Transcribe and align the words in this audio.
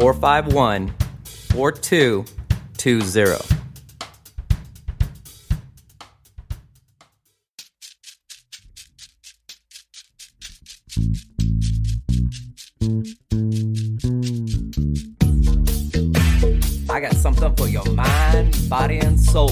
451 0.00 0.94
4220. 1.50 3.54
I 16.88 17.00
got 17.00 17.14
something 17.14 17.56
for 17.56 17.66
your 17.66 17.84
mind, 17.86 18.56
body, 18.68 19.00
and 19.00 19.18
soul. 19.18 19.50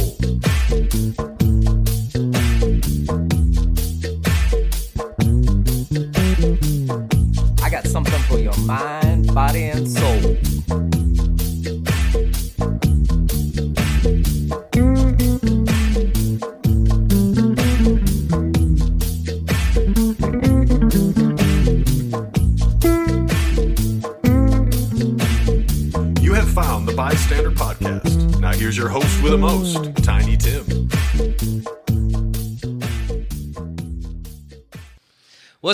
I 7.61 7.69
got 7.69 7.85
something 7.89 8.23
for 8.29 8.39
your 8.39 8.57
mind, 8.59 9.35
body, 9.35 9.65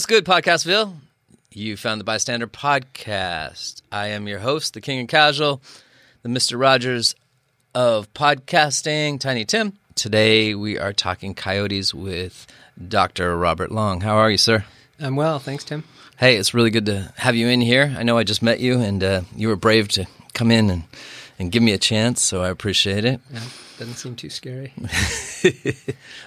What's 0.02 0.10
good, 0.10 0.24
Podcastville? 0.24 0.96
You 1.52 1.76
found 1.76 2.00
the 2.00 2.04
B.I.Stander 2.04 2.48
Podcast. 2.48 3.82
I 3.92 4.08
am 4.08 4.26
your 4.26 4.40
host, 4.40 4.74
the 4.74 4.80
King 4.80 5.02
of 5.02 5.06
Casual, 5.06 5.62
the 6.22 6.28
Mr. 6.28 6.60
Rogers 6.60 7.14
of 7.72 8.12
podcasting, 8.12 9.20
Tiny 9.20 9.44
Tim. 9.44 9.74
Today 9.94 10.56
we 10.56 10.76
are 10.76 10.92
talking 10.92 11.36
coyotes 11.36 11.94
with 11.94 12.48
Dr. 12.88 13.38
Robert 13.38 13.70
Long. 13.70 14.00
How 14.00 14.16
are 14.16 14.28
you, 14.28 14.38
sir? 14.38 14.64
I'm 14.98 15.14
well, 15.14 15.38
thanks, 15.38 15.62
Tim. 15.62 15.84
Hey, 16.18 16.34
it's 16.34 16.52
really 16.52 16.70
good 16.70 16.86
to 16.86 17.12
have 17.18 17.36
you 17.36 17.46
in 17.46 17.60
here. 17.60 17.94
I 17.96 18.02
know 18.02 18.18
I 18.18 18.24
just 18.24 18.42
met 18.42 18.58
you, 18.58 18.80
and 18.80 19.04
uh, 19.04 19.20
you 19.36 19.46
were 19.46 19.54
brave 19.54 19.86
to 19.90 20.08
come 20.34 20.50
in 20.50 20.68
and, 20.68 20.82
and 21.38 21.52
give 21.52 21.62
me 21.62 21.74
a 21.74 21.78
chance, 21.78 22.20
so 22.20 22.42
I 22.42 22.48
appreciate 22.48 23.04
it. 23.04 23.20
Yeah, 23.32 23.38
doesn't 23.82 23.96
seem 23.96 24.14
too 24.16 24.30
scary. 24.30 24.72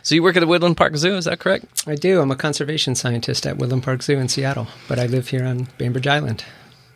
So 0.04 0.14
you 0.14 0.22
work 0.22 0.36
at 0.36 0.42
the 0.42 0.48
Woodland 0.48 0.76
Park 0.76 0.98
Zoo, 0.98 1.16
is 1.16 1.24
that 1.26 1.40
correct? 1.40 1.88
I 1.88 1.96
do. 1.96 2.20
I'm 2.20 2.30
a 2.30 2.36
conservation 2.36 2.96
scientist 2.96 3.48
at 3.48 3.58
Woodland 3.58 3.82
Park 3.82 4.04
Zoo 4.04 4.20
in 4.20 4.28
Seattle, 4.28 4.68
but 4.90 5.00
I 5.00 5.06
live 5.06 5.30
here 5.30 5.46
on 5.46 5.70
Bainbridge 5.78 6.06
Island. 6.06 6.44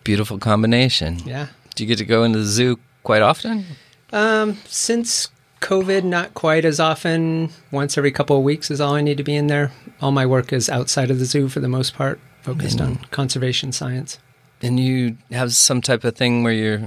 Beautiful 0.04 0.38
combination. 0.38 1.20
Yeah. 1.20 1.48
Do 1.76 1.84
you 1.84 1.88
get 1.88 1.98
to 2.00 2.06
go 2.06 2.24
into 2.26 2.40
the 2.40 2.46
zoo 2.46 2.78
quite 3.04 3.22
often? 3.22 3.66
Um, 4.12 4.58
since 4.66 5.30
COVID, 5.62 6.04
not 6.04 6.34
quite 6.34 6.66
as 6.66 6.80
often. 6.80 7.52
Once 7.72 7.98
every 7.98 8.12
couple 8.12 8.38
of 8.38 8.44
weeks 8.44 8.70
is 8.70 8.82
all 8.82 8.96
I 8.96 9.02
need 9.02 9.18
to 9.18 9.24
be 9.24 9.36
in 9.36 9.48
there. 9.48 9.72
All 10.02 10.12
my 10.12 10.26
work 10.26 10.52
is 10.52 10.70
outside 10.70 11.10
of 11.10 11.20
the 11.20 11.26
zoo 11.26 11.48
for 11.48 11.62
the 11.62 11.70
most 11.70 11.96
part, 11.96 12.20
focused 12.42 12.82
on 12.82 12.98
conservation 13.12 13.72
science. 13.72 14.20
And 14.62 14.80
you 14.80 15.18
have 15.32 15.54
some 15.54 15.82
type 15.82 16.04
of 16.04 16.16
thing 16.16 16.44
where 16.44 16.54
you're 16.54 16.82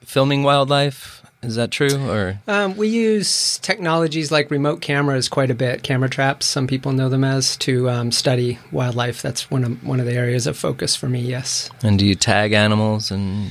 filming 0.00 0.42
wildlife? 0.42 1.21
Is 1.42 1.56
that 1.56 1.70
true? 1.70 2.08
Or 2.08 2.38
Um, 2.46 2.76
we 2.76 2.88
use 2.88 3.58
technologies 3.58 4.30
like 4.30 4.50
remote 4.50 4.80
cameras 4.80 5.28
quite 5.28 5.50
a 5.50 5.54
bit, 5.54 5.82
camera 5.82 6.08
traps, 6.08 6.46
some 6.46 6.66
people 6.66 6.92
know 6.92 7.08
them 7.08 7.24
as, 7.24 7.56
to 7.58 7.90
um, 7.90 8.12
study 8.12 8.58
wildlife. 8.70 9.22
That's 9.22 9.50
one 9.50 9.64
of 9.64 9.84
one 9.84 10.00
of 10.00 10.06
the 10.06 10.14
areas 10.14 10.46
of 10.46 10.56
focus 10.56 10.94
for 10.94 11.08
me. 11.08 11.20
Yes. 11.20 11.70
and 11.82 11.98
do 11.98 12.06
you 12.06 12.14
tag 12.14 12.52
animals 12.52 13.10
and 13.10 13.50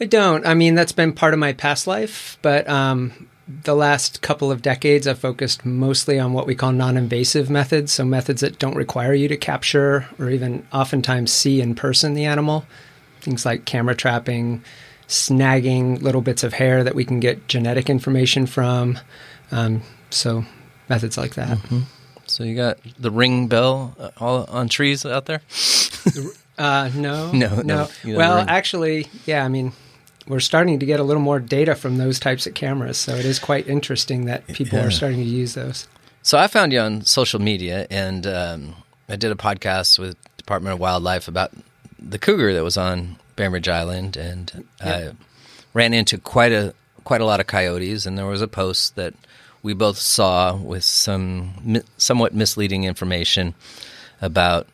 I 0.00 0.06
don't. 0.06 0.46
I 0.46 0.54
mean, 0.54 0.74
that's 0.74 0.92
been 0.92 1.12
part 1.12 1.34
of 1.34 1.40
my 1.40 1.52
past 1.52 1.86
life, 1.86 2.38
but 2.40 2.66
um, 2.68 3.28
the 3.64 3.74
last 3.74 4.22
couple 4.22 4.50
of 4.50 4.62
decades, 4.62 5.06
I've 5.06 5.18
focused 5.18 5.66
mostly 5.66 6.18
on 6.18 6.32
what 6.32 6.46
we 6.46 6.54
call 6.54 6.72
non 6.72 6.96
invasive 6.96 7.50
methods. 7.50 7.92
So, 7.92 8.04
methods 8.04 8.40
that 8.40 8.58
don't 8.58 8.76
require 8.76 9.12
you 9.12 9.28
to 9.28 9.36
capture 9.36 10.06
or 10.18 10.30
even 10.30 10.66
oftentimes 10.72 11.32
see 11.32 11.60
in 11.60 11.74
person 11.74 12.14
the 12.14 12.24
animal. 12.24 12.64
Things 13.20 13.44
like 13.44 13.66
camera 13.66 13.94
trapping, 13.94 14.64
snagging 15.10 16.00
little 16.00 16.20
bits 16.22 16.42
of 16.44 16.52
hair 16.54 16.84
that 16.84 16.94
we 16.94 17.04
can 17.04 17.20
get 17.20 17.48
genetic 17.48 17.90
information 17.90 18.46
from. 18.46 18.98
Um, 19.50 19.82
so, 20.10 20.44
methods 20.88 21.18
like 21.18 21.34
that. 21.34 21.58
so 22.26 22.44
you 22.44 22.54
got 22.56 22.78
the 22.98 23.10
ring 23.10 23.48
bell 23.48 23.94
uh, 23.98 24.10
all 24.18 24.44
on 24.48 24.68
trees 24.68 25.04
out 25.04 25.26
there? 25.26 25.42
Uh, 26.58 26.90
no, 26.94 27.32
No, 27.32 27.62
no, 27.62 27.88
no. 28.04 28.16
Well, 28.18 28.44
actually, 28.46 29.06
yeah. 29.24 29.46
I 29.46 29.48
mean, 29.48 29.72
we're 30.28 30.40
starting 30.40 30.78
to 30.80 30.84
get 30.84 31.00
a 31.00 31.02
little 31.02 31.22
more 31.22 31.40
data 31.40 31.74
from 31.74 31.96
those 31.96 32.20
types 32.20 32.46
of 32.46 32.52
cameras, 32.52 32.98
so 32.98 33.14
it 33.14 33.24
is 33.24 33.38
quite 33.38 33.66
interesting 33.66 34.26
that 34.26 34.46
people 34.48 34.78
Yeah. 34.78 34.84
are 34.84 34.90
starting 34.90 35.20
to 35.20 35.24
use 35.24 35.54
those. 35.54 35.88
So 36.22 36.36
I 36.38 36.48
found 36.48 36.74
you 36.74 36.80
on 36.80 37.00
social 37.06 37.40
media, 37.40 37.86
and 37.90 38.26
um, 38.26 38.74
I 39.08 39.16
did 39.16 39.32
a 39.32 39.36
podcast 39.36 39.98
with 39.98 40.16
Department 40.36 40.74
of 40.74 40.80
Wildlife 40.80 41.28
about 41.28 41.50
the 41.98 42.18
cougar 42.18 42.52
that 42.52 42.62
was 42.62 42.76
on 42.76 43.16
Bainbridge 43.36 43.68
Island, 43.68 44.16
and 44.16 44.66
I 44.80 45.10
ran 45.74 45.94
into 45.94 46.18
quite 46.18 46.52
a 46.52 46.74
quite 47.04 47.20
a 47.20 47.24
lot 47.24 47.40
of 47.40 47.46
coyotes. 47.46 48.06
And 48.06 48.16
there 48.18 48.26
was 48.26 48.42
a 48.42 48.48
post 48.48 48.96
that 48.96 49.14
we 49.62 49.74
both 49.74 49.98
saw 49.98 50.56
with 50.56 50.84
some 50.84 51.54
mi- 51.62 51.82
somewhat 51.96 52.34
misleading 52.34 52.84
information 52.84 53.54
about 54.20 54.66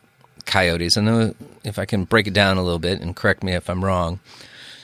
coyotes. 0.45 0.97
And 0.97 1.09
uh, 1.09 1.33
if 1.63 1.77
I 1.79 1.85
can 1.85 2.05
break 2.05 2.27
it 2.27 2.33
down 2.33 2.57
a 2.57 2.63
little 2.63 2.79
bit, 2.79 3.01
and 3.01 3.15
correct 3.15 3.43
me 3.43 3.53
if 3.53 3.69
I'm 3.69 3.83
wrong, 3.83 4.19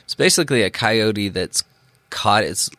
it's 0.04 0.16
basically 0.16 0.64
a 0.64 0.70
coyote 0.70 1.30
that's 1.30 1.64
caught 2.10 2.44
its 2.44 2.70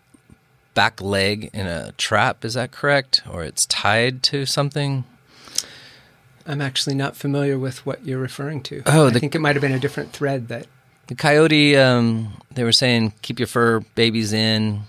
back 0.75 1.01
leg 1.01 1.51
in 1.53 1.67
a 1.67 1.93
trap. 1.93 2.45
Is 2.45 2.55
that 2.55 2.73
correct? 2.73 3.23
Or 3.31 3.43
it's 3.43 3.67
tied 3.67 4.23
to 4.25 4.47
something? 4.47 5.05
I'm 6.47 6.61
actually 6.61 6.95
not 6.95 7.17
familiar 7.17 7.59
with 7.59 7.87
what 7.87 8.05
you're 8.05 8.19
referring 8.19 8.63
to. 8.65 8.83
Oh, 8.87 9.07
I 9.07 9.11
think 9.13 9.35
it 9.35 9.39
might 9.41 9.57
have 9.57 9.63
been 9.63 9.73
a 9.73 9.79
different 9.79 10.13
thread 10.13 10.49
that. 10.49 10.67
The 11.07 11.15
coyote, 11.15 11.77
um, 11.77 12.33
they 12.53 12.65
were 12.65 12.73
saying 12.73 13.13
keep 13.23 13.39
your 13.39 13.47
fur 13.47 13.81
babies 13.95 14.33
in. 14.33 14.83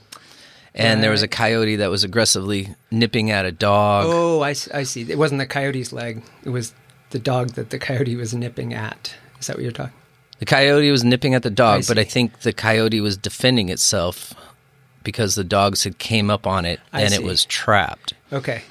And 0.78 1.02
there 1.02 1.12
was 1.12 1.24
a 1.24 1.28
coyote 1.30 1.78
that 1.78 1.90
was 1.90 2.04
aggressively 2.04 2.76
nipping 2.92 3.32
at 3.32 3.46
a 3.46 3.52
dog. 3.52 4.06
Oh, 4.10 4.42
I 4.42 4.52
see. 4.54 5.10
It 5.10 5.18
wasn't 5.18 5.40
the 5.40 5.46
coyote's 5.46 5.94
leg. 5.94 6.22
It 6.44 6.50
was 6.50 6.74
the 7.12 7.20
dog 7.20 7.52
that 7.52 7.70
the 7.70 7.80
coyote 7.80 8.18
was 8.18 8.34
nipping 8.34 8.74
at. 8.74 9.16
Is 9.40 9.48
that 9.48 9.56
what 9.56 9.64
you're 9.64 9.72
talking? 9.72 9.94
The 10.40 10.46
coyote 10.46 10.92
was 10.92 11.06
nipping 11.06 11.34
at 11.34 11.44
the 11.44 11.50
dog, 11.50 11.84
I 11.84 11.88
but 11.88 11.98
I 11.98 12.04
think 12.04 12.42
the 12.42 12.52
coyote 12.52 13.00
was 13.00 13.16
defending 13.16 13.70
itself 13.70 14.34
because 15.02 15.36
the 15.36 15.46
dogs 15.46 15.86
had 15.86 15.98
came 15.98 16.30
up 16.30 16.46
on 16.46 16.66
it 16.66 16.82
I 16.92 17.04
and 17.04 17.14
it 17.14 17.24
was 17.24 17.46
trapped. 17.46 18.14
Okay. 18.34 18.64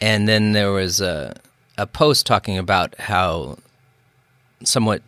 And 0.00 0.28
then 0.28 0.52
there 0.52 0.70
was 0.70 1.00
a 1.00 1.34
a 1.76 1.86
post 1.86 2.24
talking 2.24 2.56
about 2.56 2.94
how 3.00 3.56
somewhat 4.62 5.02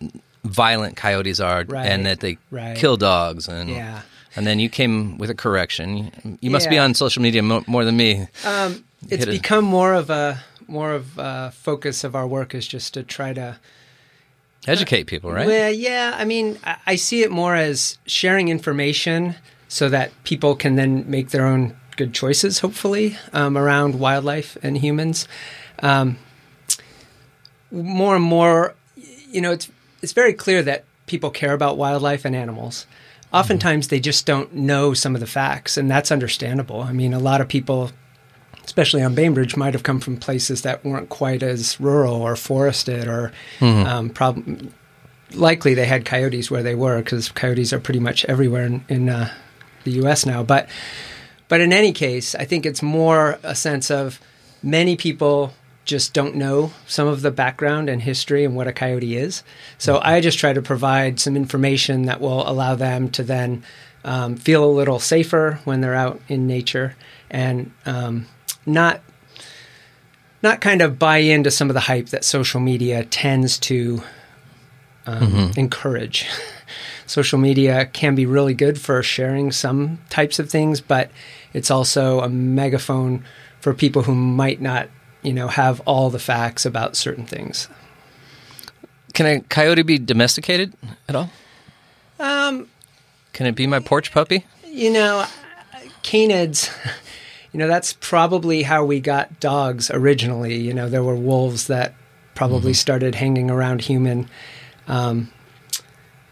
violent 0.44 0.96
coyotes 0.96 1.40
are 1.40 1.64
Right, 1.66 1.86
and 1.86 2.06
that 2.06 2.20
they 2.20 2.38
right. 2.50 2.76
kill 2.76 2.96
dogs 2.96 3.48
and 3.48 3.68
Yeah. 3.70 4.02
and 4.36 4.46
then 4.46 4.58
you 4.60 4.68
came 4.68 5.18
with 5.18 5.30
a 5.30 5.34
correction. 5.34 6.38
You 6.40 6.50
must 6.50 6.70
be 6.70 6.78
on 6.78 6.94
social 6.94 7.22
media 7.22 7.42
mo- 7.42 7.64
more 7.66 7.84
than 7.84 7.96
me. 7.96 8.26
Um, 8.44 8.84
it's 9.08 9.26
become 9.26 9.64
more 9.64 9.94
of 9.94 10.10
a 10.10 10.42
more 10.68 10.92
of 10.92 11.18
a 11.18 11.50
focus 11.50 12.04
of 12.04 12.14
our 12.14 12.26
work 12.26 12.54
is 12.54 12.66
just 12.68 12.94
to 12.94 13.02
try 13.02 13.32
to 13.34 13.58
Educate 14.68 15.04
people, 15.06 15.32
right? 15.32 15.46
Well, 15.46 15.72
yeah. 15.72 16.14
I 16.18 16.26
mean, 16.26 16.58
I, 16.62 16.76
I 16.86 16.96
see 16.96 17.22
it 17.22 17.30
more 17.30 17.54
as 17.56 17.96
sharing 18.06 18.48
information 18.48 19.34
so 19.68 19.88
that 19.88 20.10
people 20.24 20.54
can 20.54 20.76
then 20.76 21.10
make 21.10 21.30
their 21.30 21.46
own 21.46 21.74
good 21.96 22.12
choices, 22.12 22.58
hopefully, 22.58 23.16
um, 23.32 23.56
around 23.56 23.98
wildlife 23.98 24.58
and 24.62 24.76
humans. 24.76 25.26
Um, 25.82 26.18
more 27.70 28.16
and 28.16 28.24
more, 28.24 28.74
you 29.30 29.40
know, 29.40 29.52
it's 29.52 29.70
it's 30.02 30.12
very 30.12 30.32
clear 30.32 30.62
that 30.62 30.84
people 31.06 31.30
care 31.30 31.52
about 31.52 31.76
wildlife 31.76 32.24
and 32.24 32.34
animals. 32.36 32.86
Oftentimes, 33.32 33.88
they 33.88 34.00
just 34.00 34.26
don't 34.26 34.54
know 34.54 34.92
some 34.92 35.14
of 35.14 35.20
the 35.20 35.26
facts, 35.26 35.76
and 35.76 35.90
that's 35.90 36.10
understandable. 36.10 36.82
I 36.82 36.92
mean, 36.92 37.14
a 37.14 37.18
lot 37.20 37.40
of 37.40 37.48
people 37.48 37.92
especially 38.64 39.02
on 39.02 39.14
Bainbridge, 39.14 39.56
might 39.56 39.74
have 39.74 39.82
come 39.82 39.98
from 39.98 40.16
places 40.16 40.62
that 40.62 40.84
weren't 40.84 41.08
quite 41.08 41.42
as 41.42 41.80
rural 41.80 42.22
or 42.22 42.36
forested 42.36 43.08
or 43.08 43.32
um, 43.60 44.10
prob- 44.10 44.70
likely 45.32 45.74
they 45.74 45.86
had 45.86 46.04
coyotes 46.04 46.50
where 46.50 46.62
they 46.62 46.74
were 46.74 46.98
because 46.98 47.30
coyotes 47.30 47.72
are 47.72 47.80
pretty 47.80 48.00
much 48.00 48.24
everywhere 48.26 48.64
in, 48.64 48.84
in 48.88 49.08
uh, 49.08 49.32
the 49.84 49.92
U.S. 49.92 50.26
now. 50.26 50.42
But 50.42 50.68
but 51.48 51.60
in 51.60 51.72
any 51.72 51.92
case, 51.92 52.36
I 52.36 52.44
think 52.44 52.64
it's 52.64 52.82
more 52.82 53.40
a 53.42 53.56
sense 53.56 53.90
of 53.90 54.20
many 54.62 54.96
people 54.96 55.52
just 55.90 56.14
don't 56.14 56.36
know 56.36 56.72
some 56.86 57.08
of 57.08 57.20
the 57.20 57.30
background 57.30 57.90
and 57.90 58.00
history 58.00 58.44
and 58.44 58.54
what 58.54 58.68
a 58.68 58.72
coyote 58.72 59.16
is. 59.16 59.42
So 59.76 60.00
I 60.02 60.20
just 60.20 60.38
try 60.38 60.52
to 60.52 60.62
provide 60.62 61.18
some 61.18 61.36
information 61.36 62.02
that 62.06 62.20
will 62.20 62.48
allow 62.48 62.76
them 62.76 63.10
to 63.10 63.22
then 63.22 63.64
um, 64.04 64.36
feel 64.36 64.64
a 64.64 64.70
little 64.70 65.00
safer 65.00 65.60
when 65.64 65.80
they're 65.80 65.94
out 65.94 66.20
in 66.28 66.46
nature 66.46 66.96
and 67.30 67.72
um, 67.84 68.26
not 68.64 69.02
not 70.42 70.62
kind 70.62 70.80
of 70.80 70.98
buy 70.98 71.18
into 71.18 71.50
some 71.50 71.68
of 71.68 71.74
the 71.74 71.80
hype 71.80 72.06
that 72.06 72.24
social 72.24 72.60
media 72.60 73.04
tends 73.04 73.58
to 73.58 74.02
um, 75.06 75.50
encourage. 75.56 76.26
social 77.06 77.38
media 77.38 77.84
can 77.84 78.14
be 78.14 78.24
really 78.24 78.54
good 78.54 78.80
for 78.80 79.02
sharing 79.02 79.52
some 79.52 79.98
types 80.08 80.38
of 80.38 80.48
things, 80.48 80.80
but 80.80 81.10
it's 81.52 81.70
also 81.70 82.20
a 82.20 82.28
megaphone 82.28 83.22
for 83.60 83.74
people 83.74 84.04
who 84.04 84.14
might 84.14 84.62
not, 84.62 84.88
you 85.22 85.32
know, 85.32 85.48
have 85.48 85.80
all 85.80 86.10
the 86.10 86.18
facts 86.18 86.64
about 86.64 86.96
certain 86.96 87.26
things. 87.26 87.68
Can 89.12 89.26
a 89.26 89.40
coyote 89.40 89.82
be 89.82 89.98
domesticated 89.98 90.72
at 91.08 91.16
all? 91.16 91.30
Um, 92.18 92.68
Can 93.32 93.46
it 93.46 93.54
be 93.54 93.66
my 93.66 93.80
porch 93.80 94.12
puppy? 94.12 94.44
you 94.66 94.92
know, 94.92 95.26
canids, 96.02 96.70
you 97.52 97.58
know, 97.58 97.66
that's 97.66 97.94
probably 97.94 98.62
how 98.62 98.84
we 98.84 99.00
got 99.00 99.40
dogs 99.40 99.90
originally. 99.90 100.58
You 100.60 100.72
know, 100.72 100.88
there 100.88 101.02
were 101.02 101.16
wolves 101.16 101.66
that 101.66 101.94
probably 102.34 102.72
started 102.72 103.14
hanging 103.16 103.50
around 103.50 103.82
human 103.82 104.28
um, 104.86 105.30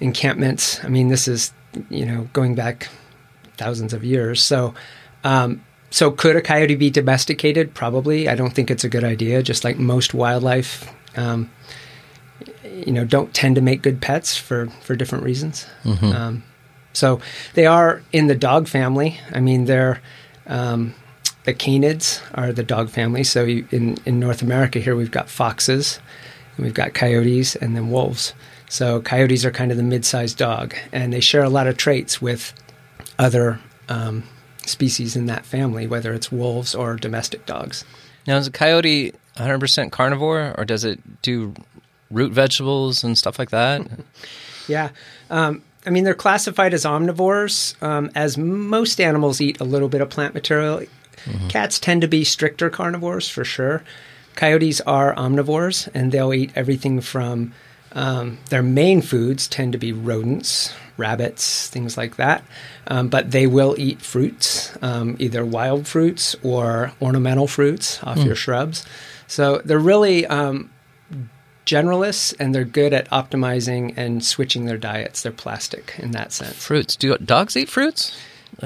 encampments. 0.01 0.83
I 0.85 0.89
mean, 0.89 1.09
this 1.09 1.27
is, 1.27 1.53
you 1.91 2.07
know, 2.07 2.29
going 2.33 2.55
back 2.55 2.89
thousands 3.57 3.93
of 3.93 4.05
years. 4.05 4.43
So, 4.43 4.75
um, 5.25 5.63
so 5.91 6.11
could 6.11 6.37
a 6.37 6.43
coyote 6.43 6.75
be 6.75 6.91
domesticated? 6.91 7.75
Probably. 7.75 8.29
I 8.29 8.35
don't 8.35 8.55
think 8.55 8.71
it's 8.71 8.85
a 8.85 8.89
good 8.89 9.05
idea. 9.05 9.43
Just 9.43 9.65
like 9.65 9.79
most 9.79 10.15
wildlife, 10.15 10.93
um, 11.17 11.51
you 12.65 12.93
know, 12.93 13.05
don't 13.05 13.33
tend 13.33 13.55
to 13.57 13.63
make 13.63 13.83
good 13.83 14.01
pets 14.01 14.37
for 14.37 14.69
for 14.83 14.95
different 14.97 15.25
reasons. 15.25 15.67
Um, 16.13 16.43
so 16.93 17.21
they 17.55 17.67
are 17.67 18.03
in 18.13 18.27
the 18.27 18.35
dog 18.35 18.69
family. 18.69 19.19
I 19.33 19.41
mean, 19.41 19.65
they're 19.65 20.01
um, 20.47 20.95
the 21.45 21.55
canids 21.55 22.21
are 22.35 22.53
the 22.53 22.63
dog 22.63 22.91
family. 22.91 23.25
So 23.25 23.45
you, 23.45 23.67
in 23.71 23.97
in 24.05 24.21
North 24.21 24.43
America 24.43 24.79
here, 24.79 24.95
we've 24.95 25.11
got 25.11 25.29
foxes, 25.31 26.01
and 26.57 26.65
we've 26.65 26.75
got 26.75 26.93
coyotes, 26.95 27.57
and 27.57 27.75
then 27.75 27.91
wolves. 27.91 28.35
So 28.69 29.01
coyotes 29.01 29.47
are 29.47 29.51
kind 29.51 29.71
of 29.71 29.79
the 29.79 29.83
mid-sized 29.83 30.37
dog, 30.37 30.75
and 30.93 31.13
they 31.13 31.21
share 31.21 31.43
a 31.43 31.49
lot 31.49 31.67
of 31.67 31.79
traits 31.79 32.21
with 32.21 32.53
other 33.19 33.61
um, 33.89 34.25
species 34.69 35.17
in 35.17 35.27
that 35.27 35.45
family, 35.45 35.87
whether 35.87 36.13
it's 36.13 36.31
wolves 36.31 36.75
or 36.75 36.97
domestic 36.97 37.47
dogs. 37.47 37.85
Now, 38.27 38.37
is 38.37 38.47
a 38.47 38.51
coyote 38.51 39.15
100% 39.37 39.91
carnivore, 39.91 40.55
or 40.59 40.65
does 40.65 40.85
it 40.85 41.23
do 41.23 41.55
root 42.11 42.33
vegetables 42.33 43.05
and 43.05 43.17
stuff 43.17 43.39
like 43.39 43.51
that? 43.51 43.83
Yeah. 44.69 44.91
Um, 45.31 45.63
I 45.87 45.91
mean, 45.91 46.05
they're 46.05 46.13
classified 46.13 46.75
as 46.75 46.85
omnivores, 46.85 47.83
um, 47.83 48.11
as 48.15 48.37
most 48.37 49.01
animals 49.01 49.41
eat 49.41 49.61
a 49.61 49.65
little 49.65 49.89
bit 49.89 50.03
of 50.03 50.11
plant 50.11 50.35
material. 50.35 50.83
Cats 51.49 51.79
tend 51.79 52.03
to 52.03 52.07
be 52.07 52.23
stricter 52.23 52.69
carnivores 52.69 53.29
for 53.29 53.45
sure. 53.45 53.83
Coyotes 54.35 54.83
are 54.83 55.15
omnivores, 55.15 55.89
and 55.95 56.13
they'll 56.13 56.35
eat 56.35 56.53
everything 56.55 57.01
from 57.01 57.55
um, 57.93 58.39
their 58.51 58.63
main 58.63 59.01
foods 59.01 59.49
tend 59.49 59.73
to 59.73 59.79
be 59.79 59.93
rodents, 59.93 60.73
rabbits, 60.99 61.69
things 61.69 61.97
like 61.97 62.17
that. 62.17 62.45
Um, 62.87 63.09
but 63.09 63.31
they 63.31 63.47
will 63.47 63.75
eat 63.79 64.03
fruits, 64.03 64.77
um, 64.83 65.17
either 65.19 65.45
wild 65.45 65.87
fruits 65.87 66.37
or 66.43 66.93
ornamental 67.01 67.47
fruits 67.47 68.03
off 68.03 68.19
your 68.19 68.35
shrubs. 68.35 68.85
So 69.27 69.63
they're 69.65 69.79
really 69.79 70.27
um, 70.27 70.71
generalists 71.67 72.35
and 72.41 72.55
they're 72.55 72.65
good 72.65 72.93
at 72.93 73.09
optimizing 73.11 73.95
and 73.97 74.25
switching 74.25 74.65
their 74.67 74.79
diets. 74.79 75.23
They're 75.23 75.33
plastic 75.33 75.95
in 75.99 76.13
that 76.13 76.33
sense. 76.33 76.55
fruits. 76.65 76.97
Do 76.97 77.17
dogs 77.19 77.57
eat 77.57 77.69
fruits? 77.69 78.19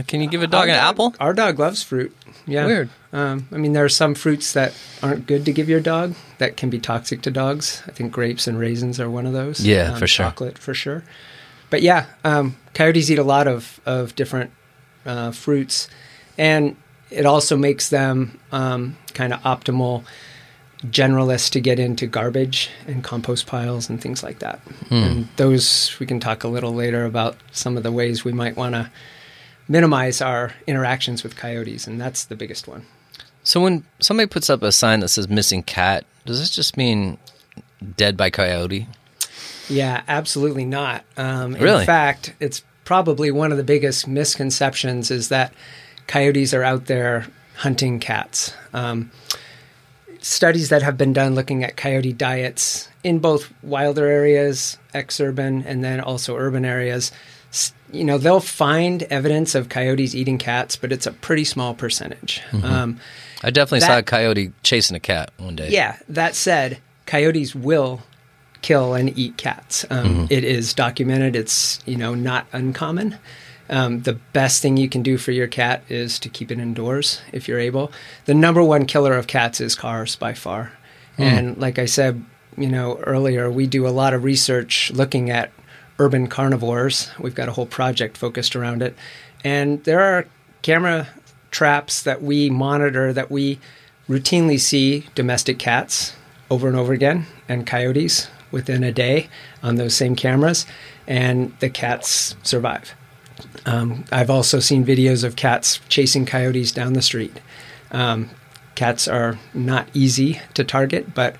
Can 0.06 0.20
you 0.20 0.28
give 0.28 0.42
a 0.42 0.46
dog 0.46 0.68
an 0.68 0.76
Our 0.76 0.80
apple? 0.88 1.14
Our 1.20 1.34
dog 1.34 1.58
loves 1.58 1.82
fruit. 1.82 2.16
Yeah. 2.46 2.64
Weird. 2.66 2.88
Um, 3.12 3.46
I 3.52 3.56
mean, 3.56 3.72
there 3.74 3.84
are 3.84 3.90
some 3.90 4.14
fruits 4.14 4.52
that 4.54 4.72
aren't 5.02 5.26
good 5.26 5.44
to 5.44 5.52
give 5.52 5.68
your 5.68 5.80
dog 5.80 6.14
that 6.38 6.56
can 6.56 6.70
be 6.70 6.78
toxic 6.78 7.20
to 7.22 7.30
dogs. 7.30 7.82
I 7.86 7.90
think 7.90 8.10
grapes 8.12 8.46
and 8.46 8.58
raisins 8.58 8.98
are 9.00 9.10
one 9.10 9.26
of 9.26 9.32
those. 9.34 9.60
Yeah, 9.60 9.92
Um, 9.92 9.98
for 9.98 10.06
sure. 10.06 10.26
Chocolate, 10.26 10.56
for 10.56 10.72
sure. 10.72 11.02
But 11.72 11.80
yeah, 11.80 12.04
um, 12.22 12.54
coyotes 12.74 13.10
eat 13.10 13.18
a 13.18 13.24
lot 13.24 13.48
of, 13.48 13.80
of 13.86 14.14
different 14.14 14.50
uh, 15.06 15.30
fruits. 15.30 15.88
And 16.36 16.76
it 17.08 17.24
also 17.24 17.56
makes 17.56 17.88
them 17.88 18.38
um, 18.52 18.98
kind 19.14 19.32
of 19.32 19.40
optimal 19.40 20.04
generalists 20.84 21.48
to 21.52 21.60
get 21.60 21.78
into 21.78 22.06
garbage 22.06 22.68
and 22.86 23.02
compost 23.02 23.46
piles 23.46 23.88
and 23.88 24.02
things 24.02 24.22
like 24.22 24.40
that. 24.40 24.58
Hmm. 24.90 24.94
And 24.94 25.28
those, 25.36 25.96
we 25.98 26.04
can 26.04 26.20
talk 26.20 26.44
a 26.44 26.48
little 26.48 26.74
later 26.74 27.06
about 27.06 27.38
some 27.52 27.78
of 27.78 27.84
the 27.84 27.90
ways 27.90 28.22
we 28.22 28.32
might 28.32 28.54
want 28.54 28.74
to 28.74 28.90
minimize 29.66 30.20
our 30.20 30.52
interactions 30.66 31.22
with 31.22 31.36
coyotes. 31.36 31.86
And 31.86 31.98
that's 31.98 32.26
the 32.26 32.36
biggest 32.36 32.68
one. 32.68 32.84
So 33.44 33.62
when 33.62 33.86
somebody 33.98 34.26
puts 34.26 34.50
up 34.50 34.62
a 34.62 34.72
sign 34.72 35.00
that 35.00 35.08
says 35.08 35.26
missing 35.26 35.62
cat, 35.62 36.04
does 36.26 36.38
this 36.38 36.50
just 36.50 36.76
mean 36.76 37.16
dead 37.96 38.18
by 38.18 38.28
coyote? 38.28 38.88
Yeah, 39.72 40.02
absolutely 40.08 40.64
not. 40.64 41.04
Um, 41.16 41.54
Really? 41.54 41.80
In 41.80 41.86
fact, 41.86 42.34
it's 42.40 42.62
probably 42.84 43.30
one 43.30 43.50
of 43.52 43.58
the 43.58 43.64
biggest 43.64 44.06
misconceptions 44.06 45.10
is 45.10 45.28
that 45.28 45.52
coyotes 46.06 46.52
are 46.52 46.62
out 46.62 46.86
there 46.86 47.26
hunting 47.56 47.98
cats. 48.00 48.52
Um, 48.74 49.10
studies 50.20 50.68
that 50.68 50.82
have 50.82 50.96
been 50.96 51.12
done 51.12 51.34
looking 51.34 51.64
at 51.64 51.76
coyote 51.76 52.12
diets 52.12 52.88
in 53.02 53.18
both 53.18 53.52
wilder 53.62 54.06
areas, 54.06 54.78
ex-urban, 54.94 55.64
and 55.66 55.82
then 55.82 56.00
also 56.00 56.36
urban 56.36 56.64
areas, 56.64 57.10
you 57.92 58.04
know, 58.04 58.18
they'll 58.18 58.40
find 58.40 59.02
evidence 59.04 59.54
of 59.54 59.68
coyotes 59.68 60.14
eating 60.14 60.38
cats, 60.38 60.76
but 60.76 60.92
it's 60.92 61.06
a 61.06 61.12
pretty 61.12 61.44
small 61.44 61.74
percentage. 61.74 62.40
Um, 62.62 62.98
I 63.42 63.50
definitely 63.50 63.80
saw 63.80 63.98
a 63.98 64.02
coyote 64.02 64.52
chasing 64.62 64.96
a 64.96 65.00
cat 65.00 65.30
one 65.36 65.56
day. 65.56 65.68
yeah, 65.70 65.98
that 66.08 66.34
said, 66.34 66.78
coyotes 67.06 67.54
will 67.54 68.00
kill 68.62 68.94
and 68.94 69.16
eat 69.18 69.36
cats. 69.36 69.84
Um, 69.90 70.26
it 70.30 70.44
is 70.44 70.72
documented. 70.72 71.36
It's 71.36 71.80
you 71.84 71.96
know 71.96 72.14
not 72.14 72.46
uncommon. 72.52 73.18
Um, 73.68 74.02
the 74.02 74.14
best 74.14 74.60
thing 74.60 74.76
you 74.76 74.88
can 74.88 75.02
do 75.02 75.16
for 75.18 75.32
your 75.32 75.46
cat 75.46 75.82
is 75.88 76.18
to 76.20 76.28
keep 76.28 76.50
it 76.50 76.58
indoors 76.58 77.22
if 77.32 77.48
you're 77.48 77.58
able. 77.58 77.92
The 78.26 78.34
number 78.34 78.62
one 78.62 78.86
killer 78.86 79.14
of 79.14 79.26
cats 79.26 79.60
is 79.60 79.74
cars 79.74 80.16
by 80.16 80.34
far. 80.34 80.72
And 81.18 81.56
like 81.58 81.78
I 81.78 81.86
said, 81.86 82.24
you 82.56 82.68
know 82.68 82.98
earlier, 82.98 83.50
we 83.50 83.66
do 83.66 83.86
a 83.86 83.90
lot 83.90 84.14
of 84.14 84.24
research 84.24 84.90
looking 84.92 85.30
at 85.30 85.52
urban 85.98 86.26
carnivores. 86.26 87.10
We've 87.18 87.34
got 87.34 87.48
a 87.48 87.52
whole 87.52 87.66
project 87.66 88.16
focused 88.16 88.56
around 88.56 88.82
it, 88.82 88.96
and 89.44 89.82
there 89.84 90.00
are 90.00 90.26
camera 90.62 91.08
traps 91.50 92.02
that 92.02 92.22
we 92.22 92.50
monitor 92.50 93.12
that 93.12 93.30
we 93.30 93.58
routinely 94.08 94.58
see 94.58 95.06
domestic 95.14 95.58
cats 95.58 96.14
over 96.50 96.66
and 96.66 96.76
over 96.76 96.92
again 96.92 97.26
and 97.48 97.66
coyotes 97.66 98.28
within 98.52 98.84
a 98.84 98.92
day 98.92 99.28
on 99.62 99.76
those 99.76 99.94
same 99.94 100.14
cameras, 100.14 100.66
and 101.06 101.56
the 101.58 101.70
cats 101.70 102.36
survive. 102.42 102.94
Um, 103.66 104.04
I've 104.12 104.30
also 104.30 104.60
seen 104.60 104.84
videos 104.84 105.24
of 105.24 105.34
cats 105.34 105.80
chasing 105.88 106.26
coyotes 106.26 106.70
down 106.70 106.92
the 106.92 107.02
street. 107.02 107.40
Um, 107.90 108.30
cats 108.74 109.08
are 109.08 109.38
not 109.54 109.88
easy 109.94 110.40
to 110.54 110.64
target, 110.64 111.14
but 111.14 111.36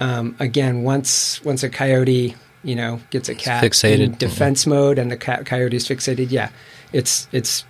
um, 0.00 0.36
again, 0.38 0.82
once 0.82 1.42
once 1.44 1.62
a 1.62 1.68
coyote 1.70 2.34
you 2.62 2.74
know 2.74 3.00
gets 3.10 3.28
a 3.28 3.34
cat 3.34 3.62
in 3.62 3.70
fixated. 3.70 4.18
defense 4.18 4.66
mode 4.66 4.98
and 4.98 5.10
the 5.10 5.16
cat 5.16 5.46
coyote 5.46 5.76
is 5.76 5.88
fixated, 5.88 6.30
yeah, 6.30 6.50
it's 6.92 7.28
it's 7.32 7.64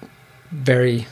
very 0.50 1.06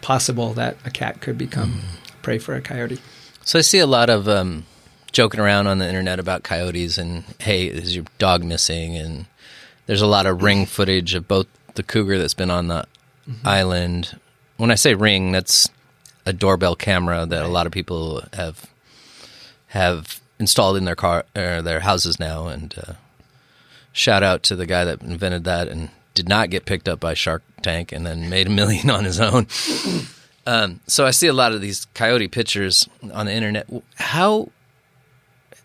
possible 0.00 0.54
that 0.54 0.76
a 0.84 0.90
cat 0.90 1.20
could 1.20 1.38
become 1.38 1.80
prey 2.22 2.38
for 2.38 2.54
a 2.54 2.60
coyote. 2.60 3.00
So 3.44 3.58
I 3.58 3.62
see 3.62 3.78
a 3.78 3.86
lot 3.86 4.10
of 4.10 4.28
um, 4.28 4.66
joking 5.12 5.40
around 5.40 5.66
on 5.66 5.78
the 5.78 5.88
internet 5.88 6.18
about 6.18 6.42
coyotes 6.42 6.98
and 6.98 7.24
hey, 7.38 7.66
is 7.66 7.94
your 7.94 8.04
dog 8.18 8.42
missing? 8.44 8.96
And 8.96 9.26
there's 9.86 10.02
a 10.02 10.06
lot 10.06 10.26
of 10.26 10.42
ring 10.42 10.66
footage 10.66 11.14
of 11.14 11.28
both 11.28 11.46
the 11.74 11.82
cougar 11.82 12.18
that's 12.18 12.34
been 12.34 12.50
on 12.50 12.68
the 12.68 12.86
island. 13.44 14.18
When 14.56 14.70
I 14.70 14.74
say 14.74 14.94
ring, 14.94 15.32
that's 15.32 15.68
a 16.26 16.32
doorbell 16.32 16.76
camera 16.76 17.26
that 17.26 17.44
a 17.44 17.48
lot 17.48 17.66
of 17.66 17.72
people 17.72 18.22
have 18.32 18.66
have 19.68 20.20
installed 20.38 20.76
in 20.76 20.84
their 20.84 20.96
car 20.96 21.24
or 21.36 21.62
their 21.62 21.80
houses 21.80 22.18
now. 22.18 22.48
And 22.48 22.74
uh, 22.86 22.92
shout 23.92 24.22
out 24.22 24.42
to 24.44 24.56
the 24.56 24.66
guy 24.66 24.84
that 24.84 25.02
invented 25.02 25.44
that 25.44 25.68
and 25.68 25.90
did 26.14 26.28
not 26.28 26.50
get 26.50 26.66
picked 26.66 26.88
up 26.88 27.00
by 27.00 27.14
Shark 27.14 27.42
Tank 27.62 27.92
and 27.92 28.04
then 28.04 28.28
made 28.28 28.48
a 28.48 28.50
million 28.50 28.90
on 28.90 29.04
his 29.04 29.20
own. 29.20 29.46
Um, 30.46 30.80
so 30.86 31.06
I 31.06 31.10
see 31.10 31.26
a 31.26 31.34
lot 31.34 31.52
of 31.52 31.60
these 31.60 31.86
coyote 31.94 32.26
pictures 32.26 32.88
on 33.12 33.26
the 33.26 33.32
internet. 33.32 33.68
How 33.96 34.48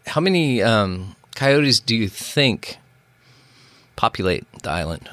how 0.08 0.22
many 0.22 0.62
um, 0.62 1.16
coyotes 1.36 1.80
do 1.80 1.96
you 1.96 2.08
think 2.08 2.78
populate 3.96 4.46
the 4.64 4.70
island? 4.70 5.10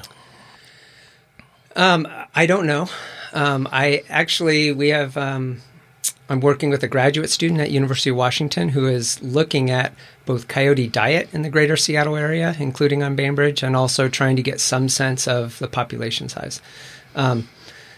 Um, 1.75 2.07
I 2.35 2.45
don't 2.45 2.67
know. 2.67 2.89
Um, 3.33 3.67
I 3.71 4.03
actually 4.09 4.71
we 4.71 4.89
have. 4.89 5.17
Um, 5.17 5.61
I'm 6.29 6.39
working 6.39 6.69
with 6.69 6.81
a 6.83 6.87
graduate 6.87 7.29
student 7.29 7.59
at 7.59 7.69
University 7.69 8.09
of 8.09 8.15
Washington 8.15 8.69
who 8.69 8.87
is 8.87 9.21
looking 9.21 9.69
at 9.69 9.93
both 10.25 10.47
coyote 10.47 10.87
diet 10.87 11.27
in 11.33 11.41
the 11.41 11.49
greater 11.49 11.75
Seattle 11.75 12.15
area, 12.15 12.55
including 12.59 13.03
on 13.03 13.15
Bainbridge, 13.15 13.61
and 13.61 13.75
also 13.75 14.07
trying 14.07 14.37
to 14.37 14.41
get 14.41 14.61
some 14.61 14.87
sense 14.87 15.27
of 15.27 15.59
the 15.59 15.67
population 15.67 16.29
size. 16.29 16.61
Um, 17.13 17.49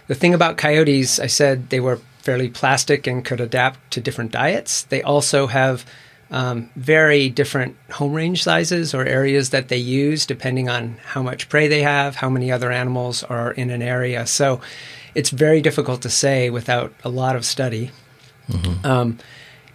the 0.08 0.16
thing 0.16 0.34
about 0.34 0.58
coyotes, 0.58 1.20
I 1.20 1.28
said 1.28 1.70
they 1.70 1.80
were 1.80 2.00
fairly 2.20 2.50
plastic 2.50 3.06
and 3.06 3.24
could 3.24 3.40
adapt 3.40 3.92
to 3.92 4.02
different 4.02 4.32
diets. 4.32 4.84
They 4.84 5.04
also 5.04 5.48
have 5.48 5.86
um, 6.32 6.70
very 6.76 7.30
different 7.30 7.76
home 7.92 8.14
range 8.14 8.44
sizes 8.44 8.94
or 8.94 9.06
areas 9.06 9.52
that 9.52 9.68
they 9.68 9.78
use 9.78 10.26
depending 10.26 10.70
on 10.70 10.98
how 11.04 11.22
much 11.22 11.50
prey 11.50 11.68
they 11.68 11.82
have, 11.82 12.16
how 12.16 12.30
many 12.30 12.52
other 12.52 12.72
animals 12.72 13.24
are 13.24 13.52
in 13.52 13.70
an 13.70 13.82
area. 13.82 14.26
So 14.26 14.60
it's 15.14 15.30
very 15.30 15.62
difficult 15.62 16.02
to 16.02 16.10
say 16.10 16.50
without 16.50 16.94
a 17.04 17.10
lot 17.10 17.36
of 17.36 17.46
study. 17.46 17.92
Mm-hmm. 18.50 18.86
Um, 18.86 19.18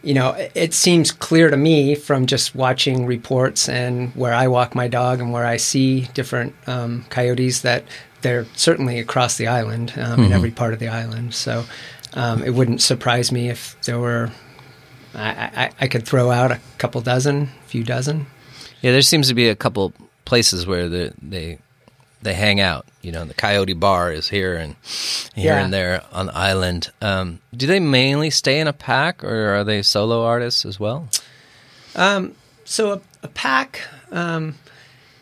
you 0.02 0.14
know, 0.14 0.34
it 0.54 0.72
seems 0.72 1.12
clear 1.12 1.50
to 1.50 1.56
me 1.56 1.94
from 1.94 2.26
just 2.26 2.54
watching 2.54 3.04
reports 3.06 3.68
and 3.68 4.14
where 4.14 4.32
I 4.32 4.48
walk 4.48 4.74
my 4.74 4.88
dog 4.88 5.20
and 5.20 5.32
where 5.32 5.44
I 5.44 5.58
see 5.58 6.08
different 6.14 6.54
um, 6.66 7.04
coyotes 7.10 7.60
that 7.62 7.84
they're 8.22 8.46
certainly 8.54 8.98
across 8.98 9.36
the 9.36 9.46
island 9.46 9.92
um, 9.96 10.02
mm-hmm. 10.02 10.22
in 10.24 10.32
every 10.32 10.50
part 10.50 10.72
of 10.72 10.78
the 10.78 10.88
island. 10.88 11.34
So 11.34 11.64
um, 12.14 12.42
it 12.42 12.54
wouldn't 12.54 12.80
surprise 12.80 13.30
me 13.30 13.48
if 13.48 13.80
there 13.82 13.98
were. 13.98 14.30
I, 15.14 15.28
I, 15.28 15.70
I, 15.80 15.88
could 15.88 16.06
throw 16.06 16.30
out 16.30 16.52
a 16.52 16.60
couple 16.78 17.00
dozen, 17.00 17.50
a 17.64 17.68
few 17.68 17.82
dozen. 17.82 18.26
Yeah, 18.80 18.92
there 18.92 19.02
seems 19.02 19.28
to 19.28 19.34
be 19.34 19.48
a 19.48 19.56
couple 19.56 19.92
places 20.24 20.66
where 20.66 20.88
the, 20.88 21.12
they 21.20 21.58
they 22.22 22.34
hang 22.34 22.60
out. 22.60 22.86
You 23.02 23.12
know, 23.12 23.24
the 23.24 23.34
Coyote 23.34 23.72
Bar 23.72 24.12
is 24.12 24.28
here 24.28 24.54
and 24.54 24.76
here 25.34 25.54
yeah. 25.54 25.64
and 25.64 25.72
there 25.72 26.02
on 26.12 26.26
the 26.26 26.36
island. 26.36 26.90
Um, 27.00 27.40
do 27.56 27.66
they 27.66 27.80
mainly 27.80 28.30
stay 28.30 28.60
in 28.60 28.68
a 28.68 28.72
pack, 28.72 29.24
or 29.24 29.54
are 29.54 29.64
they 29.64 29.82
solo 29.82 30.24
artists 30.24 30.64
as 30.64 30.78
well? 30.78 31.08
Um, 31.94 32.34
so 32.64 32.92
a, 32.92 33.00
a 33.22 33.28
pack 33.28 33.80
um, 34.12 34.56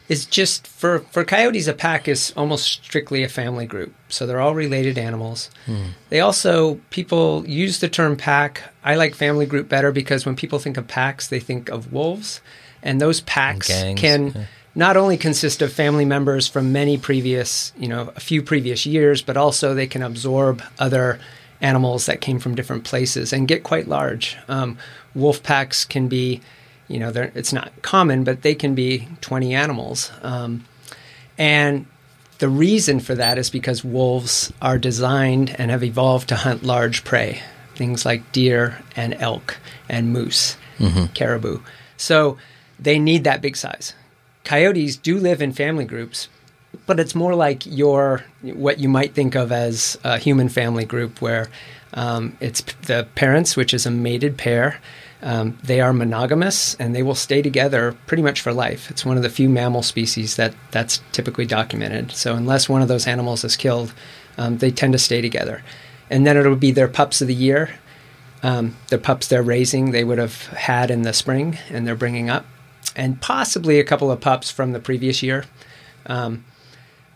is 0.09 0.25
just 0.27 0.67
for 0.67 1.01
for 1.11 1.25
coyotes. 1.25 1.69
A 1.69 1.73
pack 1.73 2.09
is 2.09 2.33
almost 2.37 2.65
strictly 2.85 3.23
a 3.23 3.29
family 3.29 3.67
group. 3.67 3.95
So 4.09 4.27
they're 4.27 4.41
all 4.41 4.55
related 4.55 4.99
animals. 4.99 5.51
Hmm. 5.67 5.89
They 6.09 6.21
also 6.21 6.77
people 6.91 7.47
use 7.47 7.81
the 7.81 7.89
term 7.89 8.17
pack. 8.17 8.63
I 8.83 8.97
like 8.97 9.15
family 9.15 9.47
group 9.47 9.69
better 9.69 9.93
because 9.93 10.25
when 10.25 10.37
people 10.37 10.59
think 10.59 10.77
of 10.77 10.89
packs, 10.89 11.29
they 11.29 11.41
think 11.41 11.69
of 11.69 11.93
wolves, 11.93 12.41
and 12.83 13.01
those 13.01 13.21
packs 13.21 13.71
and 13.71 13.99
can. 13.99 14.33
Yeah 14.35 14.45
not 14.75 14.97
only 14.97 15.17
consist 15.17 15.61
of 15.61 15.73
family 15.73 16.05
members 16.05 16.47
from 16.47 16.73
many 16.73 16.97
previous, 16.97 17.73
you 17.77 17.89
know, 17.89 18.13
a 18.15 18.21
few 18.21 18.41
previous 18.41 18.87
years, 18.87 19.23
but 19.23 19.37
also 19.37 19.75
they 19.75 19.89
can 19.89 20.03
absorb 20.03 20.63
other 20.79 21.19
animals 21.61 22.07
that 22.07 22.21
came 22.21 22.39
from 22.39 22.55
different 22.55 22.85
places 22.85 23.33
and 23.33 23.49
get 23.49 23.65
quite 23.65 23.89
large. 23.89 24.37
Um, 24.47 24.79
wolf 25.17 25.43
packs 25.43 25.85
can 25.85 26.07
be, 26.07 26.41
you 26.89 26.99
know, 26.99 27.13
it's 27.15 27.53
not 27.53 27.71
common, 27.83 28.25
but 28.25 28.43
they 28.43 28.55
can 28.55 28.75
be 28.75 29.09
20 29.21 29.55
animals. 29.55 30.11
Um, 30.23 30.65
and 31.37 31.87
the 32.39 32.49
reason 32.49 33.01
for 33.01 33.15
that 33.15 33.39
is 33.39 33.51
because 33.51 33.85
wolves 33.85 34.53
are 34.61 34.79
designed 34.79 35.55
and 35.59 35.71
have 35.71 35.85
evolved 35.85 36.29
to 36.31 36.37
hunt 36.37 36.63
large 36.63 37.05
prey, 37.05 37.43
things 37.75 38.05
like 38.05 38.33
deer 38.33 38.79
and 38.97 39.15
elk 39.15 39.59
and 39.89 40.13
moose, 40.13 40.57
mm-hmm. 40.79 41.13
caribou. 41.15 41.61
So 41.97 42.39
they 42.79 42.99
need 42.99 43.25
that 43.25 43.41
big 43.41 43.57
size 43.57 43.95
coyotes 44.49 44.97
do 44.97 45.19
live 45.19 45.43
in 45.43 45.53
family 45.53 45.85
groups, 45.85 46.29
but 46.87 46.99
it's 46.99 47.15
more 47.15 47.35
like 47.35 47.67
your 47.67 48.25
what 48.43 48.79
you 48.79 48.89
might 48.89 49.15
think 49.15 49.35
of 49.35 49.53
as 49.53 49.99
a 50.05 50.17
human 50.17 50.49
family 50.49 50.87
group, 50.87 51.21
where 51.21 51.49
um, 51.93 52.37
it's 52.41 52.63
the 52.87 53.07
parents, 53.15 53.57
which 53.57 53.75
is 53.75 53.85
a 53.85 53.91
mated 53.91 54.39
pair. 54.39 54.81
Um, 55.21 55.59
they 55.65 55.81
are 55.81 55.93
monogamous 55.93 56.75
and 56.77 56.95
they 56.95 57.03
will 57.03 57.15
stay 57.15 57.43
together 57.43 57.97
pretty 58.07 58.23
much 58.23 58.41
for 58.41 58.53
life. 58.53 58.91
It's 58.91 59.05
one 59.05 59.17
of 59.17 59.23
the 59.23 59.31
few 59.31 59.49
mammal 59.49 59.83
species 59.83 60.37
that 60.37 60.55
that's 60.71 61.01
typically 61.13 61.47
documented. 61.47 62.13
So 62.13 62.35
unless 62.35 62.69
one 62.69 62.83
of 62.83 62.89
those 62.89 63.07
animals 63.07 63.43
is 63.43 63.57
killed, 63.57 63.93
um, 64.37 64.59
they 64.59 64.71
tend 64.71 64.93
to 64.93 64.99
stay 64.99 65.21
together. 65.21 65.63
And 66.09 66.27
then 66.27 66.37
it'll 66.37 66.57
be 66.57 66.71
their 66.71 66.89
pups 66.89 67.21
of 67.21 67.29
the 67.29 67.35
year. 67.35 67.71
Um, 68.43 68.77
the 68.89 68.99
pups 68.99 69.27
they're 69.27 69.43
raising, 69.43 69.91
they 69.91 70.05
would 70.05 70.19
have 70.19 70.47
had 70.47 70.91
in 70.93 71.03
the 71.03 71.13
spring, 71.13 71.59
and 71.71 71.87
they're 71.87 71.97
bringing 71.97 72.31
up 72.31 72.47
and 72.95 73.21
possibly 73.21 73.81
a 73.81 73.85
couple 73.85 74.11
of 74.11 74.21
pups 74.21 74.51
from 74.51 74.73
the 74.73 74.81
previous 74.81 75.23
year. 75.23 75.45
Um, 76.07 76.45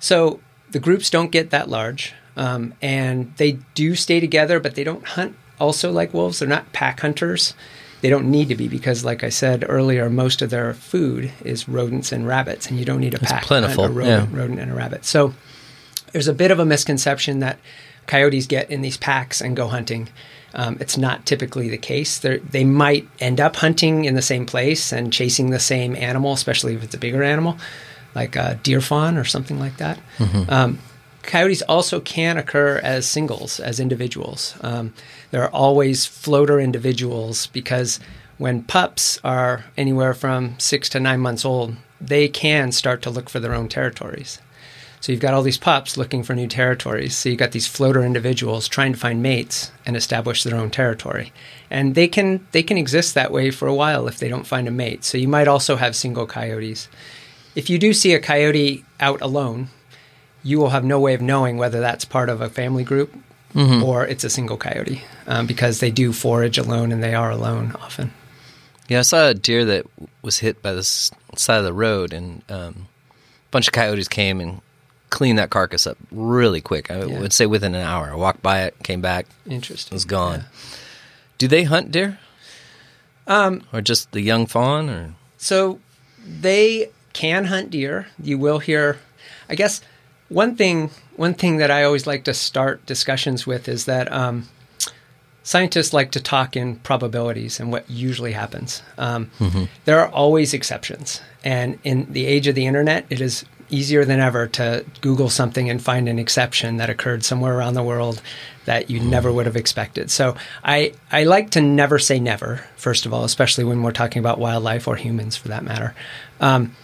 so 0.00 0.40
the 0.70 0.80
groups 0.80 1.10
don't 1.10 1.30
get 1.30 1.50
that 1.50 1.68
large, 1.68 2.12
um, 2.36 2.74
and 2.82 3.32
they 3.36 3.58
do 3.74 3.94
stay 3.94 4.18
together, 4.18 4.58
but 4.58 4.74
they 4.74 4.84
don't 4.84 5.04
hunt 5.04 5.36
also 5.60 5.92
like 5.92 6.12
wolves. 6.12 6.40
They're 6.40 6.48
not 6.48 6.72
pack 6.72 7.00
hunters. 7.00 7.54
They 8.02 8.10
don't 8.10 8.30
need 8.30 8.48
to 8.48 8.56
be 8.56 8.68
because, 8.68 9.04
like 9.04 9.22
I 9.22 9.28
said 9.28 9.64
earlier, 9.68 10.10
most 10.10 10.42
of 10.42 10.50
their 10.50 10.74
food 10.74 11.32
is 11.44 11.68
rodents 11.68 12.10
and 12.12 12.26
rabbits, 12.26 12.68
and 12.68 12.78
you 12.78 12.84
don't 12.84 13.00
need 13.00 13.14
a 13.14 13.18
pack 13.20 13.44
plentiful. 13.44 13.84
hunt 13.84 13.94
a 13.94 13.96
rodent, 13.96 14.32
yeah. 14.32 14.38
rodent 14.38 14.58
and 14.58 14.70
a 14.72 14.74
rabbit. 14.74 15.04
So 15.04 15.34
there's 16.10 16.28
a 16.28 16.34
bit 16.34 16.50
of 16.50 16.58
a 16.58 16.64
misconception 16.64 17.38
that 17.38 17.58
coyotes 18.06 18.46
get 18.46 18.70
in 18.70 18.82
these 18.82 18.96
packs 18.96 19.40
and 19.40 19.56
go 19.56 19.68
hunting. 19.68 20.08
Um, 20.54 20.76
it's 20.80 20.98
not 20.98 21.24
typically 21.24 21.68
the 21.68 21.78
case. 21.78 22.18
They're, 22.18 22.38
they 22.38 22.64
might 22.64 23.08
end 23.20 23.40
up 23.40 23.56
hunting 23.56 24.04
in 24.04 24.14
the 24.14 24.22
same 24.22 24.46
place 24.46 24.92
and 24.92 25.12
chasing 25.12 25.50
the 25.50 25.60
same 25.60 25.96
animal, 25.96 26.32
especially 26.32 26.74
if 26.74 26.82
it's 26.82 26.94
a 26.94 26.98
bigger 26.98 27.22
animal, 27.22 27.56
like 28.14 28.36
a 28.36 28.58
deer 28.62 28.80
fawn 28.80 29.16
or 29.16 29.24
something 29.24 29.58
like 29.58 29.78
that. 29.78 29.98
Mm-hmm. 30.18 30.50
Um, 30.52 30.78
coyotes 31.22 31.62
also 31.62 32.00
can 32.00 32.36
occur 32.36 32.80
as 32.82 33.06
singles, 33.06 33.60
as 33.60 33.80
individuals. 33.80 34.54
Um, 34.60 34.94
there 35.30 35.42
are 35.42 35.50
always 35.50 36.06
floater 36.06 36.60
individuals 36.60 37.46
because 37.48 38.00
when 38.38 38.62
pups 38.62 39.18
are 39.22 39.64
anywhere 39.76 40.14
from 40.14 40.58
six 40.58 40.88
to 40.90 41.00
nine 41.00 41.20
months 41.20 41.44
old, 41.44 41.76
they 42.00 42.28
can 42.28 42.72
start 42.72 43.02
to 43.02 43.10
look 43.10 43.28
for 43.28 43.40
their 43.40 43.54
own 43.54 43.68
territories. 43.68 44.40
So 45.00 45.10
you've 45.10 45.20
got 45.20 45.34
all 45.34 45.42
these 45.42 45.58
pups 45.58 45.96
looking 45.96 46.22
for 46.22 46.34
new 46.34 46.46
territories. 46.46 47.16
So 47.16 47.28
you've 47.28 47.38
got 47.38 47.50
these 47.50 47.66
floater 47.66 48.04
individuals 48.04 48.68
trying 48.68 48.92
to 48.92 48.98
find 48.98 49.20
mates 49.20 49.72
and 49.84 49.96
establish 49.96 50.44
their 50.44 50.54
own 50.54 50.70
territory. 50.70 51.32
And 51.70 51.96
they 51.96 52.06
can 52.06 52.46
they 52.52 52.62
can 52.62 52.78
exist 52.78 53.14
that 53.14 53.32
way 53.32 53.50
for 53.50 53.66
a 53.66 53.74
while 53.74 54.06
if 54.06 54.18
they 54.18 54.28
don't 54.28 54.46
find 54.46 54.68
a 54.68 54.70
mate. 54.70 55.02
So 55.02 55.18
you 55.18 55.26
might 55.26 55.48
also 55.48 55.74
have 55.74 55.96
single 55.96 56.26
coyotes. 56.26 56.88
If 57.56 57.68
you 57.68 57.78
do 57.78 57.92
see 57.92 58.14
a 58.14 58.20
coyote 58.20 58.84
out 59.00 59.20
alone, 59.20 59.70
you 60.42 60.58
will 60.58 60.70
have 60.70 60.84
no 60.84 60.98
way 61.00 61.14
of 61.14 61.20
knowing 61.20 61.56
whether 61.56 61.80
that's 61.80 62.04
part 62.04 62.28
of 62.28 62.40
a 62.40 62.48
family 62.48 62.84
group 62.84 63.14
mm-hmm. 63.54 63.82
or 63.82 64.06
it's 64.06 64.24
a 64.24 64.30
single 64.30 64.56
coyote 64.56 65.02
um, 65.26 65.46
because 65.46 65.80
they 65.80 65.90
do 65.90 66.12
forage 66.12 66.58
alone 66.58 66.92
and 66.92 67.02
they 67.02 67.14
are 67.14 67.30
alone 67.30 67.72
often. 67.80 68.12
Yeah, 68.88 69.00
I 69.00 69.02
saw 69.02 69.28
a 69.28 69.34
deer 69.34 69.64
that 69.64 69.86
was 70.22 70.38
hit 70.38 70.60
by 70.60 70.72
the 70.72 70.82
side 70.82 71.58
of 71.58 71.64
the 71.64 71.72
road, 71.72 72.12
and 72.12 72.42
um, 72.50 72.88
a 73.10 73.50
bunch 73.50 73.68
of 73.68 73.72
coyotes 73.72 74.08
came 74.08 74.40
and 74.40 74.60
cleaned 75.08 75.38
that 75.38 75.50
carcass 75.50 75.86
up 75.86 75.96
really 76.10 76.60
quick. 76.60 76.90
I 76.90 77.04
yeah. 77.04 77.20
would 77.20 77.32
say 77.32 77.46
within 77.46 77.74
an 77.74 77.82
hour. 77.82 78.10
I 78.10 78.16
walked 78.16 78.42
by 78.42 78.62
it, 78.64 78.74
came 78.82 79.00
back. 79.00 79.26
Interesting. 79.48 79.94
It 79.94 79.96
was 79.96 80.04
gone. 80.04 80.40
Yeah. 80.40 80.76
Do 81.38 81.48
they 81.48 81.62
hunt 81.62 81.90
deer? 81.90 82.18
Um, 83.26 83.62
or 83.72 83.80
just 83.80 84.12
the 84.12 84.20
young 84.20 84.46
fawn? 84.46 84.90
Or 84.90 85.14
so 85.38 85.78
they 86.18 86.90
can 87.12 87.46
hunt 87.46 87.70
deer. 87.70 88.08
You 88.20 88.36
will 88.36 88.58
hear. 88.58 88.98
I 89.48 89.54
guess 89.54 89.80
one 90.32 90.56
thing 90.56 90.90
one 91.16 91.34
thing 91.34 91.58
that 91.58 91.70
I 91.70 91.84
always 91.84 92.06
like 92.06 92.24
to 92.24 92.34
start 92.34 92.84
discussions 92.86 93.46
with 93.46 93.68
is 93.68 93.84
that 93.84 94.10
um, 94.10 94.48
scientists 95.42 95.92
like 95.92 96.12
to 96.12 96.20
talk 96.20 96.56
in 96.56 96.76
probabilities 96.76 97.60
and 97.60 97.70
what 97.70 97.88
usually 97.90 98.32
happens. 98.32 98.82
Um, 98.96 99.30
mm-hmm. 99.38 99.64
There 99.84 100.00
are 100.00 100.08
always 100.08 100.54
exceptions, 100.54 101.20
and 101.44 101.78
in 101.84 102.12
the 102.12 102.26
age 102.26 102.46
of 102.46 102.54
the 102.54 102.66
internet, 102.66 103.06
it 103.10 103.20
is 103.20 103.44
easier 103.72 104.04
than 104.04 104.20
ever 104.20 104.46
to 104.46 104.84
Google 105.00 105.30
something 105.30 105.70
and 105.70 105.82
find 105.82 106.08
an 106.08 106.18
exception 106.18 106.76
that 106.76 106.90
occurred 106.90 107.24
somewhere 107.24 107.56
around 107.56 107.74
the 107.74 107.82
world 107.82 108.20
that 108.66 108.90
you 108.90 109.00
never 109.00 109.32
would 109.32 109.46
have 109.46 109.56
expected. 109.56 110.10
So 110.10 110.36
I, 110.62 110.92
I 111.10 111.24
like 111.24 111.50
to 111.50 111.60
never 111.60 111.98
say 111.98 112.20
never, 112.20 112.66
first 112.76 113.06
of 113.06 113.14
all, 113.14 113.24
especially 113.24 113.64
when 113.64 113.82
we're 113.82 113.92
talking 113.92 114.20
about 114.20 114.38
wildlife 114.38 114.86
or 114.86 114.96
humans 114.96 115.36
for 115.36 115.48
that 115.48 115.64
matter. 115.64 115.94
Um, 116.38 116.76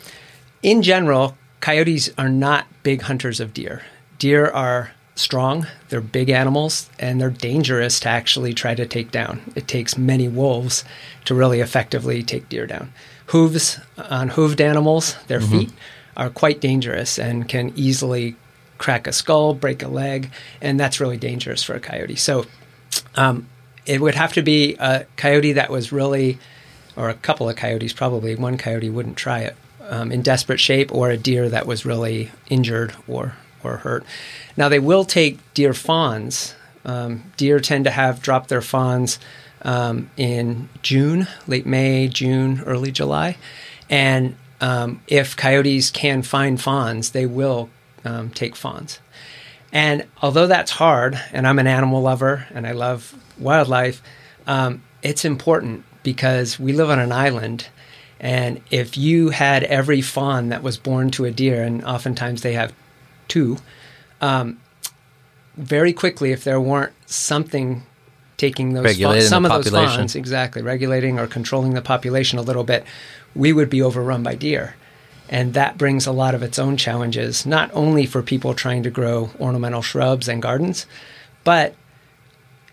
in 0.62 0.82
general, 0.82 1.36
coyotes 1.60 2.10
are 2.18 2.28
not 2.28 2.66
big 2.82 3.02
hunters 3.02 3.40
of 3.40 3.54
deer. 3.54 3.82
Deer 4.18 4.46
are 4.46 4.92
strong, 5.14 5.66
they're 5.88 6.00
big 6.00 6.30
animals, 6.30 6.88
and 6.98 7.20
they're 7.20 7.30
dangerous 7.30 8.00
to 8.00 8.08
actually 8.08 8.54
try 8.54 8.74
to 8.74 8.86
take 8.86 9.10
down. 9.10 9.40
It 9.56 9.66
takes 9.66 9.98
many 9.98 10.28
wolves 10.28 10.84
to 11.24 11.34
really 11.34 11.60
effectively 11.60 12.22
take 12.22 12.48
deer 12.48 12.66
down. 12.66 12.92
Hooves 13.26 13.80
on 13.96 14.30
hooved 14.30 14.60
animals, 14.60 15.16
their 15.26 15.40
mm-hmm. 15.40 15.58
feet 15.58 15.72
are 16.16 16.30
quite 16.30 16.60
dangerous 16.60 17.18
and 17.18 17.48
can 17.48 17.72
easily 17.76 18.36
crack 18.78 19.06
a 19.06 19.12
skull, 19.12 19.54
break 19.54 19.82
a 19.82 19.88
leg, 19.88 20.30
and 20.60 20.78
that's 20.78 21.00
really 21.00 21.16
dangerous 21.16 21.62
for 21.62 21.74
a 21.74 21.80
coyote. 21.80 22.16
So 22.16 22.46
um, 23.16 23.48
it 23.86 24.00
would 24.00 24.14
have 24.14 24.32
to 24.34 24.42
be 24.42 24.76
a 24.78 25.04
coyote 25.16 25.52
that 25.52 25.70
was 25.70 25.92
really, 25.92 26.38
or 26.96 27.08
a 27.08 27.14
couple 27.14 27.48
of 27.48 27.56
coyotes 27.56 27.92
probably. 27.92 28.34
One 28.36 28.56
coyote 28.56 28.88
wouldn't 28.88 29.16
try 29.16 29.40
it. 29.40 29.56
Um, 29.88 30.12
in 30.12 30.22
desperate 30.22 30.60
shape 30.60 30.94
or 30.94 31.10
a 31.10 31.16
deer 31.16 31.48
that 31.48 31.66
was 31.66 31.84
really 31.84 32.30
injured 32.48 32.94
or 33.06 33.34
or 33.64 33.78
hurt. 33.78 34.04
Now 34.56 34.68
they 34.68 34.78
will 34.78 35.04
take 35.04 35.38
deer 35.54 35.74
fawns. 35.74 36.54
Um, 36.84 37.24
deer 37.36 37.58
tend 37.60 37.84
to 37.84 37.90
have 37.90 38.22
dropped 38.22 38.48
their 38.48 38.62
fawns 38.62 39.18
um, 39.62 40.10
in 40.16 40.68
June, 40.82 41.26
late 41.46 41.66
May, 41.66 42.08
June, 42.08 42.62
early 42.64 42.92
July, 42.92 43.36
and 43.90 44.36
um, 44.60 45.00
if 45.06 45.36
coyotes 45.36 45.90
can 45.90 46.22
find 46.22 46.60
fawns, 46.60 47.10
they 47.10 47.26
will 47.26 47.68
um, 48.04 48.30
take 48.30 48.56
fawns. 48.56 49.00
And 49.72 50.06
although 50.22 50.46
that's 50.46 50.72
hard, 50.72 51.20
and 51.32 51.46
I'm 51.46 51.58
an 51.58 51.66
animal 51.66 52.00
lover 52.00 52.46
and 52.54 52.66
I 52.66 52.72
love 52.72 53.14
wildlife, 53.38 54.02
um, 54.46 54.82
it's 55.02 55.24
important 55.24 55.84
because 56.02 56.58
we 56.58 56.72
live 56.72 56.90
on 56.90 56.98
an 56.98 57.12
island. 57.12 57.68
And 58.20 58.60
if 58.70 58.96
you 58.96 59.30
had 59.30 59.62
every 59.64 60.00
fawn 60.02 60.48
that 60.48 60.62
was 60.62 60.76
born 60.76 61.10
to 61.12 61.24
a 61.24 61.30
deer, 61.30 61.62
and 61.62 61.84
oftentimes 61.84 62.42
they 62.42 62.54
have 62.54 62.72
two, 63.28 63.58
um, 64.20 64.60
very 65.56 65.92
quickly, 65.92 66.32
if 66.32 66.42
there 66.44 66.60
weren't 66.60 66.92
something 67.06 67.82
taking 68.36 68.72
those 68.72 68.84
fawns, 69.10 69.28
some 69.28 69.44
of 69.44 69.50
those 69.64 69.72
fawns, 69.96 70.14
exactly, 70.16 70.62
regulating 70.62 71.18
or 71.18 71.26
controlling 71.26 71.74
the 71.74 71.82
population 71.82 72.38
a 72.38 72.42
little 72.42 72.64
bit, 72.64 72.84
we 73.34 73.52
would 73.52 73.70
be 73.70 73.82
overrun 73.82 74.22
by 74.22 74.34
deer. 74.34 74.74
And 75.28 75.54
that 75.54 75.76
brings 75.76 76.06
a 76.06 76.12
lot 76.12 76.34
of 76.34 76.42
its 76.42 76.58
own 76.58 76.76
challenges, 76.76 77.44
not 77.44 77.70
only 77.74 78.06
for 78.06 78.22
people 78.22 78.54
trying 78.54 78.82
to 78.84 78.90
grow 78.90 79.30
ornamental 79.38 79.82
shrubs 79.82 80.28
and 80.28 80.40
gardens, 80.40 80.86
but 81.44 81.74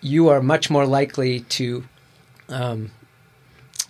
you 0.01 0.29
are 0.29 0.41
much 0.41 0.69
more 0.69 0.85
likely 0.85 1.41
to 1.41 1.83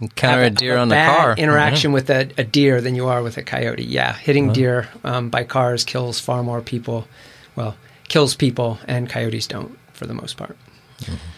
Encounter 0.02 0.44
a 0.44 0.50
deer 0.50 0.78
on 0.78 0.90
the 0.90 0.96
car. 0.96 1.36
interaction 1.38 1.94
with 1.94 2.10
a, 2.10 2.30
a 2.38 2.44
deer 2.44 2.82
than 2.82 2.96
you 2.96 3.08
are 3.08 3.24
with 3.24 3.38
a 3.38 3.44
coyote. 3.44 3.84
Yeah, 3.84 4.14
hitting 4.14 4.52
deer 4.52 4.90
um, 5.04 5.30
by 5.30 5.44
cars 5.46 5.84
kills 5.84 6.20
far 6.20 6.44
more 6.44 6.62
people. 6.62 7.08
Well, 7.56 7.78
kills 8.10 8.36
people, 8.36 8.78
and 8.88 9.10
coyotes 9.10 9.48
don't 9.48 9.78
for 9.94 10.06
the 10.06 10.14
most 10.14 10.36
part. 10.36 10.58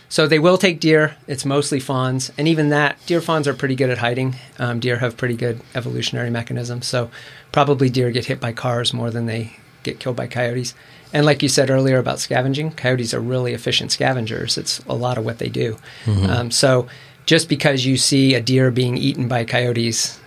So 0.09 0.27
they 0.27 0.39
will 0.39 0.57
take 0.57 0.79
deer. 0.79 1.15
It's 1.27 1.45
mostly 1.45 1.79
fawns, 1.79 2.31
and 2.37 2.47
even 2.47 2.69
that, 2.69 2.97
deer 3.05 3.21
fawns 3.21 3.47
are 3.47 3.53
pretty 3.53 3.75
good 3.75 3.89
at 3.89 3.97
hiding. 3.97 4.35
Um, 4.57 4.79
deer 4.79 4.97
have 4.97 5.17
pretty 5.17 5.35
good 5.35 5.61
evolutionary 5.75 6.29
mechanisms, 6.29 6.87
so 6.87 7.09
probably 7.51 7.89
deer 7.89 8.11
get 8.11 8.25
hit 8.25 8.39
by 8.39 8.53
cars 8.53 8.93
more 8.93 9.11
than 9.11 9.25
they 9.25 9.57
get 9.83 9.99
killed 9.99 10.15
by 10.15 10.27
coyotes. 10.27 10.73
And 11.13 11.25
like 11.25 11.41
you 11.41 11.49
said 11.49 11.69
earlier 11.69 11.97
about 11.97 12.19
scavenging, 12.19 12.71
coyotes 12.71 13.13
are 13.13 13.19
really 13.19 13.53
efficient 13.53 13.91
scavengers. 13.91 14.57
It's 14.57 14.79
a 14.87 14.93
lot 14.95 15.17
of 15.17 15.25
what 15.25 15.39
they 15.39 15.49
do. 15.49 15.77
Um, 16.05 16.51
so 16.51 16.87
just 17.27 17.47
because 17.49 17.85
you 17.85 17.97
see 17.97 18.33
a 18.33 18.41
deer 18.41 18.71
being 18.71 18.97
eaten 18.97 19.27
by 19.27 19.43
coyotes, 19.45 20.19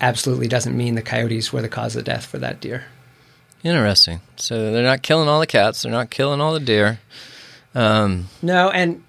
absolutely 0.00 0.48
doesn't 0.48 0.76
mean 0.76 0.94
the 0.94 1.02
coyotes 1.02 1.52
were 1.52 1.60
the 1.60 1.68
cause 1.68 1.96
of 1.96 2.04
death 2.04 2.24
for 2.24 2.38
that 2.38 2.60
deer. 2.60 2.84
Interesting. 3.62 4.20
So 4.36 4.72
they're 4.72 4.82
not 4.82 5.02
killing 5.02 5.28
all 5.28 5.40
the 5.40 5.46
cats. 5.46 5.82
They're 5.82 5.92
not 5.92 6.10
killing 6.10 6.40
all 6.40 6.54
the 6.54 6.60
deer. 6.60 7.00
Um, 7.74 8.28
No, 8.40 8.70
and 8.70 9.02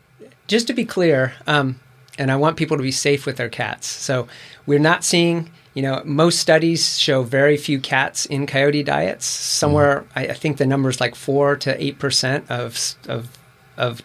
just 0.48 0.68
to 0.68 0.74
be 0.74 0.86
clear, 0.86 1.34
um, 1.46 1.80
and 2.18 2.32
I 2.32 2.36
want 2.36 2.58
people 2.58 2.78
to 2.78 2.84
be 2.84 2.92
safe 2.92 3.26
with 3.26 3.38
their 3.38 3.50
cats. 3.50 3.88
So 3.88 4.28
we're 4.66 4.80
not 4.80 5.04
seeing, 5.04 5.52
you 5.74 5.82
know, 5.84 6.02
most 6.06 6.40
studies 6.40 6.98
show 6.98 7.24
very 7.24 7.58
few 7.58 7.80
cats 7.80 8.26
in 8.26 8.48
coyote 8.48 8.82
diets. 8.82 9.26
Somewhere, 9.26 10.06
I, 10.16 10.28
I 10.28 10.34
think 10.34 10.58
the 10.58 10.66
number 10.66 10.90
is 10.90 11.00
like 11.00 11.14
four 11.16 11.56
to 11.58 11.84
eight 11.84 12.00
percent 12.00 12.50
of 12.50 12.96
of 13.08 13.38
of 13.78 14.02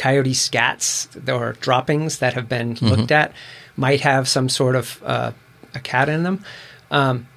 coyote 0.00 0.32
scats 0.32 1.06
or 1.28 1.52
droppings 1.60 2.18
that 2.18 2.32
have 2.34 2.48
been 2.48 2.74
looked 2.80 3.12
at 3.12 3.32
might 3.76 4.00
have 4.00 4.26
some 4.26 4.48
sort 4.48 4.74
of 4.74 5.02
uh, 5.04 5.32
a 5.74 5.80
cat 5.80 6.08
in 6.08 6.22
them. 6.22 6.42
Um, 6.90 7.28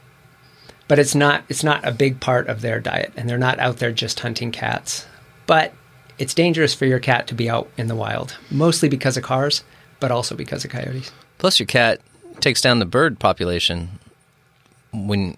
but 0.88 0.98
it's 1.00 1.14
not 1.16 1.44
it's 1.50 1.64
not 1.64 1.86
a 1.88 1.92
big 1.92 2.20
part 2.20 2.48
of 2.48 2.62
their 2.62 2.80
diet, 2.80 3.12
and 3.18 3.28
they're 3.30 3.38
not 3.38 3.60
out 3.60 3.78
there 3.78 3.92
just 3.92 4.20
hunting 4.22 4.52
cats. 4.52 5.06
But 5.46 5.74
it's 6.18 6.34
dangerous 6.34 6.74
for 6.74 6.86
your 6.86 7.00
cat 7.00 7.28
to 7.28 7.36
be 7.36 7.50
out 7.50 7.68
in 7.78 7.88
the 7.88 7.96
wild, 7.96 8.38
mostly 8.50 8.88
because 8.90 9.18
of 9.18 9.24
cars, 9.24 9.64
but 10.00 10.10
also 10.12 10.36
because 10.36 10.64
of 10.66 10.72
coyotes. 10.72 11.12
plus, 11.40 11.60
your 11.60 11.68
cat 11.68 12.00
takes 12.40 12.62
down 12.62 12.80
the 12.80 12.86
bird 12.86 13.20
population 13.20 13.90
when 14.94 15.38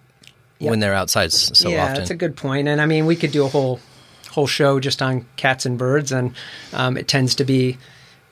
Yeah. 0.60 0.70
when 0.72 0.80
they're 0.80 0.94
outside 0.94 1.32
so 1.34 1.70
yeah, 1.70 1.84
often. 1.84 1.94
Yeah, 1.96 2.00
that's 2.00 2.12
a 2.12 2.16
good 2.16 2.36
point. 2.36 2.68
And 2.68 2.80
I 2.82 2.86
mean, 2.86 3.06
we 3.06 3.16
could 3.16 3.32
do 3.32 3.46
a 3.46 3.50
whole 3.50 3.80
whole 4.36 4.48
show 4.48 4.80
just 4.80 5.02
on 5.02 5.26
cats 5.38 5.66
and 5.66 5.78
birds, 5.78 6.12
and 6.12 6.36
um, 6.74 6.98
it 6.98 7.08
tends 7.08 7.36
to 7.36 7.46
be, 7.46 7.78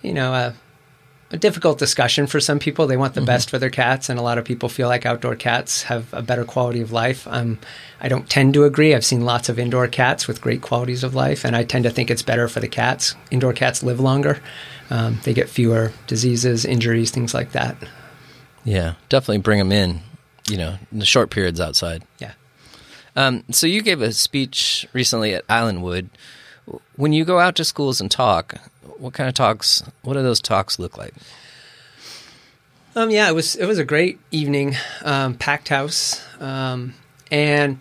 you 0.02 0.14
know, 0.14 0.34
a, 0.34 0.54
a 1.32 1.38
difficult 1.38 1.80
discussion 1.80 2.28
for 2.28 2.40
some 2.40 2.60
people. 2.60 2.86
They 2.86 2.98
want 2.98 3.16
the 3.16 3.22
best 3.22 3.50
for 3.50 3.58
their 3.58 3.72
cats, 3.72 4.10
and 4.10 4.20
a 4.20 4.22
lot 4.22 4.38
of 4.38 4.46
people 4.46 4.70
feel 4.70 4.88
like 4.88 5.06
outdoor 5.06 5.36
cats 5.36 5.84
have 5.84 6.14
a 6.14 6.22
better 6.22 6.46
quality 6.46 6.82
of 6.82 6.92
life. 6.92 7.26
Um, 7.28 7.58
I 8.02 8.10
don't 8.10 8.30
tend 8.30 8.54
to 8.54 8.66
agree. 8.66 8.94
I've 8.94 9.06
seen 9.06 9.22
lots 9.26 9.50
of 9.50 9.58
indoor 9.58 9.88
cats 9.88 10.28
with 10.28 10.42
great 10.42 10.62
qualities 10.62 11.04
of 11.04 11.16
life, 11.16 11.46
and 11.46 11.56
I 11.56 11.64
tend 11.64 11.86
to 11.86 11.90
think 11.90 12.12
it's 12.12 12.22
better 12.22 12.48
for 12.48 12.60
the 12.60 12.68
cats. 12.68 13.16
Indoor 13.32 13.54
cats 13.54 13.82
live 13.82 14.00
longer. 14.00 14.40
Um, 14.90 15.20
they 15.24 15.34
get 15.34 15.50
fewer 15.50 15.92
diseases, 16.06 16.66
injuries, 16.66 17.10
things 17.12 17.34
like 17.34 17.54
that. 17.54 17.78
yeah, 18.66 18.94
definitely 19.10 19.40
bring 19.40 19.60
them 19.60 19.72
in. 19.72 20.02
You 20.50 20.58
know, 20.58 20.78
in 20.92 21.00
the 21.00 21.06
short 21.06 21.30
periods 21.30 21.62
outside. 21.62 22.04
Yeah. 22.20 22.34
Um, 23.16 23.44
so 23.52 23.68
you 23.68 23.82
gave 23.82 24.02
a 24.02 24.12
speech 24.12 24.88
recently 24.94 25.34
at 25.34 25.48
Islandwood. 25.48 26.10
When 26.96 27.14
you 27.14 27.26
go 27.26 27.40
out 27.40 27.56
to 27.58 27.66
schools 27.66 28.02
and 28.02 28.10
talk, 28.10 28.56
what 28.98 29.14
kind 29.14 29.28
of 29.28 29.36
talks? 29.36 29.84
What 30.02 30.14
do 30.14 30.24
those 30.24 30.42
talks 30.42 30.80
look 30.80 30.98
like? 30.98 31.14
Um, 32.96 33.10
yeah, 33.10 33.28
it 33.28 33.34
was 33.34 33.56
it 33.56 33.66
was 33.66 33.80
a 33.80 33.84
great 33.84 34.20
evening, 34.32 34.76
um, 35.04 35.34
packed 35.34 35.70
house, 35.70 36.24
um, 36.40 36.94
and 37.32 37.80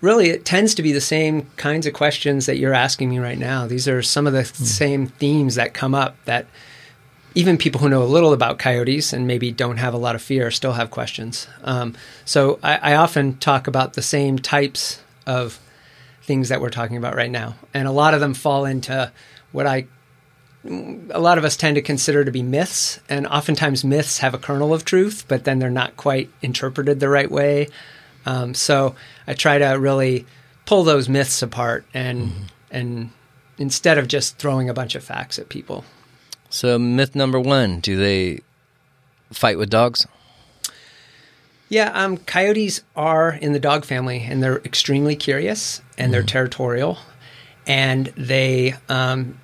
really 0.00 0.30
it 0.30 0.44
tends 0.44 0.74
to 0.76 0.82
be 0.82 0.92
the 0.92 1.00
same 1.00 1.46
kinds 1.56 1.86
of 1.86 1.92
questions 1.92 2.46
that 2.46 2.56
you're 2.56 2.72
asking 2.72 3.10
me 3.10 3.18
right 3.18 3.38
now. 3.38 3.66
These 3.66 3.86
are 3.86 4.02
some 4.02 4.26
of 4.26 4.32
the 4.32 4.44
same 4.44 5.06
themes 5.06 5.54
that 5.56 5.74
come 5.74 5.94
up 5.94 6.16
that 6.24 6.46
even 7.36 7.58
people 7.58 7.82
who 7.82 7.88
know 7.90 8.02
a 8.02 8.04
little 8.04 8.32
about 8.32 8.58
coyotes 8.58 9.12
and 9.12 9.26
maybe 9.26 9.52
don't 9.52 9.76
have 9.76 9.92
a 9.92 9.98
lot 9.98 10.14
of 10.14 10.22
fear 10.22 10.50
still 10.50 10.72
have 10.72 10.90
questions. 10.90 11.46
Um, 11.62 11.94
so 12.24 12.58
I, 12.62 12.76
I 12.92 12.94
often 12.96 13.36
talk 13.36 13.66
about 13.66 13.92
the 13.92 14.00
same 14.00 14.38
types 14.38 15.02
of 15.26 15.60
things 16.22 16.48
that 16.48 16.62
we're 16.62 16.70
talking 16.70 16.96
about 16.96 17.14
right 17.14 17.30
now, 17.30 17.54
and 17.74 17.86
a 17.86 17.92
lot 17.92 18.14
of 18.14 18.20
them 18.20 18.32
fall 18.32 18.64
into 18.64 19.12
what 19.52 19.66
I 19.66 19.86
a 20.64 21.20
lot 21.20 21.38
of 21.38 21.44
us 21.44 21.56
tend 21.56 21.76
to 21.76 21.82
consider 21.82 22.24
to 22.24 22.32
be 22.32 22.42
myths, 22.42 22.98
and 23.08 23.26
oftentimes 23.26 23.84
myths 23.84 24.18
have 24.18 24.34
a 24.34 24.38
kernel 24.38 24.72
of 24.72 24.84
truth, 24.84 25.26
but 25.28 25.44
then 25.44 25.58
they're 25.58 25.70
not 25.70 25.96
quite 25.96 26.28
interpreted 26.42 26.98
the 26.98 27.08
right 27.08 27.30
way. 27.30 27.68
Um, 28.24 28.54
so 28.54 28.96
I 29.28 29.34
try 29.34 29.58
to 29.58 29.68
really 29.74 30.26
pull 30.64 30.84
those 30.84 31.08
myths 31.08 31.42
apart 31.42 31.84
and 31.92 32.32
and 32.70 33.10
instead 33.58 33.98
of 33.98 34.08
just 34.08 34.38
throwing 34.38 34.70
a 34.70 34.74
bunch 34.74 34.94
of 34.94 35.04
facts 35.04 35.38
at 35.38 35.50
people. 35.50 35.84
So 36.50 36.78
myth 36.78 37.14
number 37.14 37.40
one: 37.40 37.80
Do 37.80 37.96
they 37.96 38.40
fight 39.32 39.58
with 39.58 39.70
dogs? 39.70 40.06
Yeah, 41.68 41.90
um, 41.94 42.18
coyotes 42.18 42.82
are 42.94 43.32
in 43.32 43.52
the 43.52 43.58
dog 43.58 43.84
family, 43.84 44.20
and 44.22 44.42
they're 44.42 44.58
extremely 44.58 45.16
curious 45.16 45.82
and 45.98 46.12
they're 46.12 46.22
territorial, 46.22 46.98
and 47.66 48.06
they 48.16 48.74
um, 48.88 49.38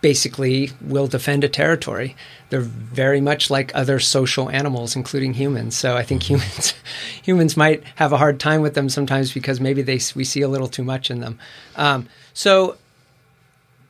basically 0.00 0.70
will 0.80 1.06
defend 1.06 1.44
a 1.44 1.48
territory. 1.48 2.16
They're 2.48 2.60
very 2.60 3.20
much 3.20 3.50
like 3.50 3.74
other 3.74 3.98
social 3.98 4.48
animals, 4.48 4.96
including 4.96 5.34
humans. 5.34 5.76
So 5.76 5.96
I 5.96 6.02
think 6.02 6.22
humans 6.22 6.74
humans 7.22 7.56
might 7.56 7.82
have 7.96 8.12
a 8.12 8.16
hard 8.18 8.40
time 8.40 8.62
with 8.62 8.74
them 8.74 8.88
sometimes 8.88 9.34
because 9.34 9.60
maybe 9.60 9.82
they 9.82 10.00
we 10.14 10.24
see 10.24 10.40
a 10.40 10.48
little 10.48 10.68
too 10.68 10.84
much 10.84 11.10
in 11.10 11.20
them. 11.20 11.38
Um, 11.74 12.08
so 12.32 12.76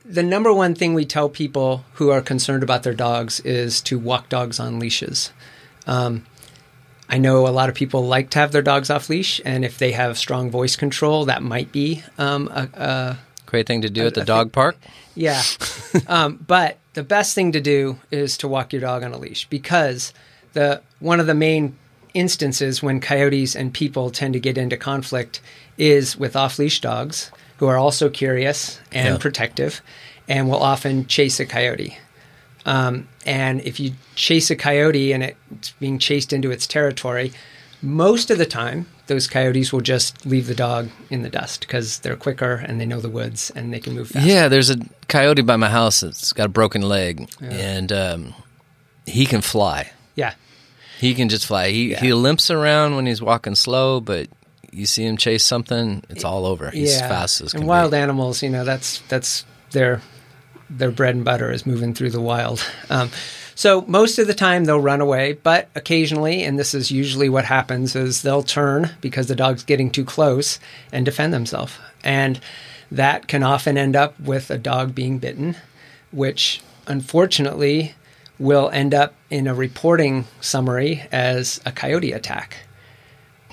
the 0.08 0.22
number 0.22 0.52
one 0.52 0.74
thing 0.74 0.94
we 0.94 1.04
tell 1.04 1.28
people 1.28 1.84
who 1.94 2.10
are 2.10 2.20
concerned 2.20 2.62
about 2.62 2.82
their 2.82 2.94
dogs 2.94 3.40
is 3.40 3.80
to 3.82 3.98
walk 3.98 4.28
dogs 4.28 4.60
on 4.60 4.78
leashes. 4.78 5.32
Um, 5.86 6.24
I 7.08 7.18
know 7.18 7.46
a 7.46 7.50
lot 7.50 7.68
of 7.68 7.74
people 7.74 8.06
like 8.06 8.30
to 8.30 8.38
have 8.38 8.52
their 8.52 8.62
dogs 8.62 8.90
off 8.90 9.08
leash, 9.08 9.40
and 9.44 9.64
if 9.64 9.78
they 9.78 9.92
have 9.92 10.18
strong 10.18 10.50
voice 10.50 10.76
control, 10.76 11.24
that 11.26 11.42
might 11.42 11.72
be 11.72 12.02
um, 12.18 12.48
a, 12.48 12.68
a 12.74 13.18
Great 13.46 13.66
thing 13.66 13.82
to 13.82 13.90
do 13.90 14.06
at 14.06 14.14
the 14.14 14.24
dog 14.24 14.52
park. 14.52 14.76
yeah. 15.14 15.42
um, 16.08 16.44
but 16.46 16.78
the 16.94 17.04
best 17.04 17.34
thing 17.34 17.52
to 17.52 17.60
do 17.60 17.98
is 18.10 18.36
to 18.38 18.48
walk 18.48 18.72
your 18.72 18.80
dog 18.80 19.02
on 19.02 19.12
a 19.12 19.18
leash 19.18 19.48
because 19.48 20.12
the 20.52 20.82
one 20.98 21.20
of 21.20 21.26
the 21.26 21.34
main 21.34 21.76
instances 22.12 22.82
when 22.82 23.00
coyotes 23.00 23.54
and 23.54 23.72
people 23.72 24.10
tend 24.10 24.32
to 24.32 24.40
get 24.40 24.58
into 24.58 24.76
conflict 24.76 25.40
is 25.78 26.16
with 26.16 26.34
off 26.34 26.58
leash 26.58 26.80
dogs 26.80 27.30
who 27.58 27.66
are 27.66 27.76
also 27.76 28.08
curious 28.10 28.80
and 28.92 29.14
Yeah. 29.14 29.18
protective 29.18 29.80
and 30.28 30.48
will 30.48 30.62
often 30.62 31.06
chase 31.06 31.38
a 31.40 31.46
coyote. 31.46 31.98
Um, 32.64 33.08
and 33.24 33.60
if 33.62 33.78
you 33.78 33.92
chase 34.16 34.50
a 34.50 34.56
coyote 34.56 35.12
and 35.12 35.22
it's 35.22 35.70
being 35.78 35.98
chased 35.98 36.32
into 36.32 36.50
its 36.50 36.66
territory, 36.66 37.32
most 37.80 38.30
of 38.30 38.38
the 38.38 38.46
time 38.46 38.86
those 39.06 39.28
coyotes 39.28 39.72
will 39.72 39.80
just 39.80 40.26
leave 40.26 40.48
the 40.48 40.54
dog 40.54 40.88
in 41.10 41.22
the 41.22 41.28
dust 41.30 41.60
because 41.60 42.00
they're 42.00 42.16
quicker 42.16 42.54
and 42.54 42.80
they 42.80 42.86
know 42.86 43.00
the 43.00 43.08
woods 43.08 43.52
and 43.54 43.72
they 43.72 43.78
can 43.78 43.94
move 43.94 44.08
faster. 44.08 44.28
Yeah, 44.28 44.48
there's 44.48 44.70
a 44.70 44.78
coyote 45.08 45.42
by 45.42 45.54
my 45.56 45.68
house 45.68 46.00
that's 46.00 46.32
got 46.32 46.46
a 46.46 46.48
broken 46.48 46.82
leg, 46.82 47.28
and 47.40 47.92
um, 47.92 48.34
he 49.06 49.26
can 49.26 49.42
fly. 49.42 49.92
Yeah. 50.16 50.34
He 50.98 51.14
can 51.14 51.28
just 51.28 51.46
fly. 51.46 51.68
He 51.70 51.94
he 51.94 52.12
limps 52.14 52.50
around 52.50 52.96
when 52.96 53.06
he's 53.06 53.22
walking 53.22 53.54
slow, 53.54 54.00
but 54.00 54.26
you 54.76 54.86
see 54.86 55.04
him 55.04 55.16
chase 55.16 55.42
something, 55.42 56.02
it's 56.10 56.24
all 56.24 56.44
over. 56.44 56.70
He's 56.70 57.00
fast 57.00 57.40
as 57.40 57.52
can 57.52 57.62
and 57.62 57.68
wild 57.68 57.92
be. 57.92 57.96
animals, 57.96 58.42
you 58.42 58.50
know, 58.50 58.64
that's 58.64 59.00
that's 59.08 59.44
their 59.70 60.02
their 60.68 60.90
bread 60.90 61.14
and 61.14 61.24
butter 61.24 61.50
is 61.50 61.64
moving 61.64 61.94
through 61.94 62.10
the 62.10 62.20
wild. 62.20 62.64
Um, 62.90 63.10
so 63.54 63.82
most 63.82 64.18
of 64.18 64.26
the 64.26 64.34
time 64.34 64.64
they'll 64.64 64.80
run 64.80 65.00
away, 65.00 65.32
but 65.32 65.70
occasionally, 65.74 66.44
and 66.44 66.58
this 66.58 66.74
is 66.74 66.90
usually 66.90 67.28
what 67.28 67.46
happens, 67.46 67.96
is 67.96 68.20
they'll 68.20 68.42
turn 68.42 68.90
because 69.00 69.28
the 69.28 69.34
dog's 69.34 69.64
getting 69.64 69.90
too 69.90 70.04
close 70.04 70.60
and 70.92 71.04
defend 71.06 71.32
themselves, 71.32 71.72
and 72.04 72.38
that 72.90 73.28
can 73.28 73.42
often 73.42 73.78
end 73.78 73.96
up 73.96 74.18
with 74.20 74.50
a 74.50 74.58
dog 74.58 74.94
being 74.94 75.18
bitten, 75.18 75.56
which 76.12 76.60
unfortunately 76.86 77.94
will 78.38 78.68
end 78.70 78.92
up 78.92 79.14
in 79.30 79.46
a 79.46 79.54
reporting 79.54 80.26
summary 80.40 81.02
as 81.10 81.60
a 81.64 81.72
coyote 81.72 82.12
attack. 82.12 82.58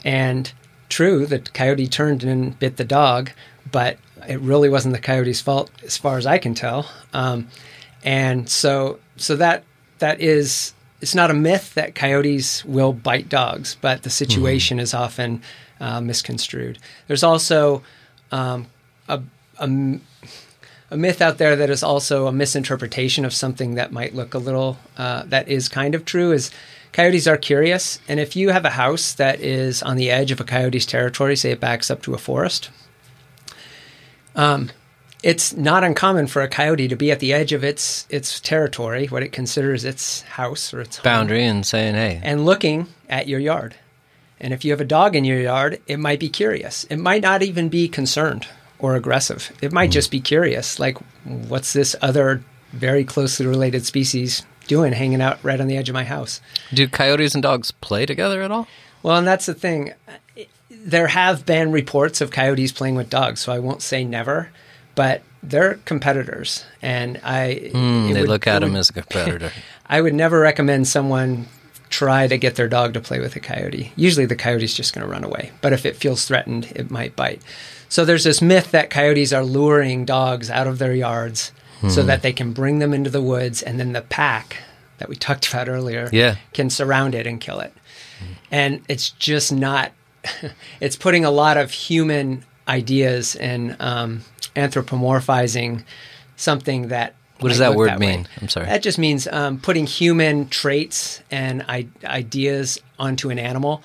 And 0.04 0.52
true, 0.94 1.26
the 1.26 1.40
coyote 1.40 1.88
turned 1.88 2.24
and 2.24 2.58
bit 2.60 2.78
the 2.78 2.86
dog, 2.86 3.32
but 3.72 3.98
it 4.28 4.40
really 4.40 4.70
wasn't 4.70 4.94
the 4.94 5.02
coyote's 5.02 5.42
fault, 5.42 5.72
as 5.84 5.98
far 5.98 6.18
as 6.18 6.26
I 6.26 6.38
can 6.38 6.54
tell. 6.54 6.90
Um, 7.14 7.48
and 8.04 8.48
so, 8.48 9.00
so 9.18 9.36
that 9.38 9.64
that 10.00 10.22
is 10.22 10.74
it's 11.02 11.16
not 11.16 11.32
a 11.32 11.34
myth 11.34 11.74
that 11.74 11.96
coyotes 11.96 12.64
will 12.64 12.94
bite 12.94 13.28
dogs, 13.28 13.76
but 13.82 14.04
the 14.04 14.10
situation 14.10 14.78
mm-hmm. 14.78 14.84
is 14.84 14.94
often 14.94 15.42
uh, 15.80 16.00
misconstrued. 16.00 16.78
There's 17.08 17.24
also 17.24 17.82
um, 18.32 18.68
a, 19.10 19.22
a, 19.58 19.68
a, 20.94 20.98
myth 20.98 21.22
out 21.22 21.38
there 21.38 21.56
that 21.56 21.70
is 21.70 21.84
also 21.84 22.28
a 22.28 22.32
misinterpretation 22.32 23.26
of 23.26 23.34
something 23.34 23.76
that 23.76 23.92
might 23.92 24.16
look 24.16 24.34
a 24.34 24.38
little 24.38 24.78
uh, 24.98 25.24
that 25.26 25.48
is 25.48 25.68
kind 25.68 25.96
of 25.96 26.06
true. 26.06 26.32
Is 26.32 26.52
coyotes 26.92 27.28
are 27.28 27.38
curious, 27.38 28.00
and 28.08 28.20
if 28.20 28.36
you 28.36 28.50
have 28.50 28.66
a 28.66 28.72
house 28.72 29.14
that 29.14 29.40
is 29.40 29.84
on 29.84 29.98
the 29.98 30.12
edge 30.12 30.32
of 30.32 30.40
a 30.40 30.44
coyote's 30.44 30.86
territory, 30.86 31.36
say 31.36 31.52
it 31.52 31.60
backs 31.60 31.92
up 31.92 32.02
to 32.04 32.14
a 32.14 32.18
forest, 32.18 32.70
um, 34.36 34.70
it's 35.24 35.54
not 35.54 35.84
uncommon 35.84 36.28
for 36.28 36.42
a 36.42 36.48
coyote 36.48 36.88
to 36.88 36.96
be 36.96 37.12
at 37.12 37.20
the 37.20 37.34
edge 37.34 37.54
of 37.54 37.64
its 37.64 38.06
its 38.10 38.40
territory, 38.40 39.08
what 39.08 39.24
it 39.24 39.32
considers 39.32 39.84
its 39.84 40.22
house 40.22 40.74
or 40.74 40.82
its 40.82 41.00
boundary, 41.00 41.42
home, 41.42 41.58
and 41.58 41.66
saying, 41.66 41.96
"Hey," 41.96 42.22
and 42.24 42.46
looking 42.46 42.88
at 43.10 43.28
your 43.28 43.40
yard. 43.40 43.76
And 44.40 44.54
if 44.54 44.66
you 44.66 44.72
have 44.72 44.82
a 44.82 44.86
dog 44.86 45.16
in 45.16 45.24
your 45.24 45.40
yard, 45.40 45.82
it 45.88 45.98
might 45.98 46.20
be 46.20 46.28
curious. 46.28 46.84
It 46.90 46.98
might 46.98 47.22
not 47.22 47.44
even 47.44 47.70
be 47.70 47.88
concerned 47.88 48.46
or 48.84 48.96
aggressive. 48.96 49.52
It 49.62 49.72
might 49.72 49.90
mm. 49.90 49.94
just 49.94 50.12
be 50.12 50.20
curious, 50.20 50.78
like, 50.78 50.98
what's 51.24 51.74
this 51.74 51.96
other 52.02 52.44
very 52.72 53.04
closely 53.04 53.48
related 53.48 53.86
species 53.86 54.44
doing 54.68 54.94
hanging 54.94 55.22
out 55.22 55.44
right 55.44 55.60
on 55.60 55.68
the 55.68 55.78
edge 55.78 55.90
of 55.90 55.94
my 55.94 56.04
house? 56.04 56.40
Do 56.72 56.88
coyotes 56.88 57.34
and 57.34 57.42
dogs 57.42 57.72
play 57.72 58.06
together 58.06 58.44
at 58.44 58.52
all? 58.52 58.68
Well, 59.02 59.18
and 59.18 59.26
that's 59.26 59.48
the 59.48 59.56
thing. 59.56 59.94
There 60.70 61.08
have 61.08 61.46
been 61.46 61.72
reports 61.72 62.22
of 62.22 62.30
coyotes 62.30 62.72
playing 62.72 62.96
with 62.96 63.10
dogs, 63.10 63.40
so 63.40 63.52
I 63.52 63.60
won't 63.60 63.82
say 63.82 64.04
never 64.04 64.50
but 64.96 65.24
they're 65.42 65.76
competitors, 65.86 66.66
and 66.82 67.20
I 67.24 67.72
mm, 67.74 68.14
they 68.14 68.22
would, 68.22 68.30
look 68.30 68.48
at 68.48 68.60
them 68.60 68.76
as 68.76 68.90
a 68.90 68.94
competitor. 68.94 69.52
I 69.86 70.02
would 70.02 70.14
never 70.14 70.40
recommend 70.40 70.88
someone 70.88 71.48
try 71.90 72.28
to 72.28 72.38
get 72.38 72.56
their 72.56 72.68
dog 72.68 72.94
to 72.94 73.02
play 73.02 73.20
with 73.20 73.36
a 73.36 73.40
coyote. 73.40 73.92
Usually, 73.96 74.26
the 74.26 74.36
coyote's 74.36 74.74
just 74.74 74.94
going 74.94 75.06
to 75.06 75.12
run 75.12 75.24
away, 75.24 75.52
but 75.62 75.74
if 75.74 75.86
it 75.86 75.96
feels 75.96 76.26
threatened, 76.26 76.72
it 76.76 76.90
might 76.90 77.16
bite. 77.16 77.42
So 77.94 78.06
there's 78.06 78.24
this 78.24 78.42
myth 78.42 78.72
that 78.72 78.90
coyotes 78.90 79.32
are 79.34 79.44
luring 79.44 80.04
dogs 80.04 80.50
out 80.50 80.66
of 80.66 80.80
their 80.80 80.96
yards 80.96 81.52
mm. 81.80 81.92
so 81.92 82.02
hmm. 82.02 82.08
that 82.08 82.24
they 82.24 82.34
can 82.34 82.52
bring 82.52 82.80
them 82.80 82.92
into 82.92 83.12
the 83.12 83.22
woods, 83.22 83.62
and 83.62 83.80
then 83.80 83.94
the 83.94 84.02
pack 84.02 84.58
that 84.98 85.10
we 85.10 85.16
talked 85.16 85.48
about 85.48 85.70
earlier 85.70 86.10
yeah. 86.12 86.38
can 86.54 86.72
surround 86.72 87.14
it 87.14 87.28
and 87.28 87.40
kill 87.40 87.60
it. 87.60 87.72
Mm. 87.72 88.36
And 88.50 88.82
it's 88.90 89.12
just 89.12 89.54
not. 89.54 89.92
it's 90.82 90.96
putting 90.96 91.24
a 91.24 91.30
lot 91.30 91.56
of 91.56 91.70
human 91.70 92.44
ideas 92.68 93.36
and 93.36 93.78
um, 93.80 94.22
anthropomorphizing 94.56 95.84
something 96.36 96.88
that. 96.88 97.14
What 97.42 97.50
does 97.50 97.60
that 97.60 97.76
word 97.76 97.90
that 97.90 98.00
mean? 98.00 98.24
Way. 98.24 98.30
I'm 98.42 98.50
sorry. 98.50 98.66
That 98.66 98.82
just 98.82 98.98
means 98.98 99.28
um, 99.28 99.60
putting 99.60 99.86
human 99.86 100.50
traits 100.50 101.22
and 101.30 101.64
I- 101.70 101.90
ideas 102.04 102.80
onto 102.98 103.30
an 103.30 103.38
animal. 103.38 103.84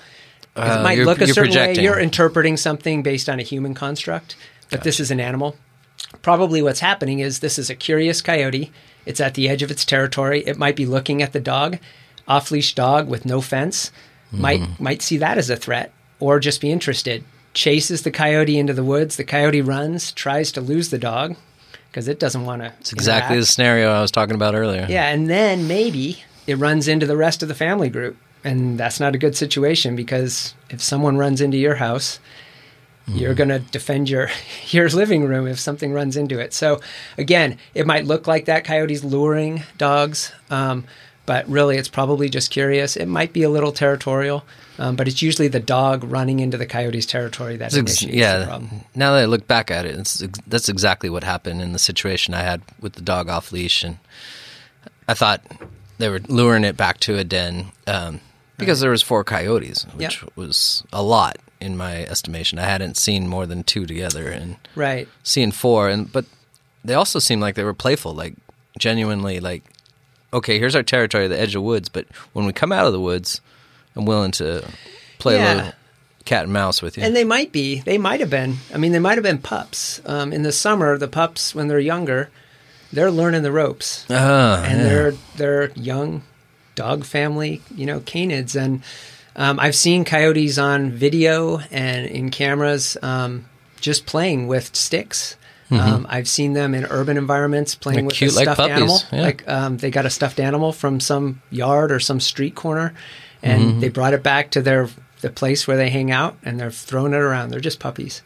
Uh, 0.55 0.77
it 0.79 0.83
might 0.83 0.99
look 0.99 1.21
a 1.21 1.27
certain 1.27 1.43
projecting. 1.45 1.77
way. 1.77 1.83
You're 1.83 1.99
interpreting 1.99 2.57
something 2.57 3.03
based 3.03 3.29
on 3.29 3.39
a 3.39 3.43
human 3.43 3.73
construct, 3.73 4.35
but 4.69 4.77
gotcha. 4.77 4.83
this 4.83 4.99
is 4.99 5.11
an 5.11 5.19
animal. 5.19 5.55
Probably 6.21 6.61
what's 6.61 6.79
happening 6.79 7.19
is 7.19 7.39
this 7.39 7.59
is 7.59 7.69
a 7.69 7.75
curious 7.75 8.21
coyote. 8.21 8.71
It's 9.05 9.21
at 9.21 9.35
the 9.35 9.47
edge 9.47 9.63
of 9.63 9.71
its 9.71 9.85
territory. 9.85 10.43
It 10.45 10.57
might 10.57 10.75
be 10.75 10.85
looking 10.85 11.21
at 11.21 11.33
the 11.33 11.39
dog, 11.39 11.77
off 12.27 12.51
leash 12.51 12.75
dog 12.75 13.07
with 13.07 13.25
no 13.25 13.41
fence. 13.41 13.91
Mm-hmm. 14.27 14.41
Might 14.41 14.79
might 14.79 15.01
see 15.01 15.17
that 15.17 15.37
as 15.37 15.49
a 15.49 15.55
threat, 15.55 15.91
or 16.19 16.39
just 16.39 16.61
be 16.61 16.71
interested 16.71 17.23
chases 17.53 18.03
the 18.03 18.11
coyote 18.11 18.57
into 18.57 18.73
the 18.73 18.83
woods. 18.83 19.15
The 19.15 19.23
coyote 19.23 19.61
runs, 19.61 20.11
tries 20.11 20.51
to 20.53 20.61
lose 20.61 20.89
the 20.89 20.97
dog 20.97 21.35
because 21.89 22.07
it 22.07 22.19
doesn't 22.19 22.45
want 22.45 22.61
to. 22.61 22.73
It's 22.79 22.93
exactly 22.93 23.35
interact. 23.35 23.47
the 23.47 23.51
scenario 23.51 23.91
I 23.91 24.01
was 24.01 24.11
talking 24.11 24.35
about 24.35 24.55
earlier. 24.55 24.85
Yeah, 24.89 25.09
and 25.09 25.29
then 25.29 25.67
maybe 25.67 26.23
it 26.47 26.55
runs 26.55 26.87
into 26.87 27.05
the 27.05 27.17
rest 27.17 27.41
of 27.41 27.49
the 27.49 27.55
family 27.55 27.89
group, 27.89 28.17
and 28.43 28.79
that's 28.79 28.99
not 28.99 29.15
a 29.15 29.17
good 29.17 29.35
situation 29.35 29.95
because 29.95 30.53
if 30.69 30.81
someone 30.81 31.17
runs 31.17 31.41
into 31.41 31.57
your 31.57 31.75
house, 31.75 32.19
mm-hmm. 33.07 33.17
you're 33.17 33.33
going 33.33 33.49
to 33.49 33.59
defend 33.59 34.09
your 34.09 34.29
your 34.69 34.89
living 34.89 35.25
room 35.25 35.47
if 35.47 35.59
something 35.59 35.93
runs 35.93 36.15
into 36.15 36.39
it. 36.39 36.53
So 36.53 36.79
again, 37.17 37.57
it 37.73 37.85
might 37.85 38.05
look 38.05 38.27
like 38.27 38.45
that 38.45 38.65
coyote's 38.65 39.03
luring 39.03 39.63
dogs, 39.77 40.31
um, 40.49 40.85
but 41.25 41.47
really 41.47 41.77
it's 41.77 41.89
probably 41.89 42.29
just 42.29 42.51
curious. 42.51 42.95
It 42.95 43.07
might 43.07 43.33
be 43.33 43.43
a 43.43 43.49
little 43.49 43.71
territorial. 43.71 44.45
Um, 44.79 44.95
but 44.95 45.09
it's 45.09 45.21
usually 45.21 45.49
the 45.49 45.59
dog 45.59 46.05
running 46.05 46.39
into 46.39 46.55
the 46.55 46.65
coyote's 46.65 47.05
territory 47.05 47.57
that 47.57 47.65
ex- 47.65 47.75
initiates 47.75 48.15
yeah, 48.15 48.39
the 48.39 48.45
problem. 48.45 48.69
Now 48.95 49.13
that 49.13 49.23
I 49.23 49.25
look 49.25 49.45
back 49.45 49.69
at 49.69 49.85
it, 49.85 49.99
ex- 49.99 50.23
that's 50.47 50.69
exactly 50.69 51.09
what 51.09 51.25
happened 51.25 51.61
in 51.61 51.73
the 51.73 51.79
situation 51.79 52.33
I 52.33 52.43
had 52.43 52.61
with 52.79 52.93
the 52.93 53.01
dog 53.01 53.27
off 53.27 53.51
leash, 53.51 53.83
and 53.83 53.97
I 55.05 55.15
thought 55.15 55.43
they 55.97 56.07
were 56.07 56.21
luring 56.29 56.63
it 56.63 56.77
back 56.77 57.01
to 57.01 57.17
a 57.17 57.25
den 57.25 57.73
um, 57.87 58.21
because 58.59 58.79
there 58.79 58.91
was 58.91 59.01
four 59.01 59.23
coyotes, 59.23 59.83
which 59.95 60.21
yep. 60.21 60.31
was 60.35 60.83
a 60.93 61.01
lot 61.01 61.37
in 61.59 61.75
my 61.75 62.03
estimation. 62.03 62.59
I 62.59 62.65
hadn't 62.65 62.97
seen 62.97 63.27
more 63.27 63.45
than 63.45 63.63
two 63.63 63.85
together, 63.85 64.29
and 64.29 64.57
right, 64.75 65.07
seeing 65.23 65.51
four, 65.51 65.89
and 65.89 66.11
but 66.11 66.25
they 66.83 66.93
also 66.93 67.19
seemed 67.19 67.41
like 67.41 67.55
they 67.55 67.63
were 67.63 67.73
playful, 67.73 68.13
like 68.13 68.35
genuinely, 68.77 69.39
like 69.39 69.63
okay, 70.31 70.59
here's 70.59 70.75
our 70.75 70.83
territory, 70.83 71.27
the 71.27 71.39
edge 71.39 71.55
of 71.55 71.63
woods, 71.63 71.89
but 71.89 72.05
when 72.33 72.45
we 72.45 72.53
come 72.53 72.71
out 72.71 72.85
of 72.85 72.93
the 72.93 73.01
woods 73.01 73.41
I'm 73.95 74.05
willing 74.05 74.31
to 74.31 74.65
play 75.17 75.35
yeah. 75.35 75.53
a 75.53 75.55
little 75.55 75.71
cat 76.25 76.43
and 76.43 76.53
mouse 76.53 76.81
with 76.81 76.97
you. 76.97 77.03
And 77.03 77.15
they 77.15 77.23
might 77.23 77.51
be. 77.51 77.81
They 77.81 77.97
might 77.97 78.19
have 78.19 78.29
been. 78.29 78.57
I 78.73 78.77
mean, 78.77 78.91
they 78.91 78.99
might 78.99 79.15
have 79.15 79.23
been 79.23 79.39
pups. 79.39 80.01
Um, 80.05 80.31
in 80.31 80.43
the 80.43 80.51
summer, 80.51 80.97
the 80.97 81.07
pups 81.07 81.53
when 81.53 81.67
they're 81.67 81.79
younger, 81.79 82.29
they're 82.93 83.11
learning 83.11 83.43
the 83.43 83.51
ropes, 83.51 84.09
uh, 84.09 84.63
and 84.65 84.79
yeah. 84.79 84.83
they're 84.83 85.11
they're 85.35 85.71
young 85.71 86.23
dog 86.79 87.03
family, 87.03 87.61
you 87.75 87.85
know, 87.85 87.99
canids. 87.99 88.55
And 88.55 88.81
um, 89.35 89.59
I've 89.59 89.75
seen 89.75 90.05
coyotes 90.05 90.57
on 90.57 90.91
video 90.91 91.59
and 91.71 92.05
in 92.05 92.31
cameras 92.31 92.95
um, 93.01 93.45
just 93.81 94.05
playing 94.05 94.47
with 94.47 94.73
sticks. 94.73 95.35
Mm-hmm. 95.69 95.93
Um, 95.93 96.07
I've 96.09 96.27
seen 96.27 96.53
them 96.53 96.73
in 96.73 96.85
urban 96.85 97.17
environments 97.17 97.75
playing 97.75 97.97
They're 97.97 98.05
with 98.05 98.15
cute, 98.15 98.31
a 98.31 98.33
stuffed 98.33 98.59
like 98.59 98.71
animal. 98.71 98.99
Yeah. 99.11 99.21
Like 99.21 99.47
um, 99.47 99.77
they 99.77 99.91
got 99.91 100.05
a 100.05 100.09
stuffed 100.09 100.39
animal 100.39 100.71
from 100.71 101.01
some 101.01 101.41
yard 101.51 101.91
or 101.91 101.99
some 101.99 102.19
street 102.21 102.55
corner, 102.55 102.93
and 103.43 103.63
mm-hmm. 103.63 103.79
they 103.81 103.89
brought 103.89 104.13
it 104.13 104.23
back 104.23 104.51
to 104.51 104.61
their 104.61 104.89
the 105.21 105.29
place 105.29 105.67
where 105.67 105.75
they 105.77 105.89
hang 105.89 106.11
out, 106.11 106.37
and 106.43 106.57
they're 106.57 106.71
throwing 106.71 107.13
it 107.13 107.19
around. 107.21 107.49
They're 107.49 107.59
just 107.59 107.79
puppies, 107.79 108.23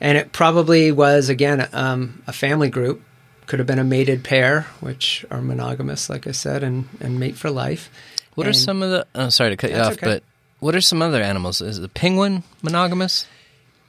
and 0.00 0.18
it 0.18 0.32
probably 0.32 0.90
was 0.90 1.28
again 1.28 1.68
um, 1.72 2.22
a 2.26 2.32
family 2.32 2.70
group. 2.70 3.02
Could 3.46 3.58
have 3.58 3.66
been 3.66 3.78
a 3.78 3.84
mated 3.84 4.24
pair, 4.24 4.62
which 4.80 5.24
are 5.30 5.42
monogamous, 5.42 6.08
like 6.08 6.26
I 6.26 6.32
said, 6.32 6.62
and, 6.62 6.88
and 7.00 7.20
mate 7.20 7.36
for 7.36 7.50
life. 7.50 7.90
What 8.34 8.46
and 8.46 8.54
are 8.54 8.58
some 8.58 8.82
of 8.82 8.90
the? 8.90 9.06
Oh, 9.14 9.28
sorry 9.28 9.50
to 9.50 9.56
cut 9.56 9.70
you 9.70 9.76
off, 9.76 9.92
okay. 9.92 10.06
but 10.06 10.22
what 10.60 10.74
are 10.74 10.80
some 10.80 11.02
other 11.02 11.22
animals? 11.22 11.60
Is 11.60 11.78
the 11.78 11.88
penguin 11.88 12.42
monogamous? 12.62 13.26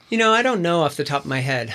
You 0.10 0.18
know, 0.18 0.34
I 0.34 0.42
don't 0.42 0.62
know 0.62 0.82
off 0.82 0.98
the 0.98 1.04
top 1.04 1.22
of 1.22 1.30
my 1.30 1.40
head 1.40 1.74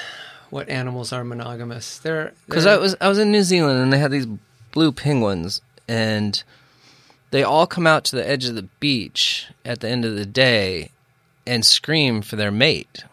what 0.51 0.69
animals 0.69 1.13
are 1.13 1.25
monogamous. 1.25 1.99
They're 1.99 2.33
because 2.47 2.67
I 2.67 2.77
was 2.77 2.97
I 3.01 3.09
was 3.09 3.19
in 3.19 3.33
New 3.33 3.43
Zealand 3.43 3.81
and 3.81 3.93
they 3.93 3.99
had 3.99 4.11
these 4.11 4.27
blue 4.73 4.93
penguins, 4.93 5.63
and 5.89 6.43
they 7.31 7.43
all 7.43 7.67
come 7.67 7.87
out 7.87 8.05
to 8.05 8.17
the 8.17 8.29
edge 8.29 8.45
of 8.45 8.55
the 8.55 8.69
beach 8.79 9.49
at 9.65 9.81
the 9.81 9.89
end 9.89 10.05
of 10.05 10.15
the 10.17 10.27
day 10.27 10.91
and 11.47 11.65
scream 11.65 12.23
for 12.23 12.37
their 12.37 12.51
mate. 12.51 13.05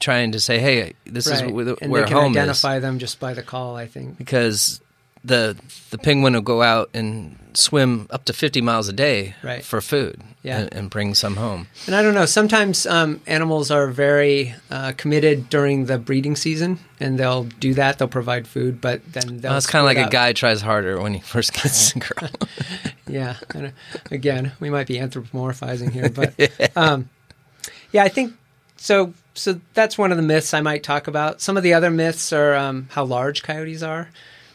Trying 0.00 0.32
to 0.32 0.40
say, 0.40 0.58
"Hey, 0.58 0.92
this 1.04 1.26
right. 1.26 1.46
is 1.46 1.52
where, 1.52 1.74
and 1.80 1.90
where 1.90 2.02
they 2.02 2.08
can 2.08 2.16
home 2.16 2.32
identify 2.32 2.76
is. 2.76 2.82
them 2.82 2.98
just 2.98 3.18
by 3.18 3.32
the 3.34 3.42
call, 3.42 3.76
I 3.76 3.86
think. 3.86 4.18
Because 4.18 4.80
the 5.24 5.56
the 5.90 5.98
penguin 5.98 6.34
will 6.34 6.40
go 6.42 6.62
out 6.62 6.90
and 6.94 7.36
swim 7.54 8.06
up 8.10 8.26
to 8.26 8.34
50 8.34 8.60
miles 8.60 8.86
a 8.88 8.92
day 8.92 9.34
Right. 9.42 9.64
for 9.64 9.80
food 9.80 10.20
Yeah. 10.42 10.58
and, 10.58 10.74
and 10.74 10.90
bring 10.90 11.14
some 11.14 11.36
home. 11.36 11.68
And 11.86 11.96
I 11.96 12.02
don't 12.02 12.12
know. 12.12 12.26
Sometimes 12.26 12.84
um, 12.86 13.22
animals 13.26 13.70
are 13.70 13.86
very 13.88 14.54
uh, 14.70 14.92
committed 14.98 15.48
during 15.48 15.86
the 15.86 15.96
breeding 15.98 16.36
season, 16.36 16.78
and 17.00 17.18
they'll 17.18 17.44
do 17.44 17.72
that. 17.74 17.96
They'll 17.98 18.08
provide 18.08 18.46
food, 18.46 18.82
but 18.82 19.00
then 19.10 19.38
they'll 19.40 19.52
Well, 19.52 19.56
it's 19.56 19.66
kind 19.66 19.80
of 19.80 19.86
like 19.86 20.06
a 20.06 20.10
guy 20.10 20.34
tries 20.34 20.60
harder 20.60 21.00
when 21.00 21.14
he 21.14 21.20
first 21.34 21.54
gets 21.54 21.96
a 21.96 21.98
girl. 22.00 22.28
Yeah. 23.08 23.36
Again, 24.10 24.50
we 24.60 24.68
might 24.68 24.88
be 24.88 24.96
anthropomorphizing 24.98 25.92
here, 25.92 26.10
but 26.10 26.34
um, 26.76 27.08
yeah, 27.92 28.02
I 28.02 28.08
think 28.08 28.34
so. 28.76 29.14
So 29.36 29.60
that's 29.74 29.96
one 29.98 30.10
of 30.10 30.16
the 30.16 30.22
myths 30.22 30.54
I 30.54 30.60
might 30.62 30.82
talk 30.82 31.06
about. 31.08 31.40
Some 31.40 31.56
of 31.56 31.62
the 31.62 31.74
other 31.74 31.90
myths 31.90 32.32
are 32.32 32.54
um, 32.54 32.88
how 32.90 33.04
large 33.04 33.42
coyotes 33.42 33.82
are. 33.82 34.08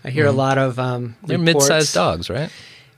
I 0.03 0.09
hear 0.09 0.25
a 0.25 0.31
lot 0.31 0.57
of 0.57 0.79
um, 0.79 1.15
They're 1.23 1.37
reports- 1.37 1.69
mid-sized 1.69 1.93
dogs, 1.93 2.29
right? 2.29 2.49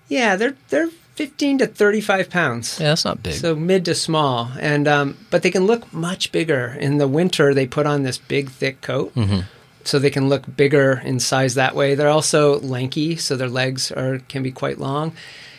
Yeah, 0.08 0.36
they're 0.38 0.56
they're 0.70 0.90
fifteen 1.16 1.58
to 1.60 1.68
thirty-five 1.68 2.30
pounds. 2.30 2.80
Yeah, 2.80 2.90
that's 2.90 3.04
not 3.06 3.22
big. 3.22 3.34
So 3.34 3.56
mid 3.56 3.86
to 3.86 3.96
small, 3.96 4.52
and 4.60 4.88
um, 4.88 5.18
but 5.30 5.44
they 5.44 5.52
can 5.52 5.66
look 5.66 5.92
much 5.94 6.32
bigger. 6.32 6.76
In 6.80 6.98
the 6.98 7.08
winter, 7.08 7.54
they 7.54 7.68
put 7.68 7.86
on 7.86 8.04
this 8.04 8.18
big, 8.18 8.50
thick 8.50 8.82
coat, 8.82 9.14
so 9.84 10.00
they 10.00 10.10
can 10.10 10.30
look 10.30 10.44
bigger 10.56 11.02
in 11.04 11.20
size 11.20 11.56
that 11.56 11.76
way. 11.76 11.96
They're 11.96 12.10
also 12.10 12.60
lanky, 12.62 13.16
so 13.18 13.36
their 13.36 13.50
legs 13.50 13.92
are 13.92 14.20
can 14.30 14.44
be 14.44 14.52
quite 14.52 14.78
long, 14.80 15.14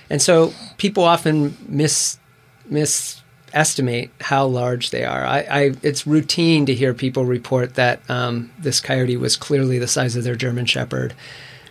and 0.09 0.23
so 0.23 0.53
people 0.79 1.05
often 1.05 1.57
miss 1.69 2.19
miss 2.67 3.21
misestimate 3.55 4.11
how 4.21 4.47
large 4.47 4.91
they 4.91 5.05
are. 5.05 5.25
I, 5.25 5.39
I 5.41 5.73
it's 5.83 6.07
routine 6.07 6.67
to 6.67 6.75
hear 6.75 6.95
people 6.95 7.25
report 7.25 7.75
that 7.75 8.01
um, 8.11 8.51
this 8.59 8.81
coyote 8.81 9.17
was 9.17 9.37
clearly 9.37 9.79
the 9.79 9.89
size 9.89 10.17
of 10.17 10.25
their 10.25 10.37
German 10.37 10.67
Shepherd, 10.67 11.15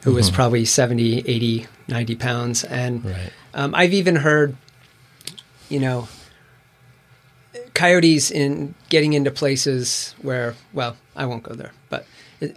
who 0.03 0.13
was 0.13 0.29
probably 0.29 0.65
70, 0.65 1.19
80, 1.27 1.67
90 1.87 2.15
pounds, 2.15 2.63
and 2.63 3.05
Right. 3.05 3.31
um, 3.53 3.73
I've 3.75 3.93
even 3.93 4.17
heard, 4.17 4.55
you 5.69 5.79
know, 5.79 6.07
coyotes 7.73 8.31
in 8.31 8.75
getting 8.89 9.13
into 9.13 9.31
places 9.31 10.13
where, 10.21 10.55
well, 10.73 10.95
I 11.15 11.25
won't 11.25 11.43
go 11.43 11.53
there, 11.53 11.71
but 11.89 12.05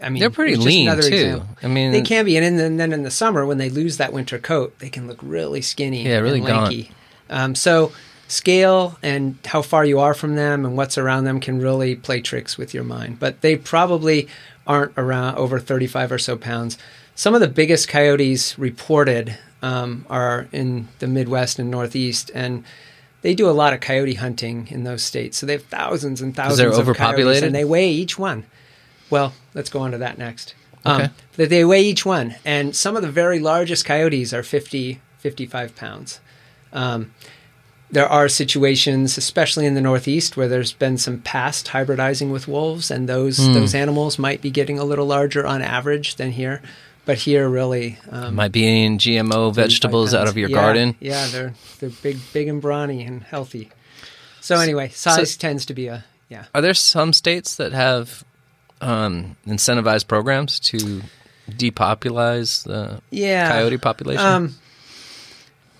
I 0.02 0.08
mean, 0.08 0.18
They're 0.20 0.30
pretty 0.30 0.56
lean, 0.56 0.90
too. 0.90 0.98
example. 0.98 1.46
I 1.62 1.68
mean- 1.68 1.92
they 1.92 2.02
can 2.02 2.24
be, 2.24 2.36
and 2.36 2.58
then 2.58 2.92
in 2.92 3.02
the 3.04 3.10
summer 3.10 3.46
when 3.46 3.58
they 3.58 3.70
lose 3.70 3.98
that 3.98 4.12
winter 4.12 4.38
coat, 4.38 4.76
they 4.80 4.88
can 4.88 5.06
look 5.06 5.18
really 5.22 5.62
skinny, 5.62 6.04
Yeah, 6.04 6.18
really 6.18 6.40
and 6.40 6.48
lanky. 6.48 6.90
Um, 7.30 7.54
so 7.54 7.92
scale 8.28 8.98
and 9.02 9.38
how 9.44 9.62
far 9.62 9.84
you 9.84 10.00
are 10.00 10.14
from 10.14 10.34
them 10.36 10.64
and 10.64 10.76
what's 10.76 10.98
around 10.98 11.24
them 11.24 11.40
can 11.40 11.60
really 11.60 11.94
play 11.94 12.20
tricks 12.20 12.58
with 12.58 12.74
your 12.74 12.84
mind. 12.84 13.18
But 13.18 13.40
they 13.40 13.56
probably 13.56 14.28
aren't 14.66 14.92
around 14.96 15.36
over 15.36 15.58
35 15.58 16.12
or 16.12 16.18
so 16.18 16.36
pounds. 16.36 16.76
Some 17.14 17.34
of 17.34 17.40
the 17.40 17.48
biggest 17.48 17.88
coyotes 17.88 18.58
reported 18.58 19.38
um, 19.62 20.04
are 20.10 20.48
in 20.52 20.88
the 20.98 21.06
Midwest 21.06 21.58
and 21.58 21.70
Northeast, 21.70 22.30
and 22.34 22.64
they 23.22 23.34
do 23.34 23.48
a 23.48 23.52
lot 23.52 23.72
of 23.72 23.80
coyote 23.80 24.14
hunting 24.14 24.68
in 24.70 24.84
those 24.84 25.02
states. 25.02 25.38
So 25.38 25.46
they 25.46 25.54
have 25.54 25.64
thousands 25.64 26.20
and 26.20 26.34
thousands 26.34 26.58
they're 26.58 26.68
of 26.68 26.74
coyotes, 26.74 26.88
overpopulated? 26.88 27.44
and 27.44 27.54
they 27.54 27.64
weigh 27.64 27.90
each 27.90 28.18
one. 28.18 28.44
Well, 29.08 29.32
let's 29.54 29.70
go 29.70 29.80
on 29.80 29.92
to 29.92 29.98
that 29.98 30.18
next. 30.18 30.54
Okay. 30.84 31.04
Um, 31.04 31.10
they 31.36 31.64
weigh 31.64 31.82
each 31.82 32.04
one, 32.04 32.36
and 32.44 32.74
some 32.76 32.96
of 32.96 33.02
the 33.02 33.10
very 33.10 33.38
largest 33.38 33.84
coyotes 33.84 34.32
are 34.32 34.42
50, 34.42 35.00
55 35.18 35.74
pounds. 35.74 36.20
Um, 36.72 37.12
there 37.90 38.08
are 38.08 38.28
situations, 38.28 39.16
especially 39.16 39.66
in 39.66 39.74
the 39.74 39.80
Northeast, 39.80 40.36
where 40.36 40.48
there's 40.48 40.72
been 40.72 40.98
some 40.98 41.18
past 41.20 41.68
hybridizing 41.68 42.30
with 42.32 42.48
wolves, 42.48 42.90
and 42.90 43.08
those 43.08 43.38
Hmm. 43.38 43.52
those 43.52 43.74
animals 43.74 44.18
might 44.18 44.40
be 44.42 44.50
getting 44.50 44.78
a 44.78 44.84
little 44.84 45.06
larger 45.06 45.46
on 45.46 45.62
average 45.62 46.16
than 46.16 46.32
here. 46.32 46.62
But 47.04 47.18
here, 47.18 47.48
really, 47.48 47.98
um, 48.10 48.34
Might 48.34 48.50
be 48.50 48.62
eating 48.64 48.98
GMO 48.98 49.52
vegetables 49.54 50.12
out 50.12 50.26
of 50.26 50.36
your 50.36 50.48
Yeah, 50.50 50.56
garden. 50.56 50.94
Yeah, 50.98 51.28
they're 51.28 51.54
they're 51.78 51.90
big, 52.02 52.18
big 52.32 52.48
and 52.48 52.60
brawny 52.60 53.04
and 53.04 53.22
healthy. 53.22 53.70
So 54.40 54.58
anyway, 54.58 54.90
size 54.92 55.36
tends 55.36 55.64
to 55.66 55.74
be 55.74 55.86
a 55.86 56.04
yeah. 56.28 56.46
Are 56.52 56.60
there 56.60 56.74
some 56.74 57.12
states 57.12 57.54
that 57.56 57.72
have 57.72 58.24
um, 58.80 59.36
incentivized 59.46 60.08
programs 60.08 60.58
to 60.60 61.02
depopulize 61.48 62.64
the 62.64 63.00
Yeah. 63.10 63.50
coyote 63.50 63.78
population? 63.78 64.26
Um, 64.26 64.54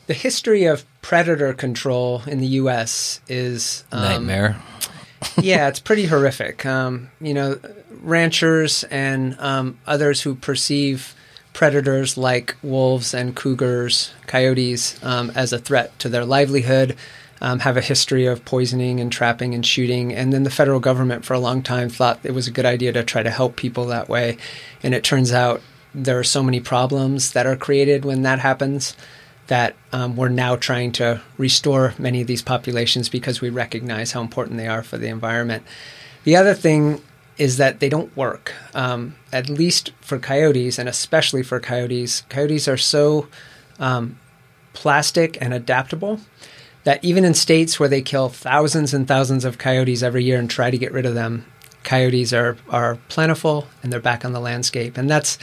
the 0.07 0.15
history 0.15 0.65
of 0.65 0.85
predator 1.03 1.53
control 1.53 2.23
in 2.27 2.39
the 2.39 2.47
U.S. 2.47 3.21
is 3.29 3.85
um, 3.93 4.03
Nightmare. 4.03 4.57
yeah, 5.41 5.69
it's 5.69 5.81
pretty 5.81 6.07
horrific. 6.07 6.65
Um, 6.65 7.11
you 7.21 7.35
know, 7.35 7.59
ranchers 8.03 8.85
and 8.85 9.39
um, 9.41 9.79
others 9.87 10.23
who 10.23 10.35
perceive 10.35 11.15
predators 11.53 12.17
like 12.17 12.55
wolves 12.63 13.15
and 13.15 13.35
cougars, 13.35 14.13
coyotes, 14.27 15.03
um, 15.03 15.33
as 15.35 15.53
a 15.53 15.59
threat 15.59 15.99
to 15.99 16.09
their 16.09 16.25
livelihood, 16.25 16.97
um, 17.41 17.61
have 17.61 17.77
a 17.77 17.83
history 17.83 18.27
of 18.27 18.45
poisoning 18.45 19.01
and 19.01 19.11
trapping 19.11 19.55
and 19.55 19.65
shooting. 19.65 20.13
And 20.13 20.33
then 20.33 20.43
the 20.43 20.51
federal 20.51 20.81
government, 20.81 21.25
for 21.25 21.35
a 21.35 21.39
long 21.39 21.63
time, 21.63 21.89
thought 21.89 22.21
it 22.23 22.33
was 22.33 22.47
a 22.47 22.51
good 22.51 22.67
idea 22.67 22.93
to 22.93 23.03
try 23.03 23.23
to 23.23 23.31
help 23.31 23.57
people 23.57 23.87
that 23.87 24.09
way. 24.09 24.37
And 24.83 24.95
it 24.95 25.03
turns 25.03 25.33
out 25.33 25.63
there 25.95 26.19
are 26.19 26.25
so 26.25 26.43
many 26.43 26.61
problems 26.61 27.33
that 27.33 27.47
are 27.47 27.57
created 27.57 28.05
when 28.05 28.23
that 28.23 28.39
happens 28.39 28.95
that 29.47 29.77
um, 29.93 30.17
we're 30.17 30.29
now 30.29 30.57
trying 30.57 30.93
to 30.93 31.21
restore 31.39 31.95
many 31.99 32.21
of 32.21 32.27
these 32.27 32.43
populations 32.43 33.09
because 33.09 33.41
we 33.41 33.49
recognize 33.49 34.13
how 34.13 34.21
important 34.21 34.57
they 34.57 34.67
are 34.67 34.83
for 34.83 34.99
the 34.99 35.09
environment. 35.09 35.63
The 36.25 36.37
other 36.37 36.55
thing 36.55 37.01
is 37.39 37.59
that 37.59 37.81
they 37.81 37.89
don't 37.89 38.15
work, 38.17 38.53
um, 38.75 39.15
at 39.33 39.49
least 39.49 39.93
for 40.01 40.19
coyotes, 40.19 40.79
and 40.79 40.89
especially 40.89 41.43
for 41.43 41.61
coyotes. 41.61 42.23
Coyotes 42.29 42.67
are 42.67 42.79
so 42.79 43.29
um, 43.79 44.19
plastic 44.73 45.37
and 45.41 45.53
adaptable 45.53 46.21
that 46.85 47.05
even 47.05 47.25
in 47.25 47.35
states 47.35 47.79
where 47.79 47.89
they 47.89 48.01
kill 48.01 48.29
thousands 48.29 48.95
and 48.95 49.07
thousands 49.07 49.45
of 49.45 49.59
coyotes 49.59 50.03
every 50.03 50.25
year 50.25 50.39
and 50.39 50.49
try 50.49 50.71
to 50.71 50.79
get 50.79 50.93
rid 50.93 51.05
of 51.05 51.15
them, 51.15 51.45
coyotes 51.83 52.33
are 52.33 52.57
are 52.69 52.97
plentiful 53.09 53.67
and 53.83 53.93
they're 53.93 54.01
back 54.01 54.25
on 54.25 54.33
the 54.33 54.41
landscape. 54.41 54.97
And 54.97 55.11
that's 55.11 55.39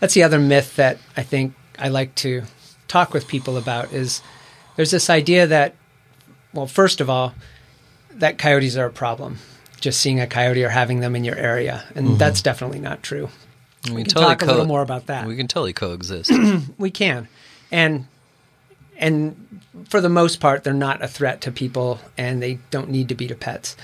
that's 0.00 0.14
the 0.14 0.22
other 0.22 0.38
myth 0.38 0.76
that 0.76 0.98
I 1.16 1.22
think 1.22 1.54
I 1.78 1.88
like 1.88 2.14
to 2.16 2.44
talk 2.88 3.12
with 3.12 3.28
people 3.28 3.56
about 3.56 3.92
is 3.92 4.22
there's 4.76 4.90
this 4.90 5.10
idea 5.10 5.46
that 5.46 5.74
well, 6.52 6.66
first 6.66 7.00
of 7.00 7.10
all, 7.10 7.34
that 8.12 8.38
coyotes 8.38 8.76
are 8.76 8.86
a 8.86 8.92
problem. 8.92 9.38
Just 9.78 10.00
seeing 10.00 10.20
a 10.20 10.26
coyote 10.26 10.64
or 10.64 10.70
having 10.70 11.00
them 11.00 11.14
in 11.14 11.22
your 11.22 11.36
area, 11.36 11.84
and 11.94 12.18
that's 12.18 12.40
definitely 12.40 12.78
not 12.78 13.02
true. 13.02 13.28
we 13.88 13.92
We 13.92 14.02
can 14.04 14.12
can 14.12 14.22
talk 14.22 14.42
a 14.42 14.46
little 14.46 14.64
more 14.64 14.80
about 14.80 15.06
that 15.06 15.26
We 15.26 15.36
can 15.36 15.48
totally 15.48 15.74
coexist. 15.74 16.32
we 16.78 16.90
can 16.90 17.28
and 17.70 18.06
and 18.96 19.60
for 19.88 20.00
the 20.00 20.08
most 20.08 20.40
part 20.40 20.64
they're 20.64 20.72
not 20.72 21.02
a 21.02 21.08
threat 21.08 21.40
to 21.42 21.52
people 21.52 22.00
and 22.16 22.42
they 22.42 22.58
don't 22.70 22.88
need 22.90 23.08
to 23.08 23.14
be 23.14 23.26
to 23.26 23.34
pets 23.34 23.76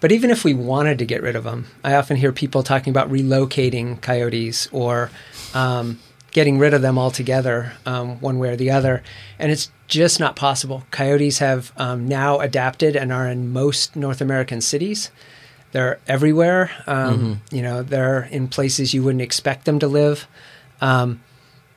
but 0.00 0.12
even 0.12 0.30
if 0.30 0.44
we 0.44 0.54
wanted 0.54 0.98
to 0.98 1.04
get 1.04 1.22
rid 1.22 1.36
of 1.36 1.44
them 1.44 1.66
i 1.84 1.94
often 1.94 2.16
hear 2.16 2.32
people 2.32 2.62
talking 2.62 2.90
about 2.90 3.10
relocating 3.10 4.00
coyotes 4.00 4.68
or 4.72 5.10
um, 5.54 5.98
getting 6.30 6.58
rid 6.58 6.74
of 6.74 6.82
them 6.82 6.98
altogether 6.98 7.72
um, 7.86 8.20
one 8.20 8.38
way 8.38 8.50
or 8.50 8.56
the 8.56 8.70
other. 8.70 9.02
And 9.38 9.50
it's 9.50 9.70
just 9.86 10.20
not 10.20 10.36
possible. 10.36 10.84
Coyotes 10.90 11.38
have 11.38 11.72
um, 11.76 12.06
now 12.06 12.40
adapted 12.40 12.96
and 12.96 13.12
are 13.12 13.26
in 13.28 13.52
most 13.52 13.96
north 13.96 14.20
american 14.20 14.60
cities. 14.60 15.10
They're 15.72 15.98
everywhere. 16.06 16.70
Um, 16.86 17.42
you 17.50 17.62
know 17.62 17.82
they're 17.82 18.24
in 18.30 18.48
places 18.48 18.94
you 18.94 19.02
wouldn't 19.02 19.22
expect 19.22 19.64
them 19.64 19.78
to 19.80 19.86
live. 19.86 20.26
Um, 20.80 21.20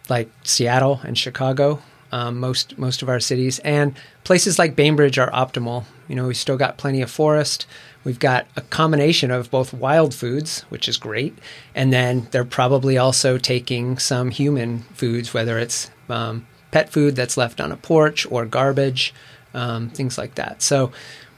like 0.10 0.30
Seattle 0.44 1.00
and 1.04 1.18
Chicago, 1.18 1.82
um, 2.12 2.40
most 2.40 2.78
most 2.78 3.02
of 3.02 3.10
our 3.10 3.20
cities, 3.20 3.60
and 3.60 3.96
places 4.24 4.60
like 4.60 4.76
Bainbridge 4.76 5.18
are 5.18 5.32
optimal. 5.32 5.86
You 6.12 6.18
know, 6.18 6.28
we've 6.28 6.36
still 6.36 6.58
got 6.58 6.76
plenty 6.76 7.02
of 7.02 7.10
forest. 7.10 7.66
We've 8.04 8.20
got 8.20 8.46
a 8.58 8.62
combination 8.64 9.32
of 9.32 9.50
both 9.50 9.74
wild 9.74 10.14
foods, 10.14 10.66
which 10.68 10.90
is 10.90 10.98
great, 10.98 11.38
and 11.74 11.94
then 11.94 12.28
they're 12.32 12.44
probably 12.44 12.98
also 12.98 13.38
taking 13.38 13.98
some 13.98 14.30
human 14.30 14.80
foods, 14.94 15.34
whether 15.34 15.58
it's 15.58 15.90
um, 16.10 16.46
pet 16.72 16.90
food 16.90 17.16
that's 17.16 17.38
left 17.38 17.62
on 17.62 17.72
a 17.72 17.78
porch 17.78 18.30
or 18.30 18.46
garbage, 18.46 19.14
um, 19.54 19.90
things 19.92 20.18
like 20.18 20.36
that. 20.36 20.62
So 20.62 20.92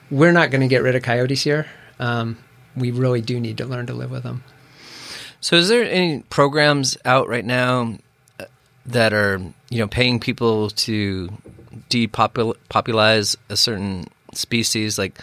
we're 0.10 0.32
not 0.32 0.50
going 0.50 0.62
to 0.62 0.68
get 0.68 0.82
rid 0.82 0.96
of 0.96 1.04
coyotes 1.04 1.44
here. 1.44 1.68
Um, 2.00 2.40
we 2.76 2.90
really 2.90 3.22
do 3.22 3.40
need 3.40 3.60
to 3.60 3.66
learn 3.66 3.86
to 3.86 3.94
live 3.94 4.10
with 4.10 4.24
them. 4.24 4.44
So, 5.40 5.56
is 5.56 5.70
there 5.70 5.84
any 5.84 6.24
programs 6.32 6.98
out 7.06 7.28
right 7.28 7.46
now 7.46 8.00
uh, 8.40 8.46
that 8.88 9.14
are 9.14 9.40
you 9.70 9.78
know 9.78 9.88
paying 9.88 10.20
people 10.20 10.72
to 10.72 11.30
depopulize 11.92 13.36
a 13.50 13.56
certain 13.56 14.08
species? 14.38 14.98
Like, 14.98 15.20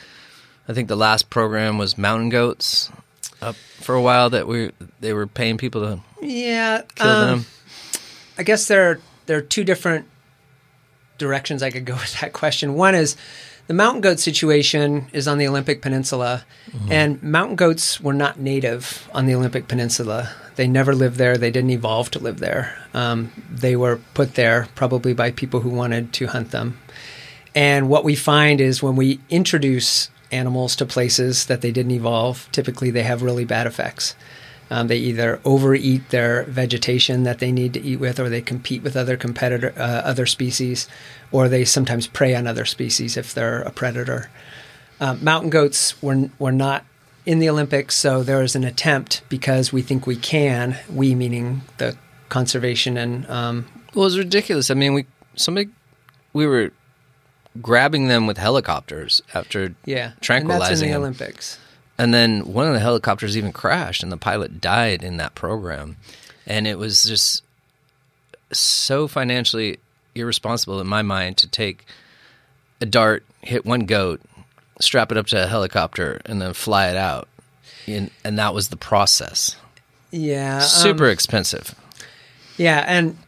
I 0.69 0.73
think 0.73 0.89
the 0.89 0.97
last 0.97 1.31
program 1.31 1.79
was 1.79 1.99
mountain 1.99 2.29
goats 2.29 2.91
up 3.43 3.57
for 3.81 3.95
a 3.95 4.03
while 4.03 4.31
that 4.31 4.47
we 4.47 4.71
they 5.01 5.13
were 5.13 5.27
paying 5.27 5.57
people 5.57 5.81
to 5.83 6.01
Yeah, 6.21 6.83
kill 6.95 7.07
um, 7.09 7.27
them. 7.27 7.47
I 8.39 8.43
guess 8.43 8.69
there 8.69 8.91
are, 8.91 9.01
there 9.27 9.39
are 9.39 9.43
two 9.43 9.65
different 9.65 10.07
directions 11.19 11.63
I 11.63 11.71
could 11.71 11.85
go 11.85 11.95
with 12.05 12.21
that 12.21 12.33
question. 12.33 12.75
One 12.75 12.95
is 12.95 13.17
the 13.67 13.75
mountain 13.75 14.01
goat 14.01 14.19
situation 14.19 15.07
is 15.13 15.29
on 15.29 15.39
the 15.39 15.47
Olympic 15.47 15.81
Peninsula, 15.81 16.45
and 16.89 17.23
mountain 17.23 17.55
goats 17.57 18.01
were 18.01 18.13
not 18.13 18.39
native 18.41 19.09
on 19.15 19.27
the 19.27 19.35
Olympic 19.35 19.69
Peninsula. 19.69 20.35
They 20.57 20.67
never 20.67 20.93
lived 20.93 21.17
there. 21.17 21.39
They 21.39 21.53
didn't 21.53 21.71
evolve 21.71 22.11
to 22.13 22.19
live 22.19 22.41
there. 22.41 22.77
Um, 22.95 23.31
they 23.49 23.77
were 23.77 24.01
put 24.15 24.35
there 24.35 24.67
probably 24.75 25.15
by 25.15 25.31
people 25.31 25.61
who 25.61 25.71
wanted 25.71 26.13
to 26.15 26.27
hunt 26.27 26.51
them. 26.51 26.79
And 27.55 27.89
what 27.89 28.05
we 28.05 28.15
find 28.15 28.61
is 28.61 28.83
when 28.83 28.97
we 28.97 29.21
introduce 29.29 30.11
animals 30.31 30.77
to 30.77 30.87
places 30.87 31.47
that 31.47 31.61
they 31.61 31.73
didn't 31.73 31.93
evolve, 31.93 32.49
typically 32.53 32.91
they 32.91 33.03
have 33.03 33.23
really 33.23 33.45
bad 33.45 33.67
effects. 33.67 34.15
Um, 34.71 34.87
they 34.87 34.99
either 34.99 35.41
overeat 35.45 36.11
their 36.11 36.45
vegetation 36.45 37.25
that 37.25 37.41
they 37.41 37.51
need 37.51 37.75
to 37.75 37.83
eat 37.83 37.99
with, 37.99 38.21
or 38.21 38.29
they 38.29 38.41
compete 38.41 38.85
with 38.85 38.97
other 38.97 39.17
competitor, 39.17 39.75
uh, 39.77 39.81
other 39.81 40.27
species, 40.27 40.89
or 41.33 41.49
they 41.49 41.65
sometimes 41.65 42.07
prey 42.07 42.37
on 42.37 42.47
other 42.47 42.65
species 42.65 43.17
if 43.17 43.35
they're 43.35 43.63
a 43.63 43.73
predator. 43.73 44.31
Um, 45.01 45.25
mountain 45.25 45.51
goats 45.51 46.01
were 46.01 46.31
were 46.39 46.53
not 46.53 46.85
in 47.27 47.41
the 47.41 47.49
Olympics, 47.49 47.97
so 47.97 48.23
there 48.23 48.43
is 48.43 48.55
an 48.55 48.63
attempt 48.63 49.23
because 49.29 49.73
we 49.73 49.83
think 49.83 50.07
we 50.07 50.17
can. 50.17 50.77
We 50.89 51.17
meaning 51.17 51.63
the 51.79 51.97
conservation 52.29 52.97
and 52.97 53.29
um, 53.29 53.67
Well, 53.93 54.05
was 54.05 54.19
ridiculous. 54.19 54.71
I 54.71 54.75
mean, 54.75 54.95
we 54.95 55.07
somebody 55.35 55.71
we 56.33 56.47
were 56.47 56.71
grabbing 57.61 58.09
them 58.09 58.27
with 58.27 58.39
helicopters 58.39 59.23
after 59.35 59.75
yeah, 59.85 60.13
tranquilizing 60.21 60.63
and 60.63 60.71
that's 60.71 60.81
in 60.83 60.89
the 60.89 60.93
them. 60.93 61.03
Olympics. 61.03 61.59
And 61.99 62.15
then 62.15 62.53
one 62.53 62.67
of 62.67 62.73
the 62.73 62.81
helicopters 62.81 63.37
even 63.37 63.53
crashed, 63.53 64.03
and 64.03 64.11
the 64.11 64.17
pilot 64.17 64.61
died 64.61 65.03
in 65.03 65.19
that 65.19 65.35
program. 65.35 65.97
And 66.47 66.67
it 66.67 66.79
was 66.79 67.05
just 67.05 67.43
so 68.53 69.07
financially 69.07 69.79
irresponsible 70.15 70.81
in 70.81 70.87
my 70.87 71.03
mind 71.03 71.37
to 71.39 71.47
take 71.47 71.85
a 72.81 72.87
dart, 72.87 73.25
hit 73.43 73.67
one 73.67 73.81
goat, 73.81 74.21
strap 74.81 75.13
it 75.13 75.19
up 75.19 75.27
to 75.27 75.45
a 75.45 75.47
helicopter, 75.47 76.21
and 76.25 76.41
then 76.41 76.55
fly 76.55 76.89
it 76.89 76.97
out. 76.97 77.29
And, 77.87 78.11
and 78.25 78.39
that 78.39 78.55
was 78.55 78.69
the 78.69 78.77
process. 78.77 79.57
Yeah, 80.11 80.57
um, 80.57 80.63
Super 80.63 81.09
expensive. 81.09 81.75
Yeah, 82.57 82.85
and 82.87 83.19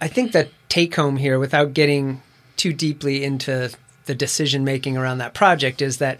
I 0.00 0.08
think 0.08 0.32
the 0.32 0.48
take 0.68 0.94
home 0.94 1.16
here, 1.16 1.38
without 1.38 1.74
getting 1.74 2.22
too 2.56 2.72
deeply 2.72 3.24
into 3.24 3.70
the 4.06 4.14
decision 4.14 4.64
making 4.64 4.96
around 4.96 5.18
that 5.18 5.34
project, 5.34 5.80
is 5.82 5.98
that 5.98 6.18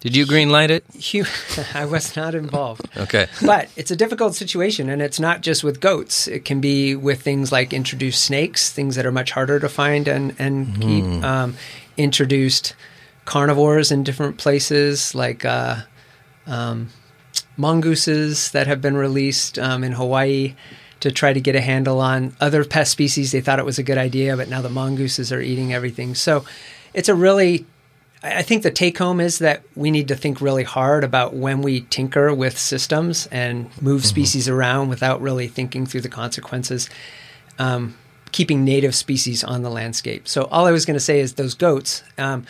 Did 0.00 0.14
you 0.14 0.26
green 0.26 0.50
light 0.50 0.70
it? 0.70 0.84
hu- 1.12 1.24
I 1.74 1.84
was 1.86 2.14
not 2.16 2.34
involved. 2.34 2.88
Okay. 2.96 3.26
but 3.44 3.68
it's 3.76 3.90
a 3.90 3.96
difficult 3.96 4.34
situation, 4.34 4.88
and 4.90 5.00
it's 5.00 5.18
not 5.18 5.40
just 5.40 5.64
with 5.64 5.80
goats. 5.80 6.28
It 6.28 6.44
can 6.44 6.60
be 6.60 6.94
with 6.94 7.22
things 7.22 7.50
like 7.50 7.72
introduced 7.72 8.22
snakes, 8.24 8.70
things 8.70 8.96
that 8.96 9.06
are 9.06 9.12
much 9.12 9.30
harder 9.32 9.58
to 9.60 9.68
find 9.68 10.06
and 10.08 10.34
and 10.38 10.80
keep. 10.80 11.04
Um, 11.24 11.56
introduced 11.96 12.74
carnivores 13.24 13.92
in 13.92 14.02
different 14.02 14.36
places, 14.36 15.14
like 15.14 15.44
uh, 15.44 15.76
um, 16.46 16.88
mongooses 17.56 18.50
that 18.50 18.66
have 18.66 18.80
been 18.80 18.96
released 18.96 19.58
um, 19.58 19.84
in 19.84 19.92
Hawaii 19.92 20.54
to 21.04 21.12
try 21.12 21.34
to 21.34 21.40
get 21.40 21.54
a 21.54 21.60
handle 21.60 22.00
on 22.00 22.34
other 22.40 22.64
pest 22.64 22.90
species. 22.90 23.30
They 23.30 23.42
thought 23.42 23.58
it 23.58 23.64
was 23.66 23.78
a 23.78 23.82
good 23.82 23.98
idea, 23.98 24.38
but 24.38 24.48
now 24.48 24.62
the 24.62 24.70
mongooses 24.70 25.30
are 25.32 25.40
eating 25.42 25.70
everything. 25.70 26.14
So 26.14 26.46
it's 26.94 27.10
a 27.10 27.14
really 27.14 27.66
I 28.22 28.40
think 28.40 28.62
the 28.62 28.70
take 28.70 28.96
home 28.96 29.20
is 29.20 29.38
that 29.40 29.62
we 29.76 29.90
need 29.90 30.08
to 30.08 30.16
think 30.16 30.40
really 30.40 30.62
hard 30.62 31.04
about 31.04 31.34
when 31.34 31.60
we 31.60 31.82
tinker 31.82 32.32
with 32.32 32.58
systems 32.58 33.26
and 33.26 33.70
move 33.82 34.06
species 34.06 34.48
around 34.48 34.88
without 34.88 35.20
really 35.20 35.46
thinking 35.46 35.84
through 35.84 36.00
the 36.00 36.08
consequences, 36.08 36.88
um, 37.58 37.94
keeping 38.32 38.64
native 38.64 38.94
species 38.94 39.44
on 39.44 39.60
the 39.60 39.68
landscape. 39.68 40.26
So, 40.26 40.44
all 40.44 40.64
I 40.64 40.70
was 40.70 40.86
going 40.86 40.94
to 40.94 41.04
say 41.04 41.20
is 41.20 41.34
those 41.34 41.52
goats, 41.52 42.02
um, 42.16 42.46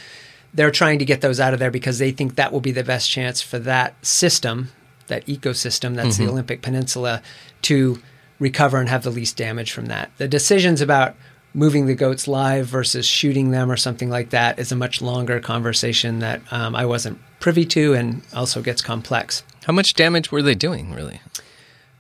they're 0.54 0.70
trying 0.70 1.00
to 1.00 1.04
get 1.04 1.22
those 1.22 1.40
out 1.40 1.54
of 1.54 1.58
there 1.58 1.72
because 1.72 1.98
they 1.98 2.12
think 2.12 2.36
that 2.36 2.52
will 2.52 2.60
be 2.60 2.70
the 2.70 2.84
best 2.84 3.10
chance 3.10 3.42
for 3.42 3.58
that 3.58 3.96
system, 4.06 4.70
that 5.08 5.26
ecosystem 5.26 5.96
that's 5.96 6.18
the 6.18 6.28
Olympic 6.28 6.62
Peninsula, 6.62 7.20
to 7.62 8.00
recover 8.38 8.79
and 8.79 8.88
have 8.88 9.03
the 9.03 9.11
least 9.11 9.37
damage 9.37 9.73
from 9.73 9.87
that. 9.87 10.11
The 10.18 10.29
decisions 10.29 10.81
about 10.81 11.14
moving 11.55 11.87
the 11.87 11.94
goats 11.94 12.27
live 12.27 12.66
versus 12.66 13.07
shooting 13.07 13.51
them 13.51 13.70
or 13.70 13.77
something 13.77 14.11
like 14.11 14.31
that 14.31 14.59
is 14.59 14.73
a 14.73 14.77
much 14.77 15.01
longer 15.01 15.38
conversation 15.38 16.18
that 16.18 16.40
um, 16.53 16.75
I 16.75 16.85
wasn't 16.85 17.18
privy 17.38 17.64
to 17.66 17.94
and 17.94 18.23
also 18.35 18.61
gets 18.61 18.83
complex. 18.83 19.44
How 19.64 19.73
much 19.73 19.94
damage 19.94 20.33
were 20.33 20.42
they 20.42 20.57
doing, 20.57 20.92
really? 20.92 21.20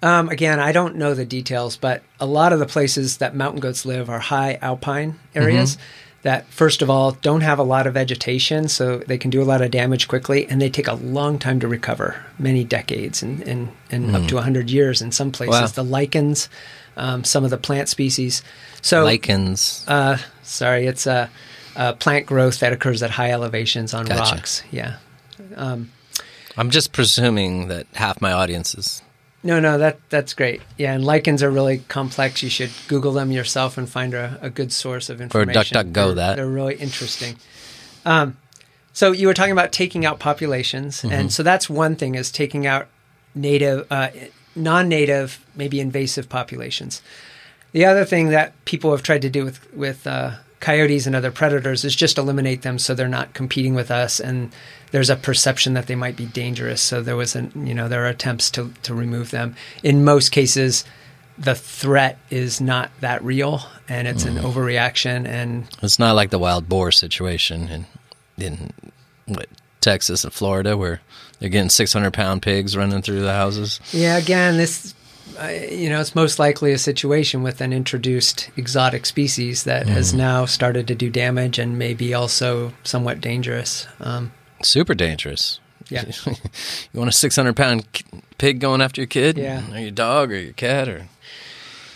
Um, 0.02 0.28
again, 0.28 0.58
I 0.60 0.72
don't 0.72 0.96
know 0.96 1.14
the 1.14 1.24
details, 1.24 1.76
but 1.76 2.02
a 2.20 2.26
lot 2.26 2.52
of 2.52 2.58
the 2.58 2.66
places 2.66 3.18
that 3.18 3.34
mountain 3.34 3.60
goats 3.60 3.86
live 3.86 4.10
are 4.10 4.18
high 4.18 4.58
alpine 4.60 5.18
areas 5.34 5.78
that, 6.24 6.46
first 6.48 6.82
of 6.82 6.88
all, 6.90 7.12
don't 7.12 7.42
have 7.42 7.58
a 7.58 7.62
lot 7.62 7.86
of 7.86 7.94
vegetation, 7.94 8.66
so 8.68 8.98
they 8.98 9.18
can 9.18 9.30
do 9.30 9.42
a 9.42 9.44
lot 9.44 9.60
of 9.60 9.70
damage 9.70 10.08
quickly, 10.08 10.46
and 10.48 10.60
they 10.60 10.70
take 10.70 10.88
a 10.88 10.94
long 10.94 11.38
time 11.38 11.60
to 11.60 11.68
recover 11.68 12.24
many 12.38 12.64
decades 12.64 13.22
and, 13.22 13.40
and, 13.42 13.68
and 13.90 14.16
up 14.16 14.26
to 14.28 14.34
100 14.36 14.70
years 14.70 15.02
in 15.02 15.12
some 15.12 15.30
places. 15.30 15.60
Wow. 15.60 15.66
The 15.66 15.84
lichens, 15.84 16.48
um, 16.96 17.24
some 17.24 17.44
of 17.44 17.50
the 17.50 17.58
plant 17.58 17.88
species. 17.90 18.42
So, 18.80 19.04
Lichens. 19.04 19.84
uh, 19.86 20.16
sorry, 20.42 20.86
it's 20.86 21.06
a, 21.06 21.30
a 21.76 21.92
plant 21.92 22.24
growth 22.26 22.60
that 22.60 22.72
occurs 22.72 23.02
at 23.02 23.10
high 23.10 23.30
elevations 23.30 23.92
on 23.92 24.06
Gotcha. 24.06 24.34
rocks. 24.36 24.62
Yeah. 24.70 24.96
I'm 26.56 26.70
just 26.70 26.92
presuming 26.92 27.68
that 27.68 27.86
half 27.94 28.20
my 28.20 28.32
audience 28.32 28.74
is. 28.74 29.02
No, 29.44 29.60
no, 29.60 29.76
that 29.78 29.98
that's 30.08 30.32
great. 30.34 30.62
Yeah, 30.78 30.94
and 30.94 31.04
lichens 31.04 31.42
are 31.42 31.50
really 31.50 31.78
complex. 31.88 32.42
You 32.42 32.48
should 32.48 32.70
Google 32.88 33.12
them 33.12 33.30
yourself 33.30 33.76
and 33.78 33.86
find 33.88 34.14
a, 34.14 34.38
a 34.40 34.48
good 34.50 34.72
source 34.72 35.10
of 35.10 35.20
information. 35.20 35.62
For 35.62 35.74
DuckDuckGo 35.84 35.92
They're- 35.92 36.14
that. 36.14 36.36
They're 36.36 36.48
really 36.48 36.74
interesting. 36.76 37.36
Um, 38.06 38.36
so 38.92 39.12
you 39.12 39.26
were 39.26 39.34
talking 39.34 39.52
about 39.52 39.70
taking 39.70 40.04
out 40.06 40.18
populations, 40.18 41.02
Mm-hmm. 41.02 41.12
and 41.12 41.32
so 41.32 41.42
that's 41.42 41.68
one 41.68 41.94
thing 41.94 42.14
is 42.14 42.30
taking 42.32 42.66
out 42.66 42.86
native, 43.34 43.86
uh, 43.90 44.08
non-native, 44.56 45.44
maybe 45.54 45.80
invasive 45.80 46.28
populations. 46.28 47.02
The 47.72 47.84
other 47.84 48.04
thing 48.04 48.28
that 48.28 48.52
people 48.64 48.92
have 48.92 49.02
tried 49.02 49.22
to 49.22 49.30
do 49.30 49.44
with 49.44 49.72
with 49.74 50.06
uh, 50.06 50.36
coyotes 50.60 51.06
and 51.06 51.14
other 51.14 51.30
predators 51.30 51.84
is 51.84 51.94
just 51.94 52.16
eliminate 52.18 52.62
them 52.62 52.78
so 52.78 52.94
they're 52.94 53.08
not 53.08 53.34
competing 53.34 53.74
with 53.74 53.90
us, 53.90 54.20
and 54.20 54.52
there's 54.94 55.10
a 55.10 55.16
perception 55.16 55.74
that 55.74 55.88
they 55.88 55.96
might 55.96 56.14
be 56.14 56.24
dangerous. 56.24 56.80
So 56.80 57.02
there 57.02 57.16
was 57.16 57.34
an 57.34 57.50
you 57.66 57.74
know 57.74 57.88
there 57.88 58.04
are 58.04 58.08
attempts 58.08 58.48
to 58.52 58.72
to 58.84 58.94
remove 58.94 59.32
them. 59.32 59.56
In 59.82 60.04
most 60.04 60.28
cases, 60.28 60.84
the 61.36 61.56
threat 61.56 62.16
is 62.30 62.60
not 62.60 62.92
that 63.00 63.20
real, 63.24 63.62
and 63.88 64.06
it's 64.06 64.24
an 64.24 64.36
overreaction. 64.36 65.26
And 65.26 65.66
It's 65.82 65.98
not 65.98 66.14
like 66.14 66.30
the 66.30 66.38
wild 66.38 66.68
boar 66.68 66.92
situation 66.92 67.68
in 67.68 67.86
in 68.38 68.70
what, 69.26 69.48
Texas 69.80 70.22
and 70.22 70.32
Florida 70.32 70.76
where 70.76 71.00
they're 71.40 71.48
getting 71.48 71.70
600 71.70 72.12
pound 72.12 72.42
pigs 72.42 72.76
running 72.76 73.02
through 73.02 73.22
the 73.22 73.34
houses. 73.34 73.80
yeah, 73.90 74.16
again, 74.16 74.58
this. 74.58 74.94
Uh, 75.40 75.48
you 75.48 75.88
know, 75.88 76.00
it's 76.00 76.14
most 76.14 76.38
likely 76.38 76.70
a 76.70 76.78
situation 76.78 77.42
with 77.42 77.60
an 77.60 77.72
introduced 77.72 78.50
exotic 78.56 79.06
species 79.06 79.64
that 79.64 79.88
has 79.88 80.14
now 80.14 80.44
started 80.44 80.86
to 80.86 80.94
do 80.94 81.10
damage 81.10 81.58
and 81.58 81.76
may 81.76 81.94
be 81.94 82.14
also 82.14 82.72
somewhat 82.84 83.20
dangerous. 83.20 83.88
Um, 83.98 84.30
Super 84.64 84.94
dangerous. 84.94 85.60
Yeah. 85.88 86.04
you 86.26 86.98
want 86.98 87.08
a 87.08 87.12
600 87.12 87.54
pound 87.54 87.86
pig 88.38 88.60
going 88.60 88.80
after 88.80 89.00
your 89.00 89.06
kid? 89.06 89.38
Yeah. 89.38 89.62
Or 89.72 89.78
your 89.78 89.90
dog 89.90 90.32
or 90.32 90.38
your 90.38 90.54
cat 90.54 90.88
or. 90.88 91.06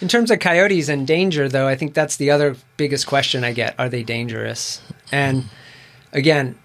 In 0.00 0.06
terms 0.06 0.30
of 0.30 0.38
coyotes 0.38 0.88
and 0.88 1.06
danger, 1.06 1.48
though, 1.48 1.66
I 1.66 1.74
think 1.74 1.94
that's 1.94 2.16
the 2.16 2.30
other 2.30 2.56
biggest 2.76 3.06
question 3.06 3.42
I 3.42 3.52
get. 3.52 3.74
Are 3.78 3.88
they 3.88 4.04
dangerous? 4.04 4.80
And 5.10 5.46
again, 6.12 6.56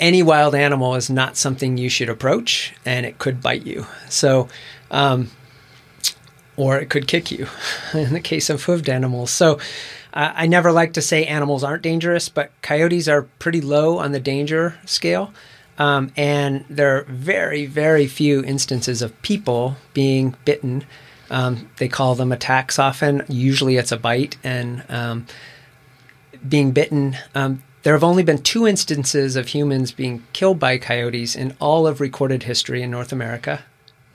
any 0.00 0.22
wild 0.22 0.54
animal 0.54 0.96
is 0.96 1.10
not 1.10 1.36
something 1.36 1.76
you 1.76 1.88
should 1.88 2.08
approach, 2.08 2.74
and 2.84 3.06
it 3.06 3.18
could 3.18 3.40
bite 3.40 3.64
you. 3.64 3.86
So, 4.08 4.48
um, 4.90 5.30
or 6.56 6.78
it 6.78 6.90
could 6.90 7.06
kick 7.06 7.30
you 7.30 7.46
in 7.94 8.12
the 8.12 8.20
case 8.20 8.50
of 8.50 8.64
hoofed 8.64 8.88
animals. 8.88 9.30
So, 9.30 9.60
uh, 10.18 10.32
I 10.34 10.46
never 10.48 10.72
like 10.72 10.94
to 10.94 11.02
say 11.02 11.24
animals 11.24 11.62
aren't 11.62 11.82
dangerous, 11.82 12.28
but 12.28 12.50
coyotes 12.60 13.06
are 13.06 13.22
pretty 13.38 13.60
low 13.60 13.98
on 13.98 14.10
the 14.10 14.18
danger 14.18 14.74
scale. 14.84 15.32
Um, 15.78 16.10
and 16.16 16.64
there 16.68 16.96
are 16.96 17.04
very, 17.04 17.64
very 17.66 18.08
few 18.08 18.42
instances 18.42 19.00
of 19.00 19.20
people 19.22 19.76
being 19.94 20.34
bitten. 20.44 20.84
Um, 21.30 21.70
they 21.76 21.86
call 21.86 22.16
them 22.16 22.32
attacks 22.32 22.80
often. 22.80 23.22
Usually 23.28 23.76
it's 23.76 23.92
a 23.92 23.96
bite 23.96 24.36
and 24.42 24.82
um, 24.88 25.26
being 26.48 26.72
bitten. 26.72 27.16
Um, 27.36 27.62
there 27.84 27.92
have 27.92 28.02
only 28.02 28.24
been 28.24 28.38
two 28.38 28.66
instances 28.66 29.36
of 29.36 29.46
humans 29.48 29.92
being 29.92 30.24
killed 30.32 30.58
by 30.58 30.78
coyotes 30.78 31.36
in 31.36 31.54
all 31.60 31.86
of 31.86 32.00
recorded 32.00 32.42
history 32.42 32.82
in 32.82 32.90
North 32.90 33.12
America. 33.12 33.62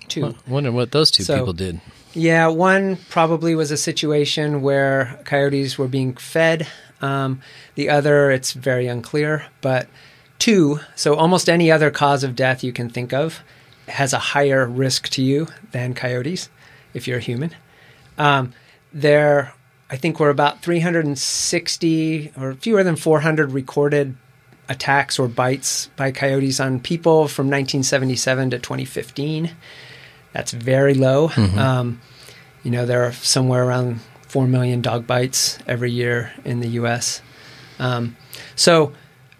Two. 0.10 0.26
I 0.26 0.34
wonder 0.52 0.72
what 0.72 0.92
those 0.92 1.10
two 1.12 1.24
So- 1.24 1.38
people 1.38 1.54
did. 1.54 1.80
Yeah, 2.14 2.48
one 2.48 2.98
probably 3.10 3.56
was 3.56 3.72
a 3.72 3.78
situation 3.78 4.62
where 4.62 5.20
coyotes 5.26 5.78
were 5.78 5.88
being 5.88 6.16
fed. 6.16 6.68
Um, 7.02 7.42
the 7.76 7.90
other, 7.90 8.32
it's 8.32 8.54
very 8.54 8.88
unclear. 8.88 9.46
But 9.62 9.88
two, 10.40 10.80
so 10.96 11.16
almost 11.16 11.50
any 11.50 11.72
other 11.72 11.90
cause 11.90 12.24
of 12.24 12.36
death 12.36 12.64
you 12.64 12.72
can 12.72 12.90
think 12.90 13.14
of 13.14 13.42
has 13.88 14.14
a 14.14 14.20
higher 14.20 14.66
risk 14.68 15.10
to 15.10 15.22
you 15.22 15.48
than 15.72 15.94
coyotes 15.94 16.50
if 16.94 17.08
you're 17.08 17.18
a 17.18 17.22
human. 17.22 17.56
Um, 18.18 18.54
there 18.94 19.54
I 19.94 19.96
think 19.96 20.20
we're 20.20 20.32
about 20.32 20.64
360 20.64 22.32
or 22.36 22.56
fewer 22.56 22.84
than 22.84 22.96
400 22.96 23.52
recorded 23.52 24.16
attacks 24.68 25.20
or 25.20 25.28
bites 25.28 25.92
by 25.96 26.12
coyotes 26.12 26.60
on 26.60 26.80
people 26.80 27.28
from 27.28 27.46
1977 27.46 28.50
to 28.50 28.58
2015. 28.58 29.52
That's 30.34 30.52
very 30.52 30.94
low. 30.94 31.30
Mm-hmm. 31.30 31.58
Um, 31.58 32.02
you 32.64 32.72
know, 32.72 32.86
there 32.86 33.04
are 33.04 33.12
somewhere 33.12 33.64
around 33.64 34.02
4 34.28 34.48
million 34.48 34.82
dog 34.82 35.06
bites 35.06 35.60
every 35.68 35.92
year 35.92 36.32
in 36.44 36.60
the 36.60 36.70
US. 36.70 37.22
Um, 37.80 38.18
so 38.56 38.94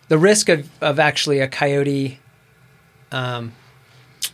the 0.08 0.18
risk 0.18 0.50
of, 0.50 0.70
of 0.82 1.00
actually 1.00 1.40
a 1.40 1.48
coyote 1.48 2.20
um, 3.12 3.54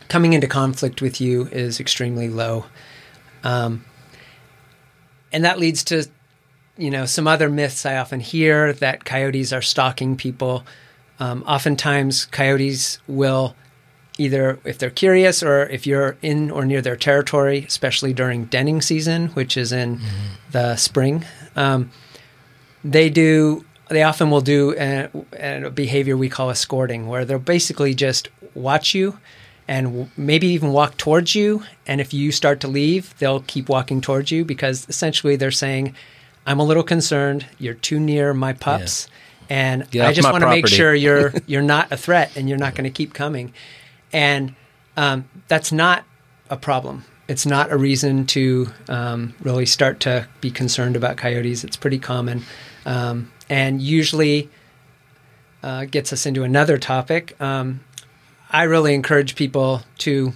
coming 0.08 0.32
into 0.32 0.46
conflict 0.46 1.00
with 1.00 1.20
you 1.20 1.46
is 1.46 1.80
extremely 1.80 2.28
low. 2.28 2.66
Um, 3.42 3.84
and 5.32 5.44
that 5.44 5.58
leads 5.58 5.84
to 5.84 6.06
you 6.76 6.90
know 6.90 7.04
some 7.04 7.26
other 7.26 7.48
myths 7.48 7.84
I 7.86 7.96
often 7.96 8.20
hear 8.20 8.72
that 8.74 9.04
coyotes 9.04 9.52
are 9.52 9.62
stalking 9.62 10.16
people. 10.16 10.64
Um, 11.18 11.44
oftentimes, 11.46 12.24
coyotes 12.26 12.98
will 13.06 13.54
either, 14.20 14.58
if 14.64 14.78
they're 14.78 14.90
curious 14.90 15.42
or 15.42 15.62
if 15.66 15.86
you're 15.86 16.16
in 16.22 16.50
or 16.50 16.64
near 16.64 16.82
their 16.82 16.96
territory, 16.96 17.64
especially 17.66 18.12
during 18.12 18.44
denning 18.44 18.82
season, 18.82 19.28
which 19.28 19.56
is 19.56 19.72
in 19.72 19.96
mm-hmm. 19.96 20.26
the 20.52 20.76
spring, 20.76 21.24
um, 21.56 21.90
they 22.84 23.10
do. 23.10 23.64
They 23.88 24.04
often 24.04 24.30
will 24.30 24.40
do 24.40 24.72
a, 24.78 25.08
a 25.32 25.70
behavior 25.70 26.16
we 26.16 26.28
call 26.28 26.50
escorting, 26.50 27.08
where 27.08 27.24
they'll 27.24 27.40
basically 27.40 27.92
just 27.92 28.28
watch 28.54 28.94
you 28.94 29.18
and 29.66 30.08
maybe 30.16 30.46
even 30.48 30.72
walk 30.72 30.96
towards 30.96 31.34
you. 31.34 31.64
And 31.86 32.00
if 32.00 32.14
you 32.14 32.30
start 32.30 32.60
to 32.60 32.68
leave, 32.68 33.16
they'll 33.18 33.40
keep 33.40 33.68
walking 33.68 34.00
towards 34.00 34.30
you 34.30 34.44
because 34.44 34.86
essentially 34.88 35.34
they're 35.34 35.50
saying, 35.50 35.94
I'm 36.46 36.60
a 36.60 36.64
little 36.64 36.82
concerned. 36.82 37.46
You're 37.58 37.74
too 37.74 37.98
near 37.98 38.32
my 38.32 38.52
pups. 38.52 39.08
Yeah. 39.08 39.16
And 39.50 39.82
I 40.00 40.12
just 40.12 40.30
want 40.30 40.42
to 40.42 40.48
make 40.48 40.68
sure 40.68 40.94
you're 40.94 41.32
you're 41.46 41.62
not 41.62 41.90
a 41.90 41.96
threat 41.96 42.36
and 42.36 42.48
you're 42.48 42.58
not 42.58 42.74
going 42.76 42.84
to 42.84 42.90
keep 42.90 43.12
coming. 43.12 43.52
And 44.12 44.54
um, 44.96 45.28
that's 45.48 45.72
not 45.72 46.04
a 46.48 46.56
problem. 46.56 47.04
It's 47.28 47.46
not 47.46 47.70
a 47.70 47.76
reason 47.76 48.26
to 48.26 48.68
um, 48.88 49.34
really 49.40 49.66
start 49.66 50.00
to 50.00 50.26
be 50.40 50.50
concerned 50.50 50.96
about 50.96 51.16
coyotes. 51.16 51.62
It's 51.62 51.76
pretty 51.76 51.98
common, 51.98 52.42
um, 52.84 53.30
and 53.48 53.80
usually 53.80 54.50
uh, 55.62 55.84
gets 55.84 56.12
us 56.12 56.26
into 56.26 56.42
another 56.42 56.76
topic. 56.76 57.40
Um, 57.40 57.80
I 58.50 58.64
really 58.64 58.94
encourage 58.94 59.36
people 59.36 59.82
to 59.98 60.32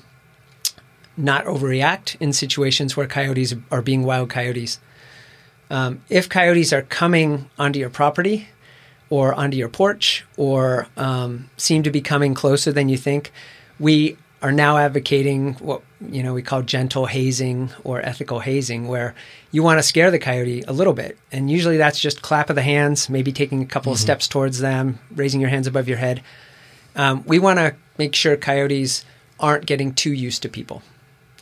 not 1.17 1.45
overreact 1.47 2.17
in 2.21 2.33
situations 2.33 2.97
where 2.97 3.07
coyotes 3.07 3.55
are 3.71 3.83
being 3.83 4.05
wild 4.05 4.31
coyotes. 4.31 4.79
Um, 5.71 6.03
if 6.09 6.29
coyotes 6.29 6.73
are 6.73 6.83
coming 6.83 7.51
onto 7.59 7.79
your 7.79 7.91
property 7.91 8.49
or 9.11 9.35
onto 9.35 9.57
your 9.57 9.69
porch 9.69 10.25
or 10.37 10.87
um, 10.97 11.51
seem 11.57 11.83
to 11.83 11.91
be 11.91 12.01
coming 12.01 12.35
closer 12.35 12.71
than 12.73 12.89
you 12.89 12.97
think, 12.97 13.33
we 13.79 14.17
are 14.43 14.53
now 14.53 14.77
advocating 14.77 15.55
what 15.55 15.81
you 16.11 16.23
know 16.23 16.35
we 16.35 16.43
call 16.43 16.61
gentle 16.63 17.07
hazing 17.07 17.71
or 17.83 18.01
ethical 18.03 18.41
hazing, 18.41 18.89
where 18.89 19.15
you 19.53 19.63
want 19.63 19.79
to 19.79 19.83
scare 19.83 20.11
the 20.11 20.19
coyote 20.19 20.63
a 20.69 20.73
little 20.73 20.93
bit, 20.93 21.19
and 21.33 21.51
usually 21.51 21.77
that's 21.77 21.99
just 21.99 22.23
clap 22.23 22.51
of 22.51 22.57
the 22.57 22.63
hands, 22.63 23.09
maybe 23.09 23.33
taking 23.33 23.63
a 23.63 23.67
couple 23.67 23.91
mm-hmm. 23.91 23.97
of 23.97 24.01
steps 24.01 24.29
towards 24.29 24.59
them, 24.61 24.99
raising 25.15 25.41
your 25.41 25.51
hands 25.51 25.67
above 25.67 25.89
your 25.89 25.99
head. 25.99 26.23
Um, 26.97 27.25
we 27.27 27.39
want 27.39 27.59
to 27.59 27.75
make 27.99 28.15
sure 28.15 28.37
coyotes 28.37 29.05
aren't 29.41 29.67
getting 29.67 29.95
too 29.95 30.13
used 30.13 30.43
to 30.43 30.49
people. 30.49 30.83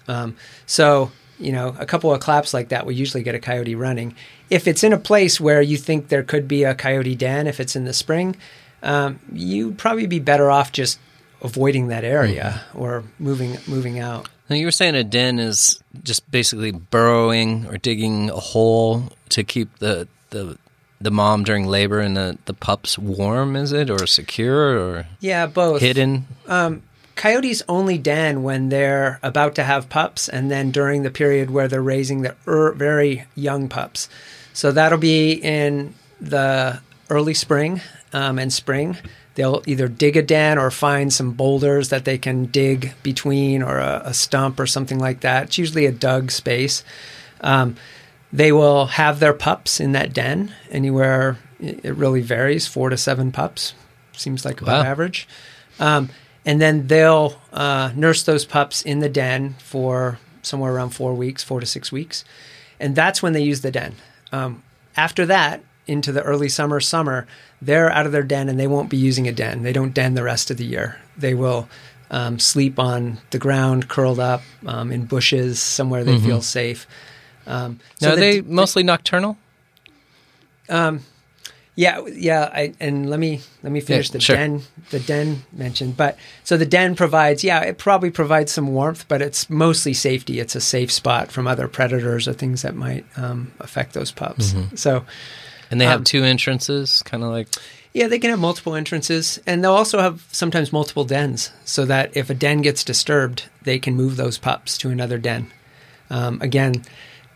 Um, 0.08 0.36
so, 0.66 1.10
you 1.38 1.52
know, 1.52 1.74
a 1.78 1.86
couple 1.86 2.12
of 2.12 2.20
claps 2.20 2.54
like 2.54 2.70
that 2.70 2.86
will 2.86 2.92
usually 2.92 3.22
get 3.22 3.34
a 3.34 3.38
coyote 3.38 3.74
running. 3.74 4.14
If 4.50 4.66
it's 4.66 4.82
in 4.82 4.92
a 4.92 4.98
place 4.98 5.40
where 5.40 5.62
you 5.62 5.76
think 5.76 6.08
there 6.08 6.22
could 6.22 6.48
be 6.48 6.64
a 6.64 6.74
coyote 6.74 7.14
den, 7.14 7.46
if 7.46 7.60
it's 7.60 7.76
in 7.76 7.84
the 7.84 7.92
spring, 7.92 8.36
um, 8.82 9.20
you'd 9.32 9.78
probably 9.78 10.06
be 10.06 10.18
better 10.18 10.50
off 10.50 10.72
just 10.72 10.98
avoiding 11.42 11.88
that 11.88 12.04
area 12.04 12.62
mm-hmm. 12.68 12.78
or 12.78 13.04
moving 13.18 13.58
moving 13.66 13.98
out. 13.98 14.28
Now 14.48 14.56
you 14.56 14.66
were 14.66 14.72
saying 14.72 14.94
a 14.94 15.04
den 15.04 15.38
is 15.38 15.82
just 16.02 16.30
basically 16.30 16.72
burrowing 16.72 17.66
or 17.66 17.76
digging 17.76 18.30
a 18.30 18.36
hole 18.36 19.04
to 19.30 19.44
keep 19.44 19.78
the 19.78 20.08
the 20.30 20.56
the 21.00 21.10
mom 21.10 21.42
during 21.42 21.66
labor 21.66 21.98
and 21.98 22.16
the, 22.16 22.38
the 22.44 22.54
pups 22.54 22.96
warm, 22.96 23.56
is 23.56 23.72
it, 23.72 23.90
or 23.90 24.06
secure, 24.06 24.78
or 24.78 25.06
yeah, 25.20 25.46
both 25.46 25.80
hidden? 25.80 26.26
Um, 26.46 26.82
coyotes 27.16 27.62
only 27.68 27.98
den 27.98 28.42
when 28.42 28.68
they're 28.68 29.18
about 29.22 29.56
to 29.56 29.64
have 29.64 29.88
pups, 29.88 30.28
and 30.28 30.50
then 30.50 30.70
during 30.70 31.02
the 31.02 31.10
period 31.10 31.50
where 31.50 31.68
they're 31.68 31.82
raising 31.82 32.22
the 32.22 32.36
er, 32.46 32.72
very 32.72 33.24
young 33.34 33.68
pups. 33.68 34.08
So 34.52 34.70
that'll 34.70 34.98
be 34.98 35.32
in 35.32 35.94
the 36.20 36.80
early 37.10 37.34
spring 37.34 37.80
um, 38.12 38.38
and 38.38 38.52
spring. 38.52 38.96
They'll 39.34 39.62
either 39.66 39.88
dig 39.88 40.16
a 40.16 40.22
den 40.22 40.58
or 40.58 40.70
find 40.70 41.12
some 41.12 41.32
boulders 41.32 41.88
that 41.88 42.04
they 42.04 42.18
can 42.18 42.46
dig 42.46 42.94
between, 43.02 43.62
or 43.62 43.78
a, 43.78 44.02
a 44.06 44.14
stump 44.14 44.60
or 44.60 44.66
something 44.66 44.98
like 44.98 45.20
that. 45.20 45.44
It's 45.44 45.58
usually 45.58 45.86
a 45.86 45.92
dug 45.92 46.30
space. 46.30 46.84
Um, 47.40 47.76
they 48.32 48.52
will 48.52 48.86
have 48.86 49.20
their 49.20 49.32
pups 49.32 49.80
in 49.80 49.92
that 49.92 50.12
den 50.12 50.54
anywhere. 50.70 51.38
It 51.60 51.94
really 51.94 52.22
varies, 52.22 52.66
four 52.66 52.90
to 52.90 52.96
seven 52.96 53.32
pups 53.32 53.74
seems 54.12 54.44
like 54.44 54.60
about 54.60 54.84
wow. 54.84 54.90
average. 54.90 55.28
Um, 55.78 56.10
and 56.44 56.60
then 56.60 56.86
they'll 56.86 57.40
uh, 57.52 57.92
nurse 57.94 58.22
those 58.22 58.44
pups 58.44 58.82
in 58.82 59.00
the 59.00 59.08
den 59.08 59.54
for 59.58 60.18
somewhere 60.42 60.72
around 60.72 60.90
four 60.90 61.14
weeks, 61.14 61.42
four 61.42 61.60
to 61.60 61.66
six 61.66 61.92
weeks, 61.92 62.24
and 62.80 62.94
that's 62.96 63.22
when 63.22 63.32
they 63.32 63.42
use 63.42 63.60
the 63.60 63.70
den. 63.70 63.94
Um, 64.32 64.62
after 64.96 65.26
that, 65.26 65.62
into 65.86 66.12
the 66.12 66.22
early 66.22 66.48
summer, 66.48 66.80
summer, 66.80 67.26
they're 67.60 67.90
out 67.90 68.06
of 68.06 68.12
their 68.12 68.22
den 68.22 68.48
and 68.48 68.58
they 68.58 68.66
won't 68.66 68.88
be 68.88 68.96
using 68.96 69.26
a 69.28 69.32
den. 69.32 69.62
They 69.62 69.72
don't 69.72 69.94
den 69.94 70.14
the 70.14 70.22
rest 70.22 70.50
of 70.50 70.56
the 70.56 70.64
year. 70.64 71.00
They 71.16 71.34
will 71.34 71.68
um, 72.10 72.38
sleep 72.38 72.78
on 72.78 73.18
the 73.30 73.38
ground, 73.38 73.88
curled 73.88 74.20
up 74.20 74.42
um, 74.66 74.92
in 74.92 75.06
bushes, 75.06 75.60
somewhere 75.60 76.04
they 76.04 76.16
mm-hmm. 76.16 76.26
feel 76.26 76.42
safe. 76.42 76.86
Um, 77.46 77.80
so 77.98 78.08
now, 78.08 78.12
are 78.14 78.16
they 78.16 78.40
mostly 78.42 78.82
nocturnal? 78.82 79.36
Um, 80.68 81.00
yeah, 81.74 82.06
yeah. 82.06 82.50
I, 82.52 82.74
and 82.80 83.08
let 83.08 83.18
me 83.18 83.40
let 83.62 83.72
me 83.72 83.80
finish 83.80 84.10
yeah, 84.10 84.12
the 84.12 84.20
sure. 84.20 84.36
den. 84.36 84.62
The 84.90 85.00
den 85.00 85.42
mentioned, 85.52 85.96
but 85.96 86.18
so 86.44 86.58
the 86.58 86.66
den 86.66 86.94
provides. 86.94 87.42
Yeah, 87.42 87.60
it 87.60 87.78
probably 87.78 88.10
provides 88.10 88.52
some 88.52 88.68
warmth, 88.68 89.06
but 89.08 89.22
it's 89.22 89.48
mostly 89.48 89.94
safety. 89.94 90.38
It's 90.38 90.54
a 90.54 90.60
safe 90.60 90.92
spot 90.92 91.32
from 91.32 91.46
other 91.46 91.68
predators 91.68 92.28
or 92.28 92.34
things 92.34 92.60
that 92.62 92.74
might 92.74 93.06
um, 93.16 93.52
affect 93.58 93.94
those 93.94 94.12
pups. 94.12 94.52
Mm-hmm. 94.52 94.76
So, 94.76 95.06
and 95.72 95.80
they 95.80 95.86
have 95.86 96.00
um, 96.00 96.04
two 96.04 96.22
entrances, 96.22 97.02
kind 97.02 97.24
of 97.24 97.30
like. 97.30 97.48
Yeah, 97.92 98.06
they 98.06 98.18
can 98.18 98.30
have 98.30 98.38
multiple 98.38 98.74
entrances, 98.74 99.38
and 99.46 99.62
they'll 99.62 99.72
also 99.72 99.98
have 99.98 100.24
sometimes 100.32 100.72
multiple 100.72 101.04
dens, 101.04 101.50
so 101.64 101.84
that 101.84 102.16
if 102.16 102.30
a 102.30 102.34
den 102.34 102.62
gets 102.62 102.84
disturbed, 102.84 103.44
they 103.62 103.78
can 103.78 103.94
move 103.94 104.16
those 104.16 104.38
pups 104.38 104.78
to 104.78 104.90
another 104.90 105.18
den. 105.18 105.50
Um, 106.08 106.40
again, 106.40 106.84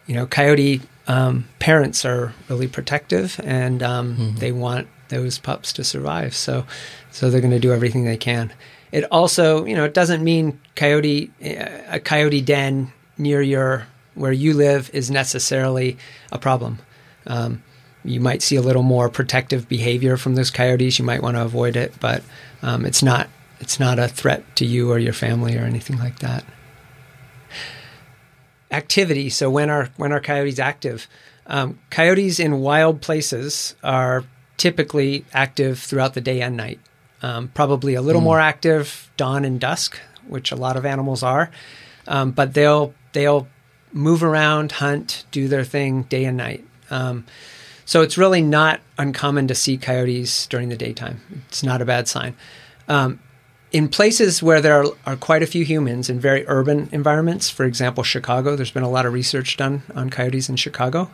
you 0.06 0.14
know, 0.14 0.26
coyote 0.26 0.82
um, 1.08 1.48
parents 1.58 2.04
are 2.04 2.32
really 2.48 2.68
protective 2.68 3.40
and 3.44 3.82
um, 3.82 4.16
mm-hmm. 4.16 4.36
they 4.36 4.52
want 4.52 4.88
those 5.08 5.38
pups 5.38 5.72
to 5.74 5.84
survive. 5.84 6.34
So, 6.34 6.66
so 7.10 7.30
they're 7.30 7.40
going 7.40 7.52
to 7.52 7.60
do 7.60 7.72
everything 7.72 8.04
they 8.04 8.16
can. 8.16 8.52
It 8.92 9.04
also, 9.04 9.64
you 9.64 9.74
know, 9.74 9.84
it 9.84 9.94
doesn't 9.94 10.22
mean 10.22 10.60
coyote 10.74 11.30
a 11.40 12.00
coyote 12.00 12.40
den 12.40 12.92
near 13.18 13.42
your 13.42 13.86
where 14.14 14.32
you 14.32 14.54
live 14.54 14.90
is 14.92 15.10
necessarily 15.10 15.98
a 16.32 16.38
problem. 16.38 16.78
Um, 17.26 17.62
you 18.06 18.20
might 18.20 18.42
see 18.42 18.56
a 18.56 18.62
little 18.62 18.82
more 18.82 19.08
protective 19.08 19.68
behavior 19.68 20.16
from 20.16 20.34
those 20.34 20.50
coyotes. 20.50 20.98
You 20.98 21.04
might 21.04 21.22
want 21.22 21.36
to 21.36 21.42
avoid 21.42 21.76
it, 21.76 21.94
but 22.00 22.22
um, 22.62 22.84
it's 22.84 23.02
not 23.02 23.28
it's 23.60 23.80
not 23.80 23.98
a 23.98 24.08
threat 24.08 24.44
to 24.56 24.66
you 24.66 24.90
or 24.90 24.98
your 24.98 25.12
family 25.12 25.56
or 25.56 25.62
anything 25.62 25.98
like 25.98 26.18
that 26.20 26.44
activity. 28.70 29.30
So 29.30 29.50
when 29.50 29.70
are 29.70 29.90
when 29.96 30.12
are 30.12 30.20
coyotes 30.20 30.58
active? 30.58 31.06
Um, 31.46 31.78
coyotes 31.90 32.40
in 32.40 32.60
wild 32.60 33.00
places 33.00 33.76
are 33.82 34.24
typically 34.56 35.24
active 35.32 35.78
throughout 35.78 36.14
the 36.14 36.20
day 36.20 36.40
and 36.42 36.56
night. 36.56 36.80
Um, 37.22 37.48
probably 37.48 37.94
a 37.94 38.02
little 38.02 38.20
mm. 38.20 38.24
more 38.24 38.40
active 38.40 39.10
dawn 39.16 39.44
and 39.44 39.60
dusk, 39.60 39.98
which 40.26 40.52
a 40.52 40.56
lot 40.56 40.76
of 40.76 40.84
animals 40.84 41.22
are, 41.22 41.50
um, 42.06 42.32
but 42.32 42.54
they'll 42.54 42.94
they'll 43.12 43.48
move 43.92 44.22
around, 44.22 44.72
hunt, 44.72 45.24
do 45.30 45.48
their 45.48 45.64
thing 45.64 46.02
day 46.04 46.24
and 46.24 46.36
night. 46.36 46.64
Um, 46.90 47.24
so 47.86 48.02
it's 48.02 48.18
really 48.18 48.42
not 48.42 48.80
uncommon 48.98 49.48
to 49.48 49.54
see 49.54 49.78
coyotes 49.78 50.46
during 50.48 50.68
the 50.68 50.76
daytime. 50.76 51.20
It's 51.48 51.62
not 51.62 51.80
a 51.80 51.86
bad 51.86 52.08
sign. 52.08 52.36
Um, 52.88 53.20
in 53.72 53.88
places 53.88 54.42
where 54.42 54.60
there 54.60 54.82
are, 54.82 54.86
are, 55.06 55.16
quite 55.16 55.42
a 55.42 55.46
few 55.46 55.64
humans 55.64 56.10
in 56.10 56.20
very 56.20 56.44
urban 56.46 56.88
environments, 56.92 57.48
for 57.48 57.64
example, 57.64 58.04
Chicago, 58.04 58.56
there's 58.56 58.70
been 58.70 58.82
a 58.82 58.90
lot 58.90 59.06
of 59.06 59.12
research 59.12 59.56
done 59.56 59.82
on 59.94 60.10
coyotes 60.10 60.48
in 60.48 60.56
Chicago. 60.56 61.10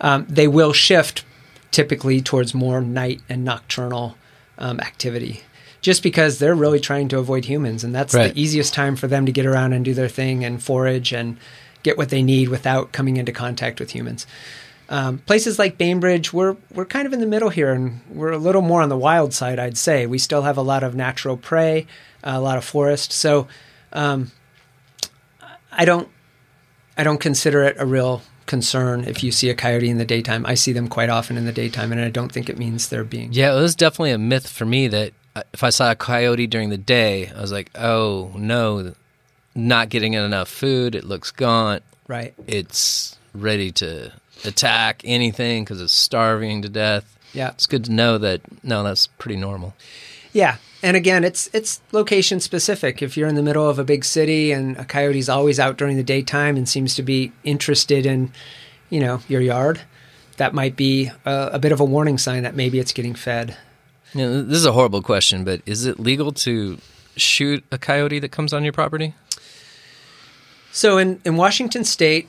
Um, 0.00 0.26
they 0.28 0.48
will 0.48 0.72
shift 0.72 1.24
typically 1.70 2.20
towards 2.20 2.54
more 2.54 2.80
night 2.80 3.20
and 3.28 3.44
nocturnal 3.44 4.16
um, 4.58 4.80
activity 4.80 5.42
just 5.80 6.02
because 6.02 6.38
they're 6.38 6.54
really 6.54 6.80
trying 6.80 7.08
to 7.08 7.18
avoid 7.18 7.44
humans. 7.44 7.82
And 7.84 7.94
that's 7.94 8.14
right. 8.14 8.32
the 8.32 8.40
easiest 8.40 8.72
time 8.72 8.96
for 8.96 9.08
them 9.08 9.26
to 9.26 9.32
get 9.32 9.44
around 9.44 9.72
and 9.72 9.84
do 9.84 9.94
their 9.94 10.08
thing 10.08 10.44
and 10.44 10.62
forage 10.62 11.12
and 11.12 11.36
get 11.82 11.98
what 11.98 12.10
they 12.10 12.22
need 12.22 12.48
without 12.48 12.92
coming 12.92 13.16
into 13.16 13.32
contact 13.32 13.80
with 13.80 13.90
humans. 13.90 14.26
Um, 14.92 15.20
places 15.20 15.58
like 15.58 15.78
Bainbridge, 15.78 16.34
we're 16.34 16.54
we're 16.74 16.84
kind 16.84 17.06
of 17.06 17.14
in 17.14 17.20
the 17.20 17.26
middle 17.26 17.48
here, 17.48 17.72
and 17.72 18.02
we're 18.10 18.30
a 18.30 18.36
little 18.36 18.60
more 18.60 18.82
on 18.82 18.90
the 18.90 18.96
wild 18.96 19.32
side, 19.32 19.58
I'd 19.58 19.78
say. 19.78 20.04
We 20.04 20.18
still 20.18 20.42
have 20.42 20.58
a 20.58 20.62
lot 20.62 20.82
of 20.82 20.94
natural 20.94 21.38
prey, 21.38 21.86
a 22.22 22.38
lot 22.38 22.58
of 22.58 22.64
forest, 22.64 23.10
so 23.10 23.48
um, 23.94 24.32
I 25.72 25.86
don't 25.86 26.10
I 26.98 27.04
don't 27.04 27.22
consider 27.22 27.64
it 27.64 27.76
a 27.78 27.86
real 27.86 28.20
concern 28.44 29.04
if 29.04 29.24
you 29.24 29.32
see 29.32 29.48
a 29.48 29.54
coyote 29.54 29.88
in 29.88 29.96
the 29.96 30.04
daytime. 30.04 30.44
I 30.44 30.52
see 30.52 30.72
them 30.72 30.88
quite 30.88 31.08
often 31.08 31.38
in 31.38 31.46
the 31.46 31.52
daytime, 31.52 31.90
and 31.90 32.00
I 32.02 32.10
don't 32.10 32.30
think 32.30 32.50
it 32.50 32.58
means 32.58 32.90
they're 32.90 33.02
being. 33.02 33.32
Yeah, 33.32 33.56
it 33.56 33.60
was 33.60 33.74
definitely 33.74 34.10
a 34.10 34.18
myth 34.18 34.46
for 34.46 34.66
me 34.66 34.88
that 34.88 35.14
uh, 35.34 35.42
if 35.54 35.64
I 35.64 35.70
saw 35.70 35.90
a 35.90 35.96
coyote 35.96 36.46
during 36.46 36.68
the 36.68 36.76
day, 36.76 37.32
I 37.34 37.40
was 37.40 37.50
like, 37.50 37.70
oh 37.74 38.30
no, 38.36 38.92
not 39.54 39.88
getting 39.88 40.12
enough 40.12 40.50
food. 40.50 40.94
It 40.94 41.04
looks 41.04 41.30
gaunt. 41.30 41.82
Right. 42.06 42.34
It's 42.46 43.16
ready 43.32 43.72
to 43.72 44.12
attack 44.44 45.02
anything 45.04 45.64
because 45.64 45.80
it's 45.80 45.92
starving 45.92 46.62
to 46.62 46.68
death. 46.68 47.18
Yeah. 47.32 47.50
It's 47.50 47.66
good 47.66 47.84
to 47.84 47.92
know 47.92 48.18
that, 48.18 48.40
no, 48.64 48.82
that's 48.82 49.06
pretty 49.06 49.36
normal. 49.36 49.74
Yeah, 50.32 50.56
and 50.82 50.96
again, 50.96 51.24
it's 51.24 51.50
it's 51.52 51.80
location 51.92 52.40
specific. 52.40 53.02
If 53.02 53.16
you're 53.16 53.28
in 53.28 53.34
the 53.34 53.42
middle 53.42 53.68
of 53.68 53.78
a 53.78 53.84
big 53.84 54.04
city 54.04 54.50
and 54.50 54.76
a 54.78 54.84
coyote's 54.84 55.28
always 55.28 55.60
out 55.60 55.76
during 55.76 55.96
the 55.96 56.02
daytime 56.02 56.56
and 56.56 56.68
seems 56.68 56.94
to 56.94 57.02
be 57.02 57.32
interested 57.44 58.06
in, 58.06 58.32
you 58.90 58.98
know, 58.98 59.20
your 59.28 59.42
yard, 59.42 59.82
that 60.38 60.54
might 60.54 60.74
be 60.74 61.10
a, 61.24 61.50
a 61.52 61.58
bit 61.58 61.70
of 61.70 61.80
a 61.80 61.84
warning 61.84 62.18
sign 62.18 62.42
that 62.42 62.56
maybe 62.56 62.78
it's 62.78 62.92
getting 62.92 63.14
fed. 63.14 63.56
You 64.14 64.22
know, 64.22 64.42
this 64.42 64.56
is 64.56 64.66
a 64.66 64.72
horrible 64.72 65.02
question, 65.02 65.44
but 65.44 65.62
is 65.66 65.86
it 65.86 66.00
legal 66.00 66.32
to 66.32 66.78
shoot 67.16 67.62
a 67.70 67.78
coyote 67.78 68.18
that 68.18 68.32
comes 68.32 68.52
on 68.52 68.64
your 68.64 68.72
property? 68.72 69.14
So 70.72 70.98
in, 70.98 71.20
in 71.24 71.36
Washington 71.36 71.84
state 71.84 72.28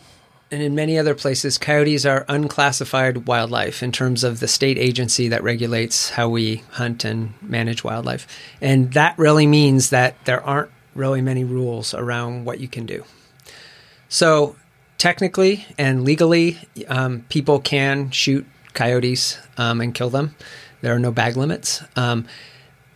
and 0.54 0.62
in 0.62 0.76
many 0.76 1.00
other 1.00 1.16
places, 1.16 1.58
coyotes 1.58 2.06
are 2.06 2.26
unclassified 2.30 3.26
wildlife 3.26 3.82
in 3.82 3.92
terms 3.92 4.24
of 4.24 4.40
the 4.40 4.48
state 4.48 4.78
agency 4.78 5.28
that 5.30 5.42
regulates 5.42 6.12
how 6.12 6.30
we 6.30 6.58
hunt 6.74 7.04
and 7.04 7.34
manage 7.42 7.84
wildlife. 7.84 8.28
And 8.62 8.94
that 8.94 9.18
really 9.18 9.48
means 9.48 9.90
that 9.90 10.16
there 10.26 10.44
aren't 10.46 10.70
really 10.94 11.24
many 11.24 11.44
rules 11.44 11.96
around 11.96 12.46
what 12.46 12.60
you 12.60 12.68
can 12.68 12.86
do. 12.86 13.04
So 14.10 14.56
technically 15.00 15.66
and 15.80 16.04
legally, 16.04 16.60
um, 16.88 17.26
people 17.30 17.60
can 17.60 18.12
shoot 18.12 18.46
coyotes 18.76 19.40
um, 19.58 19.82
and 19.82 19.96
kill 19.96 20.12
them. 20.12 20.36
There 20.82 20.94
are 20.94 21.00
no 21.00 21.12
bag 21.12 21.36
limits. 21.36 21.82
Um, 21.96 22.28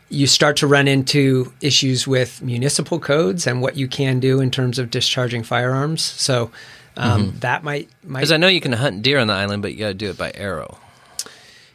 you 0.09 0.27
start 0.27 0.57
to 0.57 0.67
run 0.67 0.87
into 0.87 1.51
issues 1.59 2.07
with 2.07 2.39
municipal 2.43 2.99
codes 2.99 3.47
and 3.47 3.63
what 3.63 3.77
you 3.77 3.87
can 3.87 4.19
do 4.19 4.41
in 4.41 4.51
terms 4.51 4.77
of 4.77 4.91
discharging 4.91 5.41
firearms. 5.41 6.03
So 6.03 6.51
um, 6.97 7.33
that 7.39 7.63
might 7.63 7.89
might 8.03 8.19
Because 8.19 8.31
I 8.31 8.37
know 8.37 8.47
you 8.47 8.61
can 8.61 8.73
hunt 8.73 9.01
deer 9.03 9.19
on 9.19 9.27
the 9.27 9.33
island, 9.33 9.61
but 9.61 9.71
you 9.73 9.79
got 9.79 9.87
to 9.87 9.93
do 9.93 10.09
it 10.09 10.17
by 10.17 10.31
arrow. 10.35 10.77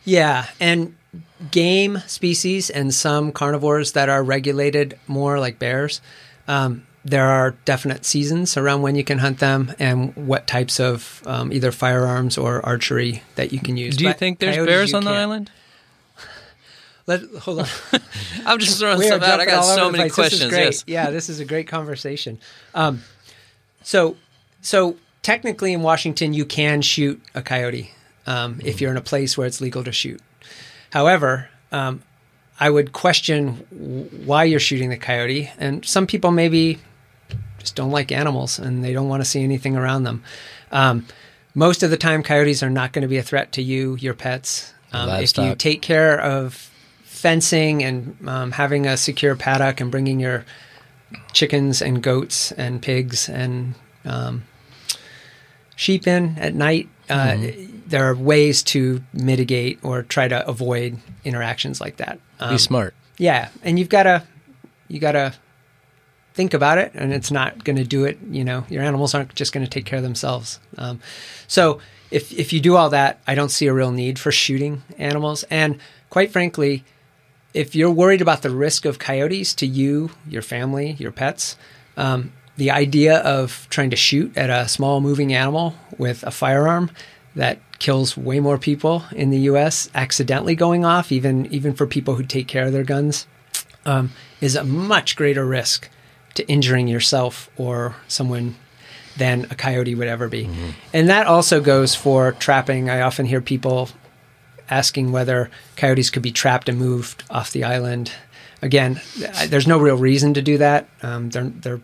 yeah, 0.04 0.46
and 0.60 0.94
game 1.50 1.98
species 2.06 2.70
and 2.70 2.92
some 2.94 3.32
carnivores 3.32 3.92
that 3.92 4.08
are 4.08 4.22
regulated 4.22 4.98
more, 5.06 5.38
like 5.38 5.58
bears. 5.58 6.00
Um, 6.48 6.86
there 7.04 7.26
are 7.26 7.52
definite 7.64 8.04
seasons 8.04 8.56
around 8.56 8.82
when 8.82 8.94
you 8.94 9.02
can 9.02 9.18
hunt 9.18 9.38
them 9.40 9.74
and 9.80 10.14
what 10.14 10.46
types 10.46 10.78
of 10.78 11.20
um, 11.26 11.52
either 11.52 11.72
firearms 11.72 12.38
or 12.38 12.64
archery 12.64 13.22
that 13.34 13.52
you 13.52 13.58
can 13.58 13.76
use. 13.76 13.96
Do 13.96 14.04
you 14.04 14.10
But 14.10 14.18
think 14.20 14.38
there's 14.38 14.54
coyotes, 14.54 14.70
bears 14.72 14.94
on 14.94 15.04
the 15.04 15.10
island? 15.10 15.50
Let, 17.08 17.22
hold 17.40 17.60
on. 17.60 17.66
I'm 18.46 18.58
just 18.60 18.78
throwing 18.78 19.00
stuff 19.02 19.22
out. 19.22 19.40
I 19.40 19.46
got 19.46 19.62
so 19.62 19.90
many 19.90 20.08
questions. 20.10 20.50
This. 20.52 20.54
Yes. 20.54 20.84
Yeah, 20.86 21.10
this 21.10 21.28
is 21.28 21.40
a 21.40 21.44
great 21.44 21.66
conversation. 21.66 22.38
Um, 22.74 23.02
so, 23.82 24.16
so 24.60 24.96
technically 25.22 25.72
in 25.72 25.82
Washington, 25.82 26.34
you 26.34 26.44
can 26.44 26.82
shoot 26.82 27.22
a 27.34 27.42
coyote 27.42 27.92
um, 28.26 28.60
if 28.64 28.80
you're 28.80 28.90
in 28.90 28.96
a 28.96 29.02
place 29.02 29.38
where 29.38 29.46
it's 29.46 29.60
legal 29.60 29.84
to 29.84 29.92
shoot. 29.92 30.20
However, 30.90 31.48
um, 31.70 32.02
I 32.60 32.70
would 32.70 32.92
question 32.92 33.66
w- 33.70 34.04
why 34.24 34.44
you're 34.44 34.60
shooting 34.60 34.90
the 34.90 34.96
coyote, 34.96 35.50
and 35.58 35.84
some 35.84 36.06
people 36.06 36.30
maybe 36.30 36.78
just 37.58 37.76
don't 37.76 37.90
like 37.90 38.12
animals 38.12 38.58
and 38.58 38.84
they 38.84 38.92
don't 38.92 39.08
want 39.08 39.22
to 39.22 39.28
see 39.28 39.42
anything 39.42 39.76
around 39.76 40.02
them. 40.02 40.22
Um, 40.72 41.06
most 41.54 41.82
of 41.82 41.90
the 41.90 41.96
time, 41.96 42.22
coyotes 42.22 42.62
are 42.62 42.70
not 42.70 42.92
going 42.92 43.02
to 43.02 43.08
be 43.08 43.18
a 43.18 43.22
threat 43.22 43.52
to 43.52 43.62
you, 43.62 43.96
your 43.96 44.14
pets. 44.14 44.72
Um, 44.92 45.08
if 45.22 45.30
you 45.50 45.54
take 45.54 45.80
care 45.82 46.20
of 46.20 46.54
fencing 47.04 47.84
and 47.84 48.16
um, 48.28 48.50
having 48.52 48.86
a 48.86 48.96
secure 48.96 49.36
paddock 49.36 49.80
and 49.80 49.90
bringing 49.90 50.18
your 50.18 50.44
chickens 51.32 51.80
and 51.80 52.02
goats 52.02 52.52
and 52.52 52.82
pigs 52.82 53.28
and 53.28 53.74
um, 54.04 54.44
sheep 55.82 56.06
in 56.06 56.38
at 56.38 56.54
night, 56.54 56.88
uh, 57.10 57.36
there 57.86 58.08
are 58.08 58.14
ways 58.14 58.62
to 58.62 59.02
mitigate 59.12 59.78
or 59.82 60.02
try 60.02 60.28
to 60.28 60.46
avoid 60.48 60.96
interactions 61.24 61.80
like 61.80 61.96
that. 61.96 62.18
Um, 62.40 62.54
Be 62.54 62.58
smart. 62.58 62.94
yeah, 63.18 63.48
and 63.62 63.78
you've 63.78 63.88
got 63.88 64.04
to 64.04 64.22
you 64.88 65.00
got 65.00 65.12
to 65.12 65.34
think 66.34 66.54
about 66.54 66.78
it, 66.78 66.92
and 66.94 67.12
it's 67.12 67.30
not 67.30 67.64
going 67.64 67.76
to 67.76 67.84
do 67.84 68.04
it. 68.04 68.18
You 68.30 68.44
know, 68.44 68.64
your 68.70 68.82
animals 68.82 69.14
aren't 69.14 69.34
just 69.34 69.52
going 69.52 69.64
to 69.66 69.70
take 69.70 69.84
care 69.84 69.98
of 69.98 70.02
themselves. 70.02 70.60
Um, 70.78 71.00
so 71.46 71.80
if 72.10 72.32
if 72.32 72.52
you 72.52 72.60
do 72.60 72.76
all 72.76 72.90
that, 72.90 73.20
I 73.26 73.34
don't 73.34 73.50
see 73.50 73.66
a 73.66 73.72
real 73.72 73.90
need 73.90 74.18
for 74.18 74.32
shooting 74.32 74.82
animals. 74.98 75.44
And 75.50 75.78
quite 76.10 76.30
frankly, 76.30 76.84
if 77.54 77.74
you're 77.74 77.90
worried 77.90 78.22
about 78.22 78.42
the 78.42 78.50
risk 78.50 78.84
of 78.84 78.98
coyotes 78.98 79.54
to 79.56 79.66
you, 79.66 80.10
your 80.28 80.42
family, 80.42 80.96
your 80.98 81.12
pets, 81.12 81.56
um, 81.96 82.32
the 82.56 82.70
idea 82.70 83.18
of 83.18 83.66
trying 83.70 83.90
to 83.90 83.96
shoot 83.96 84.36
at 84.36 84.50
a 84.50 84.68
small 84.68 85.00
moving 85.00 85.32
animal 85.32 85.74
with 85.98 86.22
a 86.24 86.30
firearm 86.30 86.90
that 87.34 87.58
kills 87.78 88.16
way 88.16 88.40
more 88.40 88.58
people 88.58 89.04
in 89.12 89.30
the 89.30 89.38
U.S. 89.40 89.88
accidentally 89.94 90.54
going 90.54 90.84
off, 90.84 91.10
even 91.10 91.46
even 91.46 91.72
for 91.72 91.86
people 91.86 92.14
who 92.16 92.24
take 92.24 92.46
care 92.48 92.66
of 92.66 92.72
their 92.72 92.84
guns, 92.84 93.26
um, 93.86 94.10
is 94.40 94.54
a 94.54 94.64
much 94.64 95.16
greater 95.16 95.44
risk 95.44 95.88
to 96.34 96.46
injuring 96.48 96.88
yourself 96.88 97.50
or 97.56 97.96
someone 98.08 98.56
than 99.16 99.46
a 99.50 99.54
coyote 99.54 99.94
would 99.94 100.08
ever 100.08 100.28
be. 100.28 100.44
And 100.92 101.08
that 101.08 101.26
also 101.26 101.60
goes 101.60 101.94
for 101.94 102.32
trapping. 102.32 102.88
I 102.88 103.00
often 103.02 103.26
hear 103.26 103.40
people 103.42 103.90
asking 104.70 105.12
whether 105.12 105.50
coyotes 105.76 106.08
could 106.08 106.22
be 106.22 106.32
trapped 106.32 106.68
and 106.68 106.78
moved 106.78 107.24
off 107.28 107.50
the 107.52 107.64
island. 107.64 108.12
Again, 108.62 109.00
there's 109.48 109.66
no 109.66 109.78
real 109.78 109.96
reason 109.96 110.34
to 110.34 110.42
do 110.42 110.58
that. 110.58 110.88
Um, 111.02 111.30
they're 111.30 111.44
they're 111.44 111.80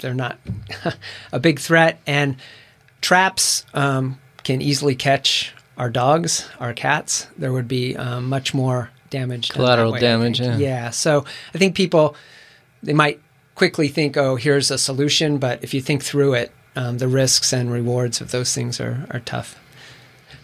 they're 0.00 0.14
not 0.14 0.38
a 1.32 1.40
big 1.40 1.60
threat, 1.60 2.00
and 2.06 2.36
traps 3.00 3.64
um, 3.74 4.18
can 4.44 4.60
easily 4.60 4.94
catch 4.94 5.52
our 5.76 5.90
dogs, 5.90 6.48
our 6.58 6.72
cats. 6.72 7.26
There 7.36 7.52
would 7.52 7.68
be 7.68 7.96
um, 7.96 8.28
much 8.28 8.54
more 8.54 8.90
damage. 9.10 9.50
Collateral 9.50 9.92
way, 9.92 10.00
damage, 10.00 10.40
yeah. 10.40 10.56
yeah. 10.56 10.90
So 10.90 11.24
I 11.54 11.58
think 11.58 11.74
people 11.74 12.16
they 12.82 12.92
might 12.92 13.20
quickly 13.54 13.88
think, 13.88 14.16
"Oh, 14.16 14.36
here's 14.36 14.70
a 14.70 14.78
solution," 14.78 15.38
but 15.38 15.62
if 15.62 15.74
you 15.74 15.80
think 15.80 16.02
through 16.02 16.34
it, 16.34 16.52
um, 16.74 16.98
the 16.98 17.08
risks 17.08 17.52
and 17.52 17.70
rewards 17.70 18.20
of 18.20 18.30
those 18.30 18.54
things 18.54 18.80
are 18.80 19.06
are 19.10 19.20
tough. 19.20 19.58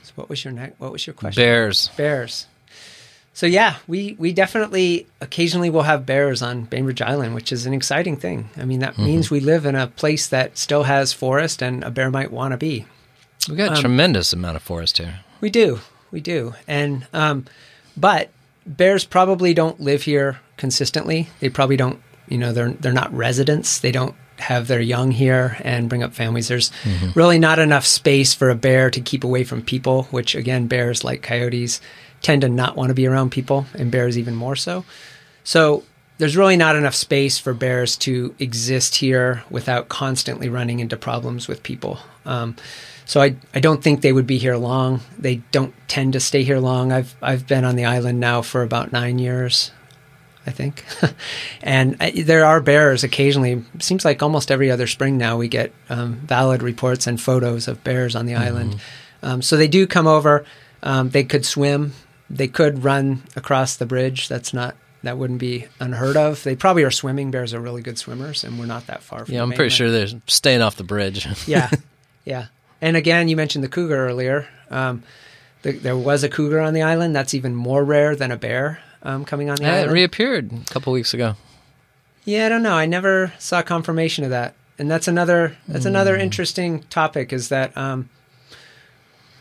So 0.02 0.12
what 0.16 0.28
was 0.28 0.44
your 0.44 0.52
next? 0.52 0.78
What 0.80 0.92
was 0.92 1.06
your 1.06 1.14
question? 1.14 1.42
Bears. 1.42 1.90
Bears. 1.96 2.46
So 3.34 3.46
yeah, 3.46 3.76
we 3.88 4.14
we 4.18 4.32
definitely 4.32 5.06
occasionally 5.20 5.70
will 5.70 5.82
have 5.82 6.04
bears 6.04 6.42
on 6.42 6.64
Bainbridge 6.64 7.00
Island, 7.00 7.34
which 7.34 7.50
is 7.50 7.64
an 7.64 7.72
exciting 7.72 8.16
thing. 8.16 8.50
I 8.56 8.64
mean, 8.64 8.80
that 8.80 8.98
means 8.98 9.30
we 9.30 9.40
live 9.40 9.64
in 9.64 9.74
a 9.74 9.86
place 9.86 10.26
that 10.28 10.58
still 10.58 10.82
has 10.82 11.12
forest, 11.12 11.62
and 11.62 11.82
a 11.82 11.90
bear 11.90 12.10
might 12.10 12.30
want 12.30 12.52
to 12.52 12.58
be. 12.58 12.84
We 13.48 13.56
got 13.56 13.78
a 13.78 13.80
tremendous 13.80 14.32
amount 14.32 14.56
of 14.56 14.62
forest 14.62 14.98
here. 14.98 15.20
We 15.40 15.48
do, 15.50 15.80
we 16.10 16.20
do, 16.20 16.54
and 16.68 17.06
um, 17.14 17.46
but 17.96 18.28
bears 18.66 19.04
probably 19.04 19.54
don't 19.54 19.80
live 19.80 20.02
here 20.02 20.40
consistently. 20.56 21.28
They 21.40 21.48
probably 21.48 21.76
don't, 21.76 22.00
you 22.28 22.38
know, 22.38 22.52
they're 22.52 22.72
they're 22.72 22.92
not 22.92 23.12
residents. 23.14 23.78
They 23.78 23.92
don't 23.92 24.14
have 24.42 24.68
their 24.68 24.80
young 24.80 25.10
here 25.10 25.56
and 25.62 25.88
bring 25.88 26.02
up 26.02 26.12
families. 26.12 26.48
There's 26.48 26.70
really 27.14 27.38
not 27.38 27.58
enough 27.58 27.86
space 27.86 28.34
for 28.34 28.50
a 28.50 28.54
bear 28.54 28.90
to 28.90 29.00
keep 29.00 29.24
away 29.24 29.44
from 29.44 29.62
people. 29.62 30.04
Which 30.10 30.34
again, 30.34 30.66
bears 30.66 31.04
like 31.04 31.22
coyotes 31.22 31.80
tend 32.20 32.42
to 32.42 32.48
not 32.48 32.76
want 32.76 32.90
to 32.90 32.94
be 32.94 33.06
around 33.06 33.30
people, 33.30 33.66
and 33.74 33.90
bears 33.90 34.16
even 34.18 34.34
more 34.34 34.56
so. 34.56 34.84
So 35.44 35.82
there's 36.18 36.36
really 36.36 36.56
not 36.56 36.76
enough 36.76 36.94
space 36.94 37.38
for 37.38 37.54
bears 37.54 37.96
to 37.96 38.34
exist 38.38 38.96
here 38.96 39.42
without 39.50 39.88
constantly 39.88 40.48
running 40.48 40.78
into 40.78 40.96
problems 40.96 41.48
with 41.48 41.62
people. 41.62 41.98
Um, 42.24 42.54
so 43.04 43.20
I, 43.20 43.34
I 43.52 43.60
don't 43.60 43.82
think 43.82 44.00
they 44.00 44.12
would 44.12 44.26
be 44.26 44.38
here 44.38 44.56
long. 44.56 45.00
They 45.18 45.36
don't 45.50 45.74
tend 45.88 46.12
to 46.12 46.20
stay 46.20 46.44
here 46.44 46.60
long. 46.60 46.92
I've 46.92 47.16
I've 47.20 47.48
been 47.48 47.64
on 47.64 47.76
the 47.76 47.86
island 47.86 48.20
now 48.20 48.42
for 48.42 48.62
about 48.62 48.92
nine 48.92 49.18
years, 49.18 49.72
I 50.46 50.50
think, 50.50 50.84
and 51.62 51.96
I, 52.00 52.10
there 52.10 52.44
are 52.44 52.60
bears 52.60 53.04
occasionally. 53.04 53.64
Seems 53.78 54.04
like 54.04 54.22
almost 54.22 54.50
every 54.50 54.70
other 54.70 54.86
spring 54.86 55.16
now 55.16 55.36
we 55.36 55.48
get 55.48 55.72
um, 55.88 56.14
valid 56.14 56.62
reports 56.62 57.06
and 57.06 57.20
photos 57.20 57.68
of 57.68 57.84
bears 57.84 58.16
on 58.16 58.26
the 58.26 58.34
island. 58.34 58.80
Um, 59.22 59.40
so 59.40 59.56
they 59.56 59.68
do 59.68 59.86
come 59.86 60.06
over. 60.06 60.44
Um, 60.82 61.10
they 61.10 61.24
could 61.24 61.46
swim. 61.46 61.92
They 62.28 62.48
could 62.48 62.82
run 62.82 63.22
across 63.36 63.76
the 63.76 63.86
bridge. 63.86 64.28
That's 64.28 64.52
not 64.52 64.74
that 65.02 65.18
wouldn't 65.18 65.40
be 65.40 65.66
unheard 65.80 66.16
of. 66.16 66.42
They 66.42 66.56
probably 66.56 66.84
are 66.84 66.90
swimming. 66.90 67.30
Bears 67.30 67.54
are 67.54 67.60
really 67.60 67.82
good 67.82 67.98
swimmers, 67.98 68.44
and 68.44 68.58
we're 68.58 68.66
not 68.66 68.86
that 68.86 69.02
far 69.02 69.24
from. 69.24 69.34
Yeah, 69.34 69.42
I'm 69.42 69.52
pretty 69.52 69.70
sure 69.74 69.90
they're 69.90 70.20
staying 70.26 70.62
off 70.62 70.76
the 70.76 70.84
bridge. 70.84 71.26
Yeah, 71.46 71.70
yeah. 72.24 72.46
And 72.80 72.96
again, 72.96 73.28
you 73.28 73.36
mentioned 73.36 73.62
the 73.62 73.68
cougar 73.68 73.96
earlier. 73.96 74.48
Um, 74.70 75.02
the, 75.62 75.72
there 75.72 75.96
was 75.96 76.24
a 76.24 76.28
cougar 76.28 76.60
on 76.60 76.74
the 76.74 76.82
island. 76.82 77.14
That's 77.14 77.34
even 77.34 77.54
more 77.54 77.84
rare 77.84 78.16
than 78.16 78.30
a 78.30 78.36
bear 78.36 78.80
um, 79.02 79.24
coming 79.24 79.50
on 79.50 79.56
the 79.56 79.62
Yeah, 79.62 79.74
it 79.74 79.78
island. 79.80 79.92
reappeared 79.92 80.52
a 80.52 80.64
couple 80.72 80.92
weeks 80.92 81.12
ago. 81.14 81.34
yeah, 82.24 82.46
I 82.46 82.48
don't 82.48 82.62
know. 82.62 82.74
I 82.74 82.86
never 82.86 83.32
saw 83.38 83.62
confirmation 83.62 84.24
of 84.24 84.30
that. 84.30 84.54
And 84.78 84.90
that's 84.90 85.06
another 85.08 85.56
that's 85.68 85.84
another 85.84 86.16
interesting 86.16 86.82
topic. 86.84 87.32
Is 87.32 87.50
that 87.50 87.76
um, 87.76 88.08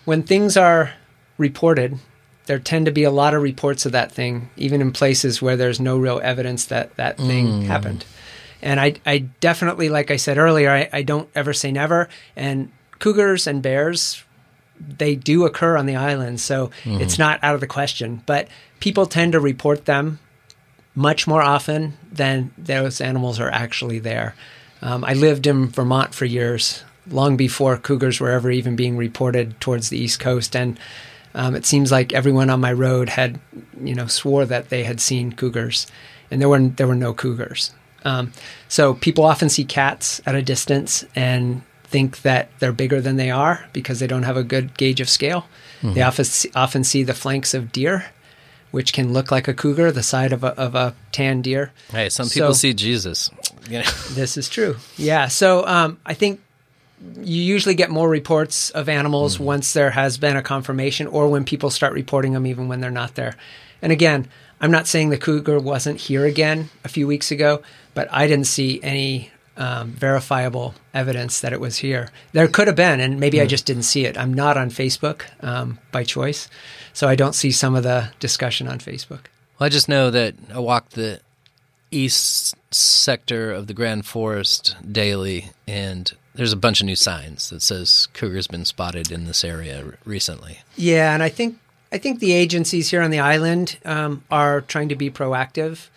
when 0.06 0.24
things 0.24 0.58
are 0.58 0.94
reported, 1.38 1.98
there 2.46 2.60
tend 2.60 2.86
to 2.86 2.92
be 2.92 3.04
a 3.04 3.12
lot 3.12 3.34
of 3.34 3.42
reports 3.42 3.86
of 3.86 3.92
that 3.94 4.12
thing, 4.12 4.50
even 4.58 4.82
in 4.82 4.92
places 4.92 5.42
where 5.42 5.56
there's 5.56 5.80
no 5.80 5.98
real 5.98 6.20
evidence 6.24 6.66
that 6.66 6.96
that 6.98 7.18
thing 7.18 7.62
happened. 7.64 8.06
And 8.62 8.80
I, 8.80 8.96
I 9.08 9.20
definitely, 9.40 9.90
like 9.90 10.12
I 10.12 10.18
said 10.18 10.38
earlier, 10.38 10.70
I, 10.70 10.90
I 10.94 11.02
don't 11.02 11.28
ever 11.34 11.54
say 11.54 11.72
never. 11.72 12.10
And 12.36 12.72
cougars 13.00 13.48
and 13.48 13.64
bears, 13.64 14.24
they 14.80 15.16
do 15.16 15.46
occur 15.46 15.78
on 15.78 15.88
the 15.88 15.96
island, 15.96 16.40
so 16.42 16.70
it's 16.86 17.18
not 17.18 17.40
out 17.44 17.56
of 17.56 17.62
the 17.62 17.68
question. 17.68 18.22
But 18.28 18.48
people 18.82 19.06
tend 19.06 19.32
to 19.32 19.40
report 19.40 19.86
them 19.86 20.20
much 20.94 21.26
more 21.26 21.42
often 21.42 21.94
than 22.12 22.52
those 22.58 23.00
animals 23.00 23.40
are 23.40 23.50
actually 23.50 24.00
there. 24.00 24.36
Um, 24.82 25.06
I 25.06 25.14
lived 25.14 25.48
in 25.48 25.68
Vermont 25.68 26.14
for 26.14 26.26
years, 26.26 26.84
long 27.10 27.38
before 27.38 27.78
cougars 27.78 28.20
were 28.20 28.32
ever 28.32 28.52
even 28.52 28.76
being 28.76 28.98
reported 28.98 29.58
towards 29.62 29.90
the 29.90 29.98
East 29.98 30.20
Coast, 30.20 30.56
and 30.56 30.78
um, 31.34 31.56
it 31.56 31.66
seems 31.66 31.92
like 31.92 32.12
everyone 32.12 32.50
on 32.50 32.60
my 32.60 32.74
road 32.74 33.08
had, 33.08 33.40
you 33.82 33.96
know, 33.96 34.08
swore 34.08 34.46
that 34.46 34.68
they 34.68 34.84
had 34.84 35.00
seen 35.00 35.32
cougars, 35.32 35.88
and 36.30 36.42
there 36.42 36.50
were 36.50 36.60
there 36.60 36.88
were 36.88 36.96
no 36.96 37.14
cougars. 37.14 37.72
Um, 38.04 38.34
so 38.68 38.96
people 38.96 39.24
often 39.24 39.48
see 39.48 39.64
cats 39.64 40.20
at 40.26 40.36
a 40.36 40.42
distance 40.42 41.06
and 41.16 41.62
think 41.84 42.24
that 42.24 42.50
they're 42.60 42.74
bigger 42.74 43.00
than 43.00 43.18
they 43.18 43.30
are 43.30 43.66
because 43.74 44.00
they 44.00 44.08
don't 44.08 44.24
have 44.24 44.38
a 44.38 44.44
good 44.44 44.76
gauge 44.78 45.00
of 45.00 45.08
scale. 45.10 45.46
They 45.94 46.02
often 46.02 46.26
see, 46.26 46.50
often 46.56 46.84
see 46.84 47.04
the 47.04 47.14
flanks 47.14 47.54
of 47.54 47.72
deer, 47.72 48.06
which 48.72 48.94
can 48.94 49.14
look 49.14 49.32
like 49.32 49.48
a 49.48 49.54
cougar, 49.54 49.92
the 49.92 50.04
side 50.04 50.34
of 50.34 50.44
a, 50.44 50.58
of 50.60 50.76
a 50.76 50.96
tan 51.12 51.42
deer. 51.42 51.72
Hey, 51.92 52.10
some 52.10 52.28
people 52.30 52.54
So- 52.54 52.60
see 52.60 52.74
Jesus. 52.74 53.30
This 53.70 54.38
is 54.38 54.50
true. 54.50 54.76
Yeah. 54.98 55.28
So 55.28 55.66
um, 55.66 56.00
I 56.06 56.14
think 56.14 56.42
you 57.18 57.42
usually 57.42 57.76
get 57.76 57.90
more 57.90 58.10
reports 58.10 58.70
of 58.72 58.90
animals 58.90 59.40
once 59.40 59.74
there 59.74 59.92
has 59.92 60.18
been 60.18 60.36
a 60.36 60.42
confirmation 60.44 61.08
or 61.08 61.28
when 61.30 61.46
people 61.46 61.70
start 61.70 61.94
reporting 61.94 62.34
them, 62.34 62.46
even 62.46 62.68
when 62.68 62.82
they're 62.82 62.92
not 62.92 63.16
there. 63.16 63.36
And 63.82 63.92
again, 63.92 64.28
I'm 64.60 64.72
not 64.72 64.88
saying 64.88 65.10
the 65.10 65.18
cougar 65.18 65.60
wasn't 65.60 66.00
here 66.02 66.26
again 66.26 66.70
a 66.84 66.90
few 66.90 67.08
weeks 67.08 67.32
ago, 67.32 67.62
but 67.94 68.08
I 68.12 68.28
didn't 68.28 68.46
see 68.48 68.80
any 68.84 69.32
um, 69.58 69.90
verifiable 69.92 70.74
evidence 70.94 71.42
that 71.42 71.54
it 71.54 71.60
was 71.60 71.78
here. 71.78 72.10
There 72.32 72.48
could 72.48 72.68
have 72.68 72.76
been, 72.76 73.00
and 73.00 73.20
maybe 73.20 73.42
I 73.42 73.46
just 73.46 73.66
didn't 73.66 73.84
see 73.84 74.06
it. 74.06 74.18
I'm 74.18 74.34
not 74.34 74.58
on 74.58 74.70
Facebook 74.70 75.24
um, 75.44 75.80
by 75.92 76.04
choice, 76.04 76.48
so 76.94 77.08
I 77.08 77.16
don't 77.16 77.36
see 77.36 77.52
some 77.52 77.76
of 77.76 77.84
the 77.84 78.10
discussion 78.20 78.68
on 78.68 78.80
Facebook. 78.80 79.26
Well, 79.60 79.68
I 79.68 79.70
just 79.70 79.90
know 79.90 80.10
that 80.12 80.36
I 80.54 80.60
walk 80.60 80.92
the 80.92 81.20
east 81.92 82.56
sector 82.74 83.52
of 83.52 83.68
the 83.68 83.74
Grand 83.74 84.06
Forest 84.06 84.76
daily, 84.90 85.52
and 85.68 86.12
there's 86.34 86.54
a 86.54 86.58
bunch 86.58 86.82
of 86.82 86.86
new 86.86 86.96
signs 86.96 87.50
that 87.50 87.62
says 87.62 88.08
cougar's 88.14 88.48
been 88.48 88.66
spotted 88.66 89.12
in 89.12 89.26
this 89.26 89.44
area 89.44 89.84
r- 89.86 89.94
recently. 90.06 90.60
Yeah, 90.78 91.14
and 91.14 91.22
I 91.22 91.30
think 91.30 91.58
I 91.92 91.98
think 91.98 92.20
the 92.20 92.32
agencies 92.32 92.90
here 92.90 93.02
on 93.02 93.12
the 93.12 93.20
island 93.20 93.78
um, 93.84 94.24
are 94.32 94.62
trying 94.62 94.90
to 94.90 94.96
be 94.96 95.12
proactive. 95.12 95.90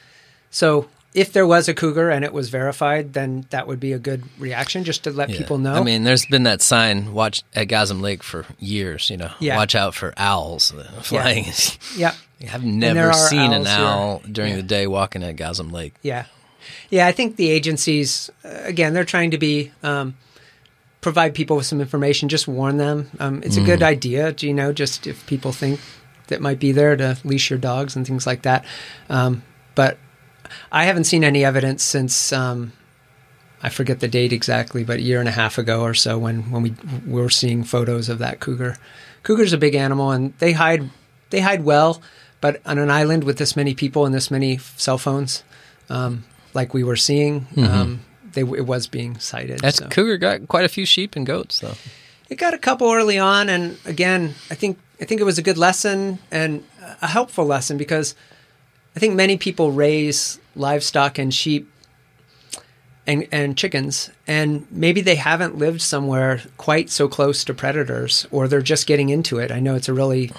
So 0.51 0.89
if 1.15 1.33
there 1.33 1.47
was 1.47 1.69
a 1.69 1.75
cougar 1.75 2.11
and 2.11 2.25
it 2.25 2.33
was 2.33 2.49
verified, 2.51 3.13
then 3.13 3.47
that 3.51 3.67
would 3.69 3.79
be 3.81 3.93
a 3.93 3.99
good 3.99 4.25
reaction 4.39 4.83
just 4.85 5.05
to 5.05 5.11
let 5.11 5.31
Yeah. 5.31 5.39
people 5.39 5.59
know. 5.59 5.75
I 5.75 5.83
mean, 5.83 6.03
there's 6.05 6.27
been 6.27 6.43
that 6.43 6.61
sign 6.61 7.13
watch 7.15 7.43
at 7.55 7.69
Gazzam 7.69 8.01
Lake 8.01 8.23
for 8.25 8.45
years. 8.59 9.11
You 9.11 9.19
know, 9.19 9.31
Yeah. 9.39 9.57
watch 9.57 9.75
out 9.77 9.95
for 9.95 10.13
owls 10.17 10.73
flying. 11.03 11.47
yeah, 11.97 12.15
I've 12.53 12.65
never 12.65 13.13
seen 13.13 13.53
an 13.53 13.67
owls 13.67 13.69
here. 13.69 13.87
owl 13.87 14.23
during 14.31 14.51
Yeah. 14.51 14.57
the 14.57 14.63
day 14.65 14.87
walking 14.89 15.23
at 15.23 15.37
Gazzam 15.37 15.71
Lake. 15.73 15.95
yeah, 16.03 16.25
yeah. 16.91 17.07
I 17.07 17.13
think 17.13 17.37
the 17.37 17.49
agencies, 17.51 18.29
uh, 18.45 18.49
again, 18.65 18.93
they're 18.93 19.05
trying 19.05 19.31
to 19.31 19.39
be 19.39 19.71
um, 19.85 20.17
provide 21.01 21.35
people 21.35 21.57
with 21.57 21.67
some 21.67 21.81
information, 21.81 22.29
just 22.29 22.49
warn 22.49 22.79
them. 22.79 23.11
Um, 23.21 23.43
it's 23.45 23.57
a 23.59 23.61
good 23.61 23.83
idea, 23.83 24.33
to, 24.33 24.47
you 24.47 24.55
know, 24.55 24.73
just 24.73 25.07
if 25.07 25.25
people 25.27 25.53
think 25.53 25.79
that 26.29 26.41
might 26.41 26.59
be 26.59 26.73
there 26.73 26.97
to 26.97 27.19
leash 27.25 27.51
your 27.51 27.59
dogs 27.59 27.95
and 27.95 28.07
things 28.07 28.27
like 28.27 28.43
that. 28.43 28.65
Um, 29.11 29.43
but 29.75 29.99
I 30.73 30.85
haven't 30.85 31.05
seen 31.05 31.25
any 31.25 31.45
evidence 31.45 31.83
since 31.83 32.33
um, 32.33 32.73
I 33.63 33.69
forget 33.69 34.01
the 34.01 34.09
date 34.09 34.33
exactly, 34.33 34.85
but 34.85 34.99
a 34.99 35.03
year 35.03 35.21
and 35.21 35.29
a 35.29 35.33
half 35.33 35.59
ago 35.59 35.83
or 35.83 35.95
so 35.95 36.19
when 36.19 36.51
when 36.51 36.63
we 36.63 36.75
were 37.07 37.31
seeing 37.31 37.65
photos 37.65 38.09
of 38.09 38.19
that 38.19 38.41
cougar. 38.41 38.77
Cougar's 39.23 39.53
a 39.53 39.59
big 39.59 39.75
animal 39.75 40.11
and 40.11 40.35
they 40.39 40.53
hide 40.53 40.91
they 41.31 41.41
hide 41.41 41.65
well, 41.65 42.03
but 42.41 42.61
on 42.67 42.79
an 42.79 42.91
island 42.91 43.25
with 43.25 43.39
this 43.39 43.57
many 43.57 43.75
people 43.75 44.05
and 44.05 44.15
this 44.15 44.31
many 44.31 44.59
cell 44.59 44.99
phones, 44.99 45.43
um, 45.89 46.25
like 46.53 46.75
we 46.75 46.85
were 46.85 46.97
seeing, 46.97 47.47
um, 47.57 48.01
they, 48.33 48.43
it 48.43 48.67
was 48.67 48.87
being 48.87 49.19
sighted. 49.19 49.61
That 49.61 49.75
so. 49.75 49.89
cougar 49.89 50.19
got 50.19 50.47
quite 50.47 50.65
a 50.65 50.69
few 50.69 50.85
sheep 50.85 51.17
and 51.17 51.27
goats, 51.27 51.61
though. 51.61 51.75
It 52.29 52.37
got 52.37 52.55
a 52.55 52.59
couple 52.59 52.93
early 52.93 53.19
on, 53.19 53.49
and 53.49 53.79
again, 53.85 54.35
I 54.51 54.55
think 54.55 54.79
I 55.01 55.07
think 55.07 55.21
it 55.21 55.25
was 55.25 55.39
a 55.39 55.43
good 55.43 55.59
lesson 55.59 56.19
and 56.31 56.65
a 57.03 57.09
helpful 57.09 57.47
lesson 57.47 57.77
because 57.77 58.15
I 58.97 59.01
think 59.01 59.15
many 59.15 59.37
people 59.37 59.73
raise 59.73 60.39
livestock 60.57 61.19
and 61.19 61.33
sheep 61.35 61.69
and 63.07 63.27
and 63.33 63.57
chickens, 63.57 64.11
and 64.27 64.67
maybe 64.71 65.01
they 65.03 65.17
haven't 65.17 65.59
lived 65.59 65.83
somewhere 65.83 66.41
quite 66.57 66.89
so 66.91 67.07
close 67.09 67.45
to 67.45 67.55
predators, 67.55 68.27
or 68.31 68.49
they're 68.49 68.63
just 68.63 68.87
getting 68.87 69.11
into 69.11 69.39
it. 69.39 69.51
I 69.51 69.61
know 69.61 69.75
it's 69.75 69.89
a 69.91 69.95
really 69.95 70.33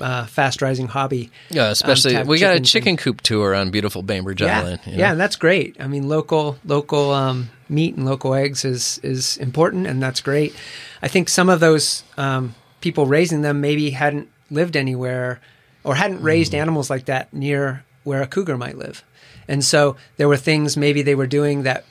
uh, 0.00 0.26
fast 0.26 0.62
rising 0.62 0.86
hobby. 0.86 1.30
Yeah, 1.50 1.70
especially 1.70 2.12
to 2.12 2.18
have 2.18 2.28
we 2.28 2.38
got 2.38 2.54
a 2.54 2.60
chicken 2.60 2.90
and- 2.90 2.98
coop 2.98 3.22
tour 3.22 3.54
on 3.56 3.70
beautiful 3.70 4.02
Bainbridge 4.02 4.40
yeah, 4.40 4.60
Island. 4.60 4.80
you 4.86 4.92
know? 4.92 4.98
yeah, 4.98 5.10
and 5.12 5.20
that's 5.20 5.34
great. 5.36 5.76
I 5.80 5.88
mean, 5.88 6.08
local 6.08 6.58
local 6.64 7.10
um, 7.10 7.50
meat 7.68 7.96
and 7.96 8.04
local 8.06 8.34
eggs 8.34 8.64
is 8.64 9.00
is 9.02 9.36
important, 9.38 9.88
and 9.88 10.00
that's 10.00 10.20
great. 10.20 10.54
I 11.02 11.08
think 11.08 11.28
some 11.28 11.48
of 11.48 11.58
those 11.58 12.04
um, 12.16 12.54
people 12.80 13.06
raising 13.06 13.42
them 13.42 13.60
maybe 13.60 13.90
hadn't 13.90 14.28
lived 14.48 14.76
anywhere 14.76 15.40
or 15.82 15.96
hadn't 15.96 16.22
raised 16.22 16.52
Mm. 16.52 16.58
animals 16.58 16.88
like 16.88 17.06
that 17.06 17.32
near 17.32 17.82
where 18.06 18.22
a 18.22 18.26
cougar 18.26 18.56
might 18.56 18.78
live, 18.78 19.04
and 19.48 19.64
so 19.64 19.96
there 20.16 20.28
were 20.28 20.36
things 20.36 20.76
maybe 20.76 21.02
they 21.02 21.14
were 21.14 21.26
doing 21.26 21.64
that 21.64 21.84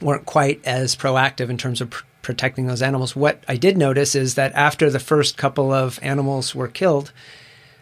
weren't 0.00 0.26
quite 0.26 0.60
as 0.64 0.94
proactive 0.94 1.48
in 1.48 1.56
terms 1.56 1.80
of 1.80 1.90
pr- 1.90 2.04
protecting 2.22 2.66
those 2.66 2.82
animals. 2.82 3.16
What 3.16 3.42
I 3.48 3.56
did 3.56 3.76
notice 3.76 4.14
is 4.14 4.34
that 4.34 4.52
after 4.54 4.90
the 4.90 5.00
first 5.00 5.36
couple 5.36 5.72
of 5.72 5.98
animals 6.02 6.54
were 6.54 6.68
killed, 6.68 7.12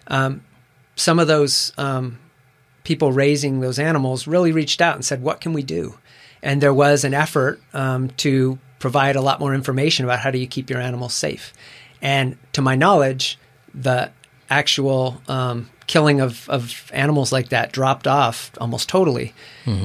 um, 0.07 0.43
some 0.97 1.19
of 1.19 1.27
those 1.27 1.73
um, 1.79 2.19
people 2.85 3.13
raising 3.13 3.61
those 3.61 3.79
animals 3.79 4.27
really 4.27 4.53
reached 4.53 4.81
out 4.81 4.95
and 4.95 5.05
said, 5.05 5.23
"What 5.23 5.41
can 5.41 5.53
we 5.53 5.63
do?" 5.63 5.99
And 6.43 6.61
there 6.61 6.75
was 6.75 7.05
an 7.05 7.15
effort 7.15 7.61
um, 7.73 8.09
to 8.19 8.59
provide 8.79 9.15
a 9.15 9.21
lot 9.21 9.39
more 9.39 9.55
information 9.55 10.05
about 10.05 10.19
how 10.19 10.31
do 10.31 10.39
you 10.39 10.47
keep 10.47 10.69
your 10.69 10.81
animals 10.81 11.15
safe. 11.15 11.53
And 12.03 12.37
to 12.53 12.61
my 12.61 12.75
knowledge, 12.75 13.39
the 13.73 14.11
actual 14.51 15.23
um, 15.29 15.71
killing 15.93 16.23
of, 16.23 16.49
of 16.49 16.91
animals 16.95 17.33
like 17.33 17.51
that 17.51 17.71
dropped 17.71 18.07
off 18.07 18.51
almost 18.59 18.89
totally. 18.89 19.35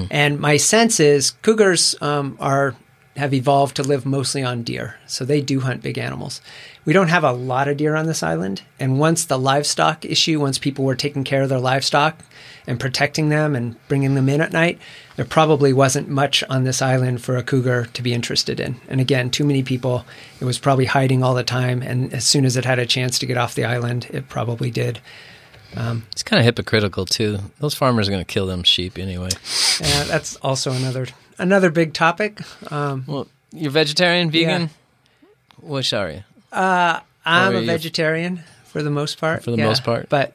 And 0.10 0.40
my 0.40 0.56
sense 0.56 1.02
is 1.02 1.32
cougars 1.42 1.96
um, 2.00 2.38
are 2.40 2.76
have 3.18 3.34
evolved 3.34 3.76
to 3.76 3.84
live 3.84 4.06
mostly 4.06 4.42
on 4.44 4.64
deer, 4.64 4.96
so 5.06 5.26
they 5.26 5.42
do 5.42 5.60
hunt 5.60 5.82
big 5.82 5.98
animals. 5.98 6.40
We 6.86 6.94
don't 6.94 7.10
have 7.10 7.26
a 7.26 7.34
lot 7.34 7.68
of 7.68 7.76
deer 7.76 7.96
on 7.96 8.06
this 8.06 8.24
island, 8.24 8.62
and 8.80 9.00
once 9.00 9.26
the 9.26 9.38
livestock 9.38 10.06
issue, 10.06 10.40
once 10.40 10.58
people 10.60 10.86
were 10.86 10.96
taking 10.96 11.26
care 11.26 11.42
of 11.42 11.50
their 11.50 11.60
livestock 11.60 12.22
and 12.68 12.80
protecting 12.80 13.28
them 13.28 13.54
and 13.56 13.76
bringing 13.90 14.16
them 14.16 14.30
in 14.30 14.40
at 14.40 14.54
night, 14.54 14.80
there 15.18 15.26
probably 15.26 15.74
wasn't 15.74 16.08
much 16.08 16.42
on 16.50 16.64
this 16.64 16.82
island 16.82 17.22
for 17.22 17.36
a 17.36 17.44
cougar 17.44 17.90
to 17.94 18.02
be 18.02 18.14
interested 18.14 18.60
in. 18.60 18.80
And 18.88 19.02
again, 19.02 19.30
too 19.30 19.44
many 19.44 19.64
people, 19.64 20.06
it 20.40 20.46
was 20.46 20.60
probably 20.60 20.86
hiding 20.86 21.22
all 21.22 21.34
the 21.36 21.44
time, 21.44 21.82
and 21.82 22.14
as 22.14 22.26
soon 22.26 22.46
as 22.46 22.56
it 22.56 22.66
had 22.66 22.80
a 22.80 22.86
chance 22.86 23.20
to 23.20 23.26
get 23.26 23.38
off 23.38 23.56
the 23.56 23.66
island, 23.66 24.08
it 24.12 24.30
probably 24.30 24.72
did. 24.72 25.02
It's 25.76 26.24
kind 26.24 26.40
of 26.40 26.46
hypocritical 26.46 27.06
too. 27.06 27.40
Those 27.60 27.74
farmers 27.76 28.08
are 28.08 28.12
going 28.12 28.24
to 28.24 28.34
kill 28.34 28.48
them 28.48 28.64
sheep 28.64 28.98
anyway. 28.98 29.30
Uh, 29.84 30.04
that's 30.06 30.36
also 30.38 30.72
another 30.72 31.08
another 31.38 31.70
big 31.70 31.94
topic. 31.94 32.40
Um, 32.72 33.04
Well, 33.08 33.28
you're 33.52 33.72
vegetarian, 33.72 34.32
vegan. 34.32 34.70
Which 35.62 35.94
are 35.94 36.10
you? 36.12 36.24
I'm 36.52 37.02
Or 37.54 37.58
a 37.58 37.66
vegetarian 37.66 38.44
for 38.66 38.82
the 38.82 38.90
most 38.90 39.20
part. 39.20 39.44
For 39.44 39.52
the 39.52 39.58
most 39.58 39.84
part. 39.84 40.10
but 40.10 40.34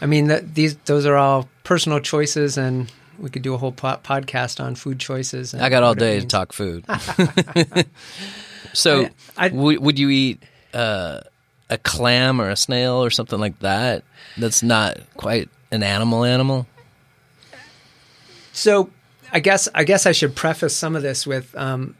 I 0.00 0.06
mean, 0.06 0.28
that 0.28 0.54
these 0.54 0.76
those 0.86 1.06
are 1.06 1.16
all 1.16 1.48
personal 1.64 2.00
choices, 2.00 2.56
and 2.58 2.90
we 3.18 3.30
could 3.30 3.42
do 3.42 3.54
a 3.54 3.58
whole 3.58 3.72
po- 3.72 4.00
podcast 4.02 4.58
on 4.62 4.74
food 4.74 4.98
choices. 4.98 5.54
and 5.54 5.62
I 5.62 5.68
got 5.68 5.82
all 5.84 5.94
day 5.94 6.18
to 6.20 6.26
talk 6.26 6.52
food. 6.52 6.84
so, 8.72 9.08
I- 9.36 9.46
I- 9.46 9.48
would 9.50 9.78
would 9.80 9.98
you 9.98 10.08
eat 10.10 10.42
uh, 10.74 11.20
a 11.72 11.78
clam 11.78 12.40
or 12.40 12.50
a 12.50 12.56
snail 12.56 13.02
or 13.02 13.10
something 13.10 13.38
like 13.38 13.58
that? 13.60 14.04
That's 14.36 14.62
not 14.62 14.98
quite 15.16 15.48
an 15.70 15.82
animal. 15.82 16.24
Animal. 16.24 16.66
So 18.52 18.90
I 19.32 19.40
guess 19.40 19.68
I 19.74 19.84
guess 19.84 20.06
I 20.06 20.12
should 20.12 20.36
preface 20.36 20.76
some 20.76 20.94
of 20.94 21.02
this 21.02 21.26
with 21.26 21.54
um, 21.56 21.96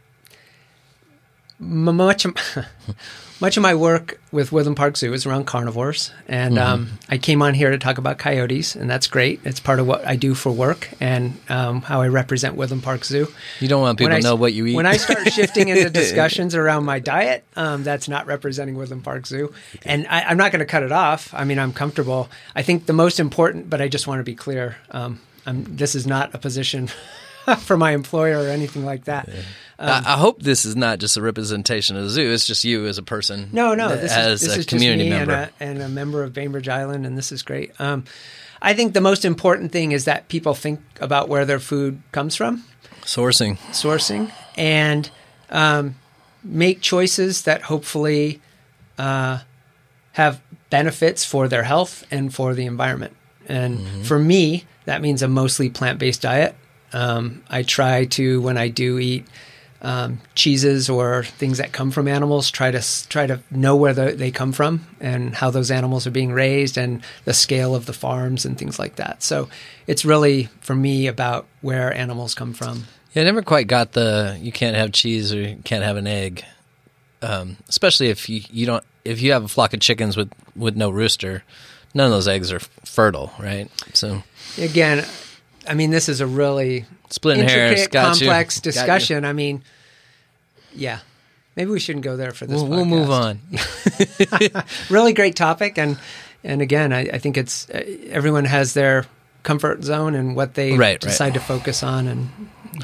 much 1.59 2.27
much 3.43 3.57
of 3.57 3.63
my 3.63 3.75
work 3.75 4.21
with 4.31 4.53
Woodland 4.53 4.77
Park 4.77 4.97
Zoo 4.97 5.13
is 5.13 5.27
around 5.27 5.47
carnivores, 5.47 6.13
and 6.29 6.55
Mm-hmm. 6.55 6.73
um, 6.73 6.89
I 7.09 7.19
came 7.19 7.43
on 7.43 7.55
here 7.55 7.73
to 7.73 7.77
talk 7.79 7.99
about 7.99 8.17
coyotes, 8.19 8.77
and 8.77 8.89
that's 8.89 9.09
great. 9.09 9.41
It's 9.45 9.59
part 9.59 9.81
of 9.81 9.87
what 9.89 10.07
I 10.07 10.15
do 10.15 10.35
for 10.35 10.53
work 10.53 10.89
and 11.01 11.37
um, 11.49 11.83
how 11.83 12.01
I 12.01 12.07
represent 12.09 12.55
Woodland 12.55 12.85
Park 12.85 13.05
Zoo. 13.05 13.27
You 13.59 13.67
don't 13.67 13.83
want 13.83 13.99
people 13.99 14.15
I 14.15 14.21
to 14.21 14.23
know 14.23 14.37
what 14.37 14.53
you 14.55 14.65
eat. 14.67 14.77
When 14.77 14.87
I 14.87 14.97
start 14.97 15.33
shifting 15.33 15.69
into 15.69 15.91
discussions 15.91 16.55
around 16.55 16.85
my 16.85 17.01
diet, 17.01 17.45
um, 17.57 17.83
that's 17.83 18.09
not 18.09 18.27
representing 18.27 18.77
Woodland 18.77 19.03
Park 19.03 19.27
Zoo. 19.27 19.53
And 19.85 20.07
I, 20.07 20.23
I'm 20.23 20.37
not 20.37 20.53
going 20.53 20.61
to 20.61 20.67
cut 20.67 20.85
it 20.85 20.93
off. 20.93 21.35
I 21.35 21.43
mean, 21.43 21.59
I'm 21.59 21.73
comfortable. 21.73 22.31
I 22.55 22.63
think 22.63 22.87
the 22.87 22.93
most 22.93 23.19
important, 23.19 23.69
but 23.69 23.81
I 23.81 23.89
just 23.89 24.07
want 24.07 24.21
to 24.21 24.25
be 24.25 24.37
clear 24.37 24.77
um, 24.93 25.19
I'm, 25.47 25.65
this 25.77 25.97
is 25.97 26.07
not 26.07 26.33
a 26.33 26.39
position 26.39 26.89
for 27.61 27.77
my 27.77 27.93
employer 27.93 28.39
or 28.39 28.49
anything 28.49 28.85
like 28.85 29.05
that. 29.05 29.29
I, 29.79 30.03
I 30.15 30.17
hope 30.17 30.43
this 30.43 30.65
is 30.65 30.77
not 30.77 30.99
just 30.99 31.17
a 31.17 31.23
representation 31.23 31.97
of 31.97 32.05
the 32.05 32.11
zoo. 32.11 32.31
It's 32.31 32.47
just 32.47 32.65
you 32.65 32.87
as 32.87 32.99
a 32.99 33.03
person. 33.03 33.49
No, 33.53 33.75
no, 33.75 33.89
this 33.97 34.13
as 34.13 34.43
is, 34.43 34.49
this 34.49 34.57
a 34.57 34.61
is 34.61 34.67
community 34.67 35.11
member. 35.11 35.51
And, 35.59 35.79
a, 35.79 35.83
and 35.83 35.83
a 35.83 35.89
member 35.89 36.23
of 36.23 36.33
Bainbridge 36.33 36.69
Island, 36.69 37.05
and 37.05 37.19
this 37.19 37.33
is 37.33 37.43
great. 37.43 37.73
Um, 37.81 38.05
I 38.61 38.75
think 38.75 38.95
the 38.95 39.01
most 39.01 39.25
important 39.25 39.73
thing 39.73 39.91
is 39.91 40.05
that 40.05 40.29
people 40.29 40.55
think 40.55 40.81
about 41.01 41.29
where 41.29 41.45
their 41.45 41.59
food 41.59 42.01
comes 42.13 42.37
from. 42.37 42.65
Sourcing. 43.03 43.59
sourcing 43.73 44.31
and 44.57 45.11
um, 45.51 45.97
make 46.45 46.81
choices 46.81 47.43
that 47.43 47.63
hopefully 47.63 48.41
uh, 48.97 49.41
have 50.13 50.41
benefits 50.71 51.25
for 51.25 51.49
their 51.49 51.65
health 51.65 52.07
and 52.13 52.33
for 52.33 52.55
the 52.55 52.65
environment. 52.67 53.17
And 53.49 54.07
for 54.07 54.21
me, 54.21 54.65
that 54.85 55.03
means 55.03 55.21
a 55.21 55.29
mostly 55.29 55.69
plant 55.69 55.99
based 55.99 56.23
diet. 56.23 56.55
Um, 56.93 57.43
I 57.49 57.63
try 57.63 58.05
to, 58.07 58.41
when 58.43 58.59
I 58.59 58.69
do 58.69 58.99
eat 58.99 59.27
um, 59.83 60.21
cheeses 60.35 60.89
or 60.89 61.25
things 61.25 61.59
that 61.59 61.73
come 61.73 61.91
from 61.91 62.07
animals, 62.07 62.51
try 62.51 62.71
to 62.71 63.09
try 63.09 63.27
to 63.27 63.41
know 63.51 63.75
where 63.75 63.93
the, 63.93 64.13
they 64.13 64.31
come 64.31 64.53
from 64.53 64.87
and 65.01 65.35
how 65.35 65.51
those 65.51 65.71
animals 65.71 66.07
are 66.07 66.13
being 66.13 66.33
raised 66.33 66.79
and 66.79 67.03
the 67.25 67.35
scale 67.35 67.75
of 67.75 67.87
the 67.87 67.93
farms 67.93 68.45
and 68.45 68.57
things 68.57 68.79
like 68.79 68.97
that. 68.97 69.23
So 69.23 69.49
it's 69.87 70.05
really 70.05 70.49
for 70.61 70.75
me 70.75 71.09
about 71.09 71.47
where 71.63 71.93
animals 71.93 72.35
come 72.35 72.53
from. 72.53 72.85
Yeah, 73.13 73.23
I 73.23 73.25
never 73.25 73.43
quite 73.43 73.67
got 73.67 73.93
the 73.93 74.39
you 74.41 74.53
can't 74.53 74.77
have 74.77 74.93
cheese 74.93 75.35
or 75.35 75.41
you 75.41 75.57
can't 75.65 75.85
have 75.85 75.97
an 75.97 76.07
egg. 76.07 76.45
Um, 77.21 77.57
especially 77.69 78.09
if 78.09 78.29
you, 78.29 78.43
you 78.51 78.67
don't 78.67 78.85
if 79.05 79.21
you 79.21 79.33
have 79.33 79.45
a 79.45 79.49
flock 79.49 79.75
of 79.75 79.81
chickens 79.81 80.17
with, 80.17 80.33
with 80.55 80.77
no 80.77 80.91
rooster, 80.91 81.43
none 81.93 82.07
of 82.07 82.13
those 82.13 82.29
eggs 82.29 82.53
are 82.53 82.61
fertile, 82.85 83.33
right? 83.39 83.69
So 83.95 84.23
again, 84.59 85.05
I 85.69 85.75
mean, 85.75 85.91
this 85.91 86.09
is 86.09 86.21
a 86.21 86.27
really 86.27 86.85
splitting 87.11 87.47
hairs, 87.49 87.87
got 87.89 88.17
complex 88.19 88.57
you. 88.57 88.63
discussion. 88.63 89.25
I 89.25 89.33
mean, 89.33 89.63
yeah, 90.75 90.99
maybe 91.57 91.71
we 91.71 91.79
shouldn't 91.81 92.05
go 92.05 92.17
there 92.17 92.33
for 92.33 92.47
this. 92.47 92.61
We'll, 92.61 92.69
we'll 92.71 92.85
move 92.85 93.11
on. 93.11 93.41
Really 94.91 95.13
great 95.13 95.37
topic, 95.37 95.79
and 95.79 95.99
and 96.45 96.61
again, 96.63 96.93
I, 96.93 97.01
I 97.03 97.19
think 97.19 97.37
it's 97.37 97.69
uh, 97.71 97.83
everyone 98.11 98.45
has 98.45 98.75
their 98.75 99.07
comfort 99.43 99.83
zone 99.85 100.15
and 100.15 100.37
what 100.37 100.55
they 100.55 100.73
Right, 100.73 100.79
right. 100.93 101.01
decide 101.01 101.35
to 101.35 101.41
focus 101.41 101.83
on, 101.83 102.07
and 102.09 102.31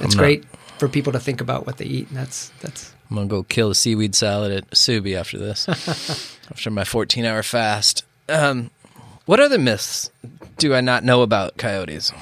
it's 0.01 0.15
not- 0.15 0.23
great 0.23 0.45
for 0.79 0.89
people 0.89 1.13
to 1.13 1.21
think 1.21 1.41
about 1.41 1.67
what 1.67 1.77
they 1.79 1.85
eat. 1.85 2.09
And 2.09 2.17
that's 2.17 2.51
that's 2.61 2.95
I'm 3.11 3.17
gonna 3.17 3.27
go 3.29 3.43
kill 3.43 3.71
a 3.71 3.75
seaweed 3.75 4.15
salad 4.15 4.53
at 4.53 4.71
Subi 4.71 5.17
after 5.17 5.39
this, 5.39 5.69
after 6.51 6.71
my 6.71 6.85
14 6.85 7.25
hour 7.25 7.43
fast. 7.43 8.05
Um, 8.29 8.71
what 9.27 9.41
other 9.41 9.59
myths 9.59 10.11
do 10.59 10.75
I 10.75 10.81
not 10.81 11.05
know 11.05 11.23
about 11.23 11.57
coyotes? 11.57 12.13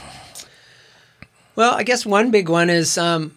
Well, 1.57 1.75
I 1.75 1.83
guess 1.83 2.05
one 2.07 2.31
big 2.31 2.49
one 2.49 2.69
is 2.71 2.99
um, 2.99 3.33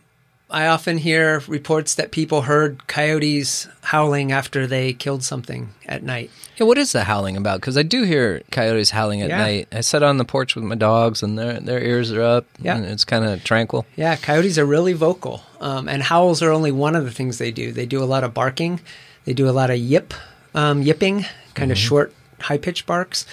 I 0.49 0.67
often 0.67 0.97
hear 0.97 1.41
reports 1.47 1.95
that 1.95 2.11
people 2.11 2.41
heard 2.41 2.85
coyotes 2.87 3.67
howling 3.81 4.31
after 4.31 4.67
they 4.67 4.91
killed 4.93 5.23
something 5.23 5.69
at 5.85 6.03
night. 6.03 6.29
Yeah, 6.57 6.65
what 6.65 6.77
is 6.77 6.91
the 6.91 7.05
howling 7.05 7.37
about? 7.37 7.61
Because 7.61 7.77
I 7.77 7.83
do 7.83 8.03
hear 8.03 8.41
coyotes 8.51 8.89
howling 8.89 9.21
at 9.21 9.29
Yeah. 9.29 9.37
night. 9.37 9.67
I 9.71 9.81
sit 9.81 10.03
on 10.03 10.17
the 10.17 10.25
porch 10.25 10.55
with 10.55 10.65
my 10.65 10.75
dogs, 10.75 11.23
and 11.23 11.37
their 11.39 11.59
their 11.61 11.79
ears 11.81 12.11
are 12.11 12.21
up. 12.21 12.45
Yeah. 12.61 12.75
and 12.75 12.85
it's 12.85 13.05
kind 13.05 13.23
of 13.25 13.43
tranquil. 13.43 13.85
Yeah, 13.95 14.15
coyotes 14.17 14.57
are 14.57 14.65
really 14.65 14.93
vocal, 14.93 15.43
um, 15.61 15.87
and 15.87 16.03
howls 16.03 16.41
are 16.41 16.51
only 16.51 16.71
one 16.73 16.95
of 16.97 17.05
the 17.05 17.11
things 17.11 17.37
they 17.37 17.51
do. 17.51 17.71
They 17.71 17.85
do 17.85 18.03
a 18.03 18.05
lot 18.05 18.23
of 18.25 18.33
barking, 18.33 18.81
they 19.25 19.33
do 19.33 19.47
a 19.47 19.51
lot 19.55 19.69
of 19.69 19.77
yip, 19.77 20.13
um, 20.53 20.81
yipping, 20.81 21.25
kind 21.53 21.71
of 21.71 21.77
short, 21.77 22.11
high 22.41 22.57
pitched 22.57 22.85
barks. 22.85 23.25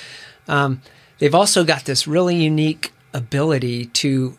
Um, 0.47 0.81
they've 1.19 1.35
also 1.35 1.65
got 1.65 1.87
this 1.87 2.07
really 2.07 2.37
unique 2.37 2.93
ability 3.13 3.87
to 3.87 4.37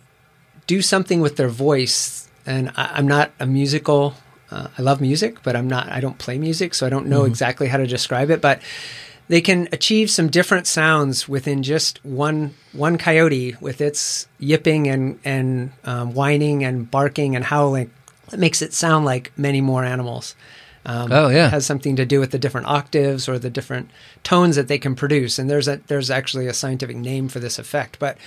do 0.68 0.82
something 0.82 1.22
with 1.22 1.38
their 1.38 1.50
voice. 1.50 2.28
And 2.46 2.70
I, 2.78 2.92
I'm 2.96 3.08
not 3.08 3.32
a 3.40 3.46
musical. 3.46 4.14
Uh, 4.52 4.68
I 4.78 4.82
love 4.82 5.02
music, 5.02 5.44
but 5.44 5.56
I'm 5.56 5.68
not. 5.68 5.90
I 5.90 6.00
don't 6.00 6.18
play 6.18 6.38
music, 6.38 6.74
so 6.74 6.86
I 6.86 6.90
don't 6.90 7.08
know 7.08 7.26
exactly 7.26 7.68
how 7.68 7.78
to 7.78 7.88
describe 7.88 8.30
it. 8.30 8.40
But 8.42 8.62
they 9.28 9.42
can 9.42 9.68
achieve 9.74 10.10
some 10.10 10.30
different 10.30 10.68
sounds 10.68 11.28
within 11.28 11.64
just 11.64 12.04
one 12.06 12.54
one 12.72 12.98
coyote 12.98 13.56
with 13.60 13.82
its 13.82 14.28
yipping 14.40 14.88
and 14.88 15.20
and 15.26 15.72
um, 15.84 16.14
whining 16.14 16.64
and 16.64 16.90
barking 16.90 17.36
and 17.36 17.44
howling. 17.44 17.92
It 18.32 18.40
makes 18.40 18.62
it 18.62 18.74
sound 18.74 19.04
like 19.04 19.32
many 19.38 19.60
more 19.62 19.84
animals. 19.84 20.36
Um, 20.86 21.12
Oh, 21.12 21.28
yeah. 21.28 21.48
it 21.48 21.50
has 21.52 21.66
something 21.66 21.98
to 21.98 22.06
do 22.06 22.22
with 22.22 22.32
the 22.32 22.40
different 22.40 22.68
octaves 22.68 23.28
or 23.28 23.38
the 23.38 23.50
different 23.50 23.90
tones 24.24 24.56
that 24.56 24.70
they 24.70 24.78
can 24.78 24.96
produce. 24.96 25.38
And 25.38 25.50
there's 25.50 25.68
a 25.68 25.82
there's 25.88 26.10
actually 26.10 26.48
a 26.48 26.54
scientific 26.54 26.96
name 26.96 27.28
for 27.28 27.40
this 27.42 27.60
effect. 27.60 28.00
But 28.00 28.18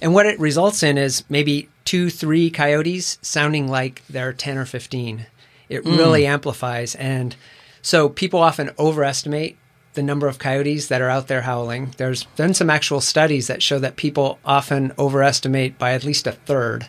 and 0.00 0.14
what 0.14 0.26
it 0.26 0.40
results 0.40 0.82
in 0.82 0.98
is 0.98 1.24
maybe 1.28 1.68
two, 1.84 2.10
three 2.10 2.50
coyotes 2.50 3.18
sounding 3.22 3.68
like 3.68 4.02
they're 4.08 4.32
10 4.32 4.58
or 4.58 4.64
15. 4.64 5.26
It 5.68 5.84
really 5.84 6.26
amplifies. 6.26 6.94
And 6.96 7.36
so 7.82 8.08
people 8.08 8.40
often 8.40 8.70
overestimate 8.78 9.56
the 9.94 10.02
number 10.02 10.28
of 10.28 10.38
coyotes 10.38 10.88
that 10.88 11.00
are 11.00 11.08
out 11.08 11.28
there 11.28 11.42
howling. 11.42 11.94
There's 11.96 12.24
been 12.24 12.54
some 12.54 12.70
actual 12.70 13.00
studies 13.00 13.46
that 13.48 13.62
show 13.62 13.78
that 13.78 13.96
people 13.96 14.38
often 14.44 14.92
overestimate 14.98 15.78
by 15.78 15.92
at 15.92 16.04
least 16.04 16.26
a 16.26 16.32
third 16.32 16.88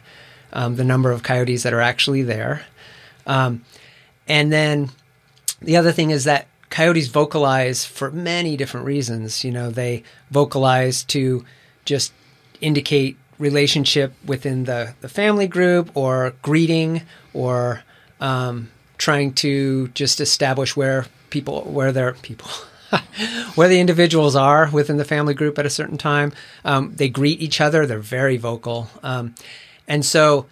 um, 0.54 0.76
the 0.76 0.84
number 0.84 1.12
of 1.12 1.24
coyotes 1.24 1.64
that 1.64 1.74
are 1.74 1.82
actually 1.82 2.24
there. 2.24 2.64
Um, 3.26 3.64
and 4.28 4.52
then 4.52 4.90
the 5.62 5.78
other 5.78 5.92
thing 5.92 6.10
is 6.10 6.26
that 6.26 6.48
coyotes 6.70 7.08
vocalize 7.08 7.86
for 7.86 8.12
many 8.12 8.58
different 8.58 8.86
reasons. 8.86 9.44
You 9.44 9.52
know, 9.52 9.70
they 9.70 10.04
vocalize 10.30 11.04
to 11.06 11.46
just 11.86 12.14
indicate 12.62 13.18
relationship 13.40 14.14
within 14.26 14.66
the, 14.66 14.94
the 15.02 15.10
family 15.10 15.48
group 15.48 15.92
or 15.96 16.34
greeting 16.42 17.02
or 17.34 17.84
um, 18.20 18.70
trying 18.98 19.34
to 19.34 19.88
just 19.90 20.22
establish 20.22 20.76
where 20.76 21.06
people, 21.32 21.64
where 21.64 21.92
their 21.92 22.14
people, 22.14 22.50
where 23.56 23.68
the 23.68 23.80
individuals 23.80 24.36
are 24.36 24.70
within 24.72 24.98
the 24.98 25.06
family 25.06 25.34
group 25.34 25.58
at 25.58 25.66
a 25.66 25.70
certain 25.70 25.98
time. 25.98 26.32
Um, 26.64 26.94
they 26.96 27.10
greet 27.10 27.42
each 27.42 27.60
other. 27.60 27.86
They're 27.86 28.00
very 28.00 28.38
vocal. 28.38 28.90
Um, 29.02 29.34
and 29.88 30.06
so 30.06 30.46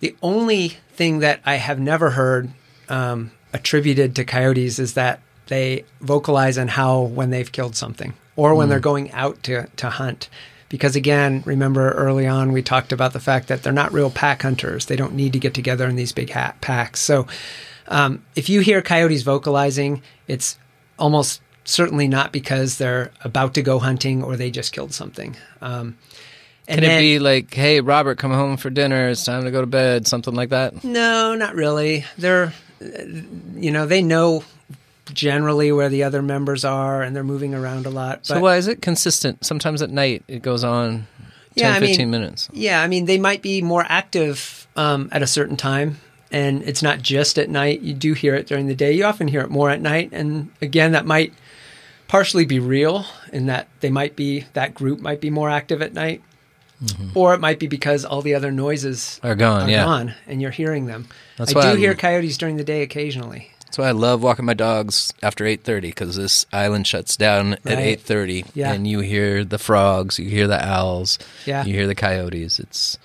the 0.00 0.16
only 0.20 0.68
thing 0.94 1.20
that 1.20 1.40
I 1.46 1.54
have 1.54 1.78
never 1.78 2.10
heard 2.10 2.50
um, 2.88 3.30
attributed 3.52 4.16
to 4.16 4.24
coyotes 4.24 4.78
is 4.78 4.94
that 4.94 5.20
they 5.46 5.84
vocalize 6.00 6.56
and 6.56 6.70
howl 6.70 7.06
when 7.06 7.30
they've 7.30 7.50
killed 7.50 7.76
something 7.76 8.14
or 8.36 8.54
when 8.54 8.68
they're 8.68 8.80
going 8.80 9.12
out 9.12 9.42
to, 9.44 9.66
to 9.76 9.90
hunt. 9.90 10.28
Because 10.72 10.96
again, 10.96 11.42
remember 11.44 11.92
early 11.92 12.26
on 12.26 12.50
we 12.50 12.62
talked 12.62 12.92
about 12.92 13.12
the 13.12 13.20
fact 13.20 13.48
that 13.48 13.62
they're 13.62 13.74
not 13.74 13.92
real 13.92 14.08
pack 14.08 14.40
hunters. 14.40 14.86
They 14.86 14.96
don't 14.96 15.12
need 15.14 15.34
to 15.34 15.38
get 15.38 15.52
together 15.52 15.86
in 15.86 15.96
these 15.96 16.12
big 16.12 16.30
hat 16.30 16.58
packs. 16.62 17.00
So 17.00 17.26
um, 17.88 18.24
if 18.34 18.48
you 18.48 18.60
hear 18.60 18.80
coyotes 18.80 19.20
vocalizing, 19.20 20.00
it's 20.26 20.58
almost 20.98 21.42
certainly 21.64 22.08
not 22.08 22.32
because 22.32 22.78
they're 22.78 23.10
about 23.20 23.52
to 23.54 23.62
go 23.62 23.78
hunting 23.80 24.22
or 24.24 24.34
they 24.36 24.50
just 24.50 24.72
killed 24.72 24.94
something. 24.94 25.36
Um, 25.60 25.98
and 26.66 26.76
Can 26.80 26.84
it 26.84 26.86
then- 26.88 27.00
be 27.02 27.18
like, 27.18 27.52
"Hey, 27.52 27.82
Robert, 27.82 28.16
come 28.16 28.32
home 28.32 28.56
for 28.56 28.70
dinner. 28.70 29.10
It's 29.10 29.24
time 29.26 29.44
to 29.44 29.50
go 29.50 29.60
to 29.60 29.66
bed," 29.66 30.06
something 30.06 30.32
like 30.34 30.48
that? 30.48 30.82
No, 30.84 31.34
not 31.34 31.54
really. 31.54 32.06
They're, 32.16 32.54
you 33.56 33.70
know, 33.72 33.84
they 33.84 34.00
know 34.00 34.42
generally 35.14 35.72
where 35.72 35.88
the 35.88 36.02
other 36.02 36.22
members 36.22 36.64
are 36.64 37.02
and 37.02 37.14
they're 37.14 37.24
moving 37.24 37.54
around 37.54 37.86
a 37.86 37.90
lot. 37.90 38.26
So 38.26 38.40
why 38.40 38.56
is 38.56 38.66
it 38.68 38.82
consistent? 38.82 39.44
Sometimes 39.44 39.82
at 39.82 39.90
night 39.90 40.22
it 40.28 40.42
goes 40.42 40.64
on 40.64 41.06
10, 41.18 41.26
Yeah, 41.54 41.70
I 41.74 41.80
mean- 41.80 41.88
15 41.90 42.10
minutes. 42.10 42.48
Yeah, 42.52 42.82
I 42.82 42.88
mean, 42.88 43.04
they 43.06 43.18
might 43.18 43.42
be 43.42 43.62
more 43.62 43.84
active 43.88 44.66
um, 44.76 45.08
at 45.12 45.22
a 45.22 45.26
certain 45.26 45.56
time. 45.56 45.98
And 46.30 46.62
it's 46.62 46.82
not 46.82 47.02
just 47.02 47.38
at 47.38 47.50
night. 47.50 47.82
You 47.82 47.92
do 47.92 48.14
hear 48.14 48.34
it 48.34 48.46
during 48.46 48.66
the 48.66 48.74
day. 48.74 48.92
You 48.92 49.04
often 49.04 49.28
hear 49.28 49.42
it 49.42 49.50
more 49.50 49.68
at 49.68 49.82
night. 49.82 50.08
And 50.12 50.48
again, 50.62 50.92
that 50.92 51.04
might 51.04 51.34
partially 52.08 52.46
be 52.46 52.58
real 52.58 53.04
in 53.34 53.46
that 53.46 53.68
they 53.80 53.90
might 53.90 54.16
be, 54.16 54.46
that 54.54 54.72
group 54.74 55.00
might 55.00 55.20
be 55.20 55.28
more 55.28 55.50
active 55.50 55.82
at 55.82 55.92
night. 55.92 56.22
Or 57.14 57.32
it 57.32 57.38
might 57.40 57.60
be 57.60 57.68
because 57.68 58.04
all 58.04 58.22
the 58.22 58.34
other 58.34 58.50
noises 58.50 59.20
Are 59.22 59.36
gone, 59.36 59.68
are 59.68 59.70
yeah. 59.70 59.84
gone 59.84 60.14
and 60.26 60.42
you're 60.42 60.50
hearing 60.50 60.86
them. 60.86 61.06
That's 61.36 61.54
I 61.54 61.60
do 61.60 61.68
I'm- 61.68 61.76
hear 61.78 61.94
coyotes 61.94 62.36
during 62.38 62.56
the 62.56 62.64
day 62.64 62.82
occasionally. 62.82 63.50
That's 63.72 63.78
why 63.78 63.88
I 63.88 63.92
love 63.92 64.22
walking 64.22 64.44
my 64.44 64.52
dogs 64.52 65.14
after 65.22 65.46
8:30 65.46 65.80
because 65.80 66.14
this 66.14 66.44
island 66.52 66.86
shuts 66.86 67.16
down 67.16 67.54
at 67.64 67.78
8:30, 67.78 68.44
Yeah. 68.52 68.70
and 68.70 68.86
you 68.86 69.00
hear 69.00 69.46
the 69.46 69.56
frogs, 69.56 70.18
you 70.18 70.28
hear 70.28 70.46
the 70.46 70.62
owls, 70.62 71.18
Yeah. 71.46 71.64
you 71.64 71.72
hear 71.72 71.86
the 71.86 71.94
coyotes. 71.94 72.58
It's 72.60 72.98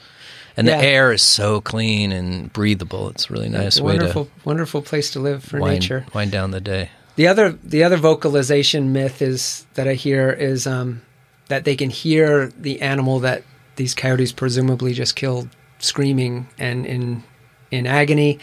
and 0.57 0.68
Yeah. 0.68 0.76
the 0.82 0.84
air 0.86 1.13
is 1.13 1.22
so 1.22 1.61
clean 1.61 2.11
and 2.11 2.51
breathable. 2.51 3.07
It's 3.11 3.30
a 3.30 3.34
really 3.34 3.47
nice 3.47 3.78
It's 3.78 3.80
way 3.82 3.93
wonderful, 3.93 4.28
wonderful 4.43 4.82
place 4.82 5.09
to 5.11 5.22
live 5.22 5.41
for 5.41 5.61
wind, 5.61 5.76
nature. 5.80 6.05
wind 6.13 6.32
down 6.32 6.51
the 6.51 6.59
day. 6.59 6.89
The 7.15 7.30
other 7.30 7.57
the 7.63 7.86
other 7.86 7.95
vocalization 7.95 8.91
myth 8.91 9.22
is 9.22 9.65
that 9.76 9.88
I 9.88 9.93
hear 9.93 10.32
is 10.32 10.68
um, 10.68 11.01
that 11.47 11.63
they 11.63 11.78
can 11.78 11.91
hear 11.91 12.51
the 12.59 12.82
animal 12.82 13.22
that 13.22 13.43
these 13.78 13.93
coyotes 13.93 14.34
presumably 14.34 14.91
just 14.93 15.15
killed 15.15 15.47
screaming 15.80 16.47
and 16.59 16.86
in 16.86 17.24
in 17.72 17.88
agony. 17.88 18.39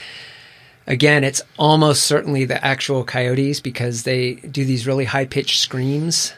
Again, 0.86 1.24
it's 1.24 1.42
almost 1.58 2.04
certainly 2.04 2.44
the 2.44 2.62
actual 2.64 3.04
coyotes 3.04 3.60
because 3.60 4.02
they 4.02 4.34
do 4.34 4.64
these 4.64 4.86
really 4.86 5.06
high 5.06 5.24
pitched 5.24 5.60
screams 5.60 6.34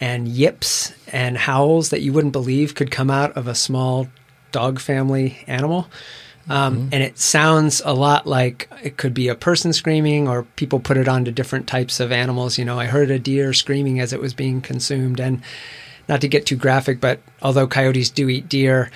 and 0.00 0.28
yips 0.28 0.92
and 1.12 1.38
howls 1.38 1.90
that 1.90 2.02
you 2.02 2.12
wouldn't 2.12 2.32
believe 2.32 2.74
could 2.74 2.90
come 2.90 3.10
out 3.10 3.36
of 3.36 3.46
a 3.46 3.54
small 3.54 4.08
dog 4.52 4.80
family 4.80 5.38
animal. 5.46 5.88
Um, 6.48 6.90
And 6.92 7.02
it 7.02 7.18
sounds 7.18 7.82
a 7.84 7.92
lot 7.92 8.26
like 8.26 8.68
it 8.82 8.96
could 8.96 9.14
be 9.14 9.28
a 9.28 9.34
person 9.34 9.72
screaming, 9.72 10.28
or 10.28 10.44
people 10.54 10.78
put 10.78 10.96
it 10.96 11.08
onto 11.08 11.32
different 11.32 11.66
types 11.66 11.98
of 11.98 12.12
animals. 12.12 12.56
You 12.56 12.64
know, 12.64 12.78
I 12.78 12.86
heard 12.86 13.10
a 13.10 13.18
deer 13.18 13.52
screaming 13.52 13.98
as 13.98 14.12
it 14.12 14.20
was 14.20 14.32
being 14.32 14.60
consumed. 14.60 15.20
And 15.20 15.42
not 16.08 16.20
to 16.20 16.28
get 16.28 16.46
too 16.46 16.56
graphic, 16.56 17.00
but 17.00 17.20
although 17.42 17.66
coyotes 17.66 18.10
do 18.10 18.28
eat 18.28 18.48
deer, 18.48 18.90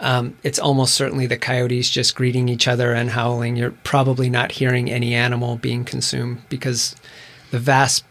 um, 0.00 0.36
it's 0.42 0.58
almost 0.58 0.94
certainly 0.94 1.26
the 1.26 1.38
coyotes 1.38 1.88
just 1.90 2.14
greeting 2.14 2.48
each 2.48 2.68
other 2.68 2.92
and 2.92 3.10
howling. 3.10 3.56
You're 3.56 3.70
probably 3.70 4.28
not 4.28 4.52
hearing 4.52 4.90
any 4.90 5.14
animal 5.14 5.56
being 5.56 5.84
consumed 5.84 6.42
because 6.48 6.94
the 7.50 7.58
vast 7.58 8.04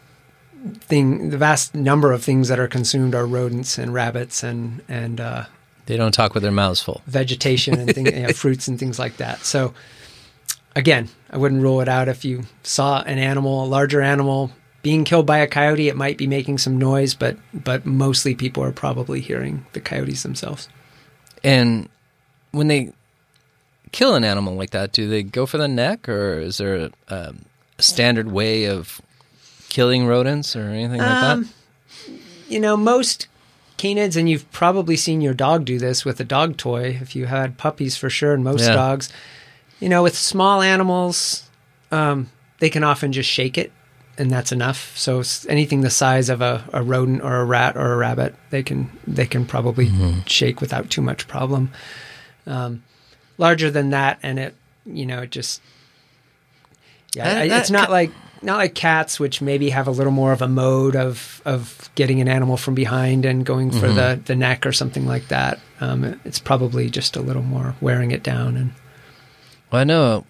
thing, 0.79 1.29
the 1.29 1.37
vast 1.37 1.75
number 1.75 2.11
of 2.11 2.23
things 2.23 2.47
that 2.47 2.59
are 2.59 2.67
consumed 2.67 3.13
are 3.13 3.25
rodents 3.27 3.77
and 3.77 3.93
rabbits 3.93 4.43
and 4.43 4.81
and 4.87 5.21
uh, 5.21 5.45
They 5.85 5.97
don't 5.97 6.13
talk 6.13 6.33
with 6.33 6.43
their 6.43 6.51
mouths 6.51 6.81
full. 6.81 7.01
vegetation 7.05 7.79
and 7.79 7.93
things, 7.93 8.11
you 8.11 8.21
know, 8.23 8.29
fruits 8.33 8.67
and 8.67 8.79
things 8.79 8.97
like 8.97 9.17
that. 9.17 9.39
So 9.39 9.73
again, 10.75 11.09
I 11.29 11.37
wouldn't 11.37 11.61
rule 11.61 11.81
it 11.81 11.87
out 11.87 12.07
if 12.07 12.25
you 12.25 12.43
saw 12.63 13.01
an 13.03 13.19
animal, 13.19 13.63
a 13.63 13.67
larger 13.67 14.01
animal 14.01 14.51
being 14.81 15.03
killed 15.03 15.25
by 15.25 15.39
a 15.39 15.47
coyote, 15.47 15.87
it 15.87 15.95
might 15.95 16.15
be 16.15 16.27
making 16.27 16.59
some 16.59 16.77
noise, 16.77 17.15
but 17.15 17.37
but 17.53 17.85
mostly 17.87 18.35
people 18.35 18.63
are 18.63 18.71
probably 18.71 19.19
hearing 19.19 19.65
the 19.73 19.81
coyotes 19.81 20.21
themselves. 20.21 20.69
And 21.45 21.89
when 22.51 22.67
they 22.67 22.91
kill 23.91 24.15
an 24.15 24.23
animal 24.23 24.55
like 24.55 24.71
that, 24.71 24.91
do 24.91 25.07
they 25.07 25.23
go 25.23 25.45
for 25.45 25.57
the 25.57 25.67
neck, 25.67 26.09
or 26.09 26.39
is 26.39 26.57
there 26.57 26.75
a, 26.75 26.91
um, 27.07 27.45
a 27.77 27.81
standard 27.83 28.31
way 28.31 28.65
of 28.65 28.99
killing 29.69 30.07
rodents 30.07 30.55
or 30.55 30.63
anything 30.63 30.99
like 31.01 31.21
Um, 31.21 31.43
that? 32.01 32.13
You 32.49 32.59
know, 32.59 32.75
most 32.75 33.27
canids, 33.77 34.15
and 34.15 34.29
you've 34.29 34.49
probably 34.51 34.95
seen 34.95 35.21
your 35.21 35.33
dog 35.33 35.65
do 35.65 35.77
this 35.77 36.03
with 36.05 36.19
a 36.19 36.23
dog 36.23 36.57
toy 36.57 36.97
if 37.01 37.15
you 37.15 37.25
had 37.27 37.57
puppies 37.57 37.95
for 37.97 38.09
sure, 38.09 38.33
and 38.33 38.43
most 38.43 38.61
Yeah. 38.61 38.73
dogs. 38.73 39.09
You 39.79 39.89
know, 39.89 40.01
with 40.03 40.17
small 40.17 40.61
animals, 40.61 41.43
um, 41.91 42.29
they 42.59 42.69
can 42.69 42.83
often 42.83 43.11
just 43.11 43.29
shake 43.29 43.57
it, 43.57 43.71
and 44.17 44.31
that's 44.31 44.51
enough. 44.51 44.97
So 44.97 45.21
anything 45.49 45.81
the 45.81 45.89
size 45.89 46.29
of 46.29 46.41
a, 46.41 46.63
a 46.73 46.81
rodent 46.83 47.21
or 47.21 47.35
a 47.37 47.45
rat 47.45 47.75
or 47.75 47.93
a 47.93 47.97
rabbit, 47.97 48.35
they 48.49 48.63
can 48.63 48.89
they 49.07 49.25
can 49.25 49.45
probably 49.45 49.91
shake 50.25 50.61
without 50.61 50.89
too 50.89 51.01
much 51.01 51.27
problem. 51.27 51.71
Um, 52.47 52.83
larger 53.37 53.69
than 53.71 53.89
that, 53.91 54.19
and 54.23 54.39
it 54.39 54.55
you 54.85 55.05
know 55.05 55.21
it 55.23 55.31
just 55.31 55.61
yeah, 57.15 57.23
That- 57.25 57.41
I- 57.43 57.47
that 57.49 57.59
it's 57.61 57.71
not 57.71 57.89
like 57.89 58.11
not 58.41 58.57
like 58.57 58.75
cats, 58.75 59.19
which 59.19 59.41
maybe 59.41 59.69
have 59.71 59.87
a 59.87 59.91
little 59.91 60.11
more 60.11 60.31
of 60.31 60.41
a 60.41 60.47
mode 60.47 60.95
of 60.95 61.41
of 61.45 61.89
getting 61.95 62.21
an 62.21 62.27
animal 62.27 62.57
from 62.57 62.75
behind 62.75 63.25
and 63.25 63.45
going 63.45 63.71
for 63.71 63.87
Mm-hmm. 63.87 63.95
the 63.95 64.21
the 64.25 64.35
neck 64.35 64.65
or 64.65 64.71
something 64.71 65.05
like 65.07 65.27
that. 65.29 65.59
Um, 65.81 66.03
it- 66.03 66.19
it's 66.25 66.39
probably 66.39 66.89
just 66.89 67.15
a 67.15 67.21
little 67.21 67.41
more 67.43 67.75
wearing 67.81 68.11
it 68.11 68.21
down 68.23 68.55
and 68.57 68.73
Well, 69.71 69.81
I 69.81 69.83
know 69.85 70.25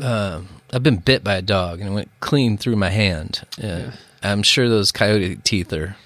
uh, 0.00 0.42
I've 0.72 0.82
been 0.82 0.96
bit 0.96 1.24
by 1.24 1.36
a 1.36 1.42
dog 1.42 1.80
and 1.80 1.90
it 1.90 1.92
went 1.92 2.10
clean 2.20 2.56
through 2.58 2.76
my 2.76 2.90
hand. 2.90 3.42
Uh, 3.62 3.90
I'm 4.22 4.42
sure 4.42 4.68
those 4.68 4.92
coyote 4.92 5.36
teeth 5.44 5.72
are 5.72 5.96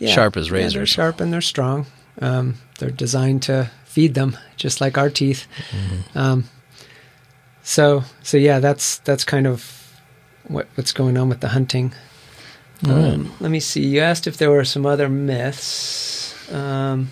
sharp 0.00 0.36
as 0.36 0.50
Yeah, 0.74 0.78
they're 0.78 0.86
sharp 0.86 1.20
and 1.20 1.32
they're 1.32 1.40
strong. 1.40 1.86
Um, 2.20 2.56
they're 2.78 2.90
designed 2.90 3.42
to 3.44 3.70
feed 3.84 4.14
them, 4.14 4.36
just 4.56 4.80
like 4.80 4.96
our 4.96 5.10
teeth. 5.10 5.46
Mm-hmm. 5.70 6.18
Um, 6.18 6.44
so, 7.62 8.04
so 8.22 8.36
yeah, 8.36 8.58
that's 8.58 8.98
that's 8.98 9.24
kind 9.24 9.46
of 9.46 10.00
what, 10.48 10.66
what's 10.74 10.92
going 10.92 11.16
on 11.16 11.28
with 11.28 11.40
the 11.40 11.48
hunting. 11.48 11.92
Um, 12.86 13.32
let 13.40 13.50
me 13.50 13.60
see. 13.60 13.86
You 13.86 14.00
asked 14.00 14.26
if 14.26 14.38
there 14.38 14.50
were 14.50 14.64
some 14.64 14.86
other 14.86 15.08
myths. 15.08 16.34
Um, 16.50 17.10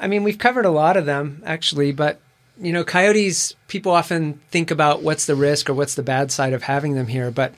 I 0.00 0.06
mean, 0.06 0.22
we've 0.22 0.38
covered 0.38 0.66
a 0.66 0.70
lot 0.70 0.98
of 0.98 1.06
them 1.06 1.42
actually, 1.46 1.92
but 1.92 2.20
you 2.60 2.72
know, 2.72 2.84
coyotes. 2.84 3.54
People 3.68 3.92
often 3.92 4.40
think 4.50 4.70
about 4.70 5.02
what's 5.02 5.26
the 5.26 5.34
risk 5.34 5.70
or 5.70 5.74
what's 5.74 5.94
the 5.94 6.02
bad 6.02 6.30
side 6.30 6.52
of 6.52 6.62
having 6.62 6.94
them 6.94 7.06
here, 7.06 7.30
but 7.30 7.54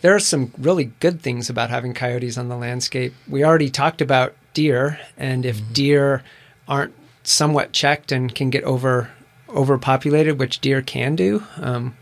there 0.00 0.14
are 0.14 0.20
some 0.20 0.52
really 0.58 0.92
good 1.00 1.22
things 1.22 1.48
about 1.48 1.70
having 1.70 1.94
coyotes 1.94 2.36
on 2.36 2.48
the 2.48 2.56
landscape. 2.56 3.14
We 3.28 3.44
already 3.44 3.70
talked 3.70 4.02
about 4.02 4.34
deer, 4.52 5.00
and 5.16 5.46
if 5.46 5.72
deer 5.72 6.22
aren't 6.68 6.94
somewhat 7.22 7.72
checked 7.72 8.12
and 8.12 8.34
can 8.34 8.50
get 8.50 8.64
over 8.64 9.10
overpopulated, 9.48 10.38
which 10.38 10.60
deer 10.60 10.82
can 10.82 11.14
do. 11.14 11.42
Um, 11.56 11.96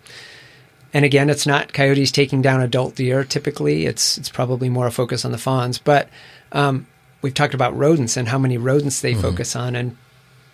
and 0.94 1.04
again, 1.04 1.30
it's 1.30 1.46
not 1.46 1.72
coyotes 1.72 2.10
taking 2.10 2.42
down 2.42 2.60
adult 2.60 2.96
deer. 2.96 3.24
Typically, 3.24 3.86
it's 3.86 4.18
it's 4.18 4.28
probably 4.28 4.68
more 4.68 4.86
a 4.86 4.90
focus 4.90 5.24
on 5.24 5.32
the 5.32 5.38
fawns. 5.38 5.78
But 5.78 6.08
um, 6.50 6.86
we've 7.20 7.34
talked 7.34 7.54
about 7.54 7.76
rodents 7.76 8.16
and 8.16 8.28
how 8.28 8.38
many 8.38 8.58
rodents 8.58 9.00
they 9.00 9.14
focus 9.14 9.54
on, 9.54 9.76
and 9.76 9.96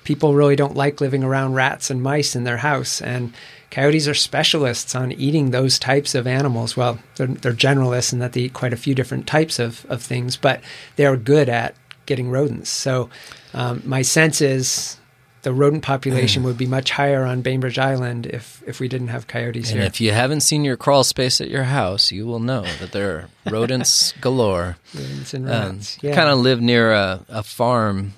people 0.09 0.35
really 0.35 0.57
don't 0.57 0.75
like 0.75 1.03
living 1.03 1.23
around 1.23 1.53
rats 1.53 1.91
and 1.91 2.03
mice 2.03 2.35
in 2.35 2.45
their 2.45 2.57
house. 2.57 3.03
And 3.03 3.33
coyotes 3.71 4.09
are 4.09 4.15
specialists 4.15 4.95
on 4.95 5.13
eating 5.13 5.51
those 5.51 5.79
types 5.79 6.15
of 6.15 6.27
animals. 6.27 6.79
Well, 6.79 6.99
they're, 7.17 7.27
they're 7.27 7.53
generalists 7.53 8.15
in 8.15 8.19
that 8.21 8.33
they 8.33 8.41
eat 8.41 8.55
quite 8.55 8.73
a 8.73 8.77
few 8.79 8.95
different 8.95 9.27
types 9.27 9.59
of, 9.59 9.85
of 9.91 10.03
things, 10.03 10.39
but 10.39 10.63
they 10.97 11.05
are 11.05 11.19
good 11.19 11.51
at 11.51 11.75
getting 12.07 12.31
rodents. 12.31 12.71
So 12.71 13.11
um, 13.53 13.83
my 13.85 14.01
sense 14.01 14.41
is 14.41 14.97
the 15.43 15.53
rodent 15.53 15.83
population 15.83 16.43
would 16.45 16.57
be 16.57 16.67
much 16.67 16.91
higher 16.91 17.25
on 17.27 17.43
Bainbridge 17.43 17.79
Island 17.79 18.25
if, 18.27 18.63
if 18.67 18.81
we 18.81 18.89
didn't 18.89 19.09
have 19.09 19.27
coyotes 19.27 19.69
And 19.71 19.81
here. 19.81 19.87
if 19.87 20.01
you 20.01 20.11
haven't 20.13 20.41
seen 20.41 20.65
your 20.65 20.79
crawl 20.79 21.05
space 21.05 21.39
at 21.41 21.51
your 21.51 21.65
house, 21.65 22.11
you 22.11 22.27
will 22.27 22.41
know 22.41 22.63
that 22.81 22.93
there 22.93 23.11
are 23.15 23.29
rodents 23.53 24.13
galore. 24.23 24.79
rodents 24.95 25.35
and 25.35 25.45
Um, 25.51 25.75
rats. 25.77 25.99
yeah. 26.01 26.15
Kind 26.15 26.31
of 26.31 26.39
live 26.39 26.63
near 26.63 26.93
a, 26.93 27.21
a 27.29 27.43
farm, 27.43 28.15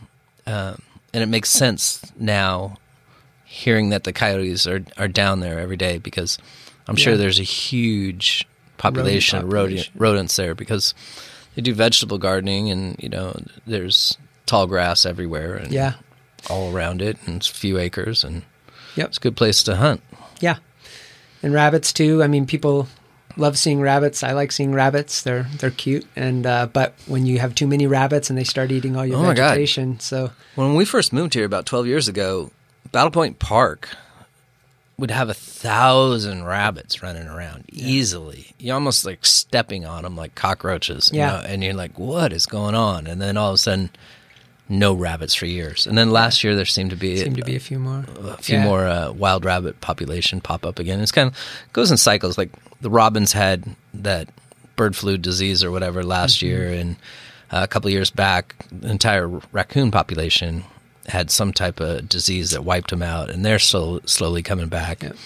um, 0.47 0.80
and 1.12 1.22
it 1.22 1.26
makes 1.26 1.50
sense 1.50 2.00
now 2.18 2.76
hearing 3.44 3.88
that 3.90 4.04
the 4.04 4.12
coyotes 4.12 4.66
are, 4.66 4.84
are 4.96 5.08
down 5.08 5.40
there 5.40 5.58
every 5.58 5.76
day 5.76 5.98
because 5.98 6.38
I'm 6.86 6.96
sure 6.96 7.12
Yeah. 7.14 7.18
there's 7.18 7.40
a 7.40 7.44
huge 7.44 8.46
population, 8.78 9.38
of 9.40 9.44
rodent, 9.52 9.70
population. 9.70 9.92
rodents 9.96 10.36
there 10.36 10.54
because 10.54 10.94
they 11.54 11.62
do 11.62 11.74
vegetable 11.74 12.18
gardening 12.18 12.70
and, 12.70 12.96
you 13.00 13.08
know, 13.08 13.34
there's 13.66 14.16
tall 14.46 14.66
grass 14.66 15.04
everywhere 15.04 15.56
and 15.56 15.72
yeah. 15.72 15.94
all 16.48 16.72
around 16.74 17.02
it 17.02 17.18
and 17.26 17.36
it's 17.36 17.50
a 17.50 17.54
few 17.54 17.78
acres 17.78 18.22
and 18.24 18.42
Yep. 18.96 19.08
it's 19.08 19.18
a 19.18 19.20
good 19.20 19.36
place 19.36 19.62
to 19.64 19.76
hunt. 19.76 20.00
Yeah. 20.40 20.56
And 21.42 21.52
rabbits 21.52 21.92
too. 21.92 22.22
I 22.22 22.26
mean, 22.28 22.46
people 22.46 22.88
love 23.37 23.59
seeing 23.59 23.81
rabbits. 23.81 24.22
I 24.22 24.33
like 24.33 24.53
seeing 24.53 24.72
rabbits. 24.74 25.22
They're 25.22 25.47
they're 25.59 25.70
cute. 25.70 26.07
And 26.16 26.47
uh, 26.47 26.66
but 26.72 26.95
when 27.07 27.26
you 27.26 27.39
have 27.39 27.55
too 27.55 27.66
many 27.66 27.87
rabbits 27.87 28.28
and 28.31 28.39
they 28.39 28.45
start 28.45 28.70
eating 28.72 28.97
all 28.97 29.07
your 29.07 29.18
Oh 29.18 29.33
vegetation, 29.33 29.99
so 30.01 30.31
When 30.55 30.74
we 30.74 30.85
first 30.85 31.12
moved 31.12 31.35
here 31.35 31.45
about 31.45 31.66
12 31.66 31.87
years 31.87 32.09
ago, 32.09 32.51
Battle 32.93 33.11
Point 33.11 33.39
Park 33.39 33.89
would 34.99 35.11
have 35.11 35.31
a 35.31 35.35
thousand 35.35 36.45
rabbits 36.45 37.03
running 37.03 37.26
around 37.26 37.64
easily. 37.72 38.53
You 38.59 38.74
almost 38.74 39.07
like 39.07 39.24
stepping 39.24 39.87
on 39.87 40.03
them 40.03 40.14
like 40.16 40.35
cockroaches. 40.35 41.09
you 41.12 41.18
Yeah. 41.20 41.28
know, 41.28 41.37
and 41.47 41.64
you're 41.64 41.72
like, 41.72 41.99
what 41.99 42.33
is 42.35 42.45
going 42.45 42.74
on? 42.74 43.07
And 43.07 43.20
then 43.20 43.37
all 43.39 43.49
of 43.51 43.55
a 43.55 43.59
sudden, 43.59 43.89
no 44.71 44.95
rabbits 44.95 45.35
for 45.35 45.45
years. 45.47 45.87
And 45.87 45.99
then 45.99 46.11
last 46.12 46.43
year, 46.45 46.55
there 46.57 46.64
seemed 46.64 46.91
to 46.91 46.97
be, 46.97 47.18
seem 47.18 47.35
to 47.37 47.45
be 47.45 47.57
a 47.57 47.61
few 47.61 47.79
more. 47.79 48.05
a 48.23 48.37
few 48.39 48.57
Yeah. 48.57 48.64
more 48.64 48.87
uh, 48.87 49.12
wild 49.12 49.45
rabbit 49.45 49.81
population 49.83 50.41
pop 50.41 50.64
up 50.64 50.79
again. 50.79 51.01
It's 51.01 51.12
kind 51.12 51.29
of 51.29 51.37
goes 51.73 51.91
in 51.91 51.97
cycles. 51.97 52.39
Like 52.39 52.51
the 52.81 52.89
robins 52.91 53.33
had 53.33 53.64
that 53.95 54.29
bird 54.77 54.97
flu 54.97 55.18
disease 55.18 55.62
or 55.64 55.71
whatever 55.71 56.03
last 56.03 56.37
Mm-hmm. 56.39 56.47
year, 56.47 56.68
and 56.73 56.97
uh, 57.51 57.61
a 57.64 57.66
couple 57.68 57.89
of 57.89 57.93
years 57.93 58.11
back, 58.11 58.55
the 58.73 58.89
entire 58.91 59.27
raccoon 59.53 59.91
population 59.91 60.62
had 61.07 61.31
some 61.31 61.53
type 61.53 61.81
of 61.81 62.09
disease 62.09 62.53
that 62.53 62.62
wiped 62.64 62.91
them 62.91 63.03
out, 63.03 63.29
and 63.29 63.45
they're 63.45 63.59
still 63.59 64.01
slowly 64.07 64.43
coming 64.43 64.68
back. 64.68 65.03
Yep. 65.03 65.16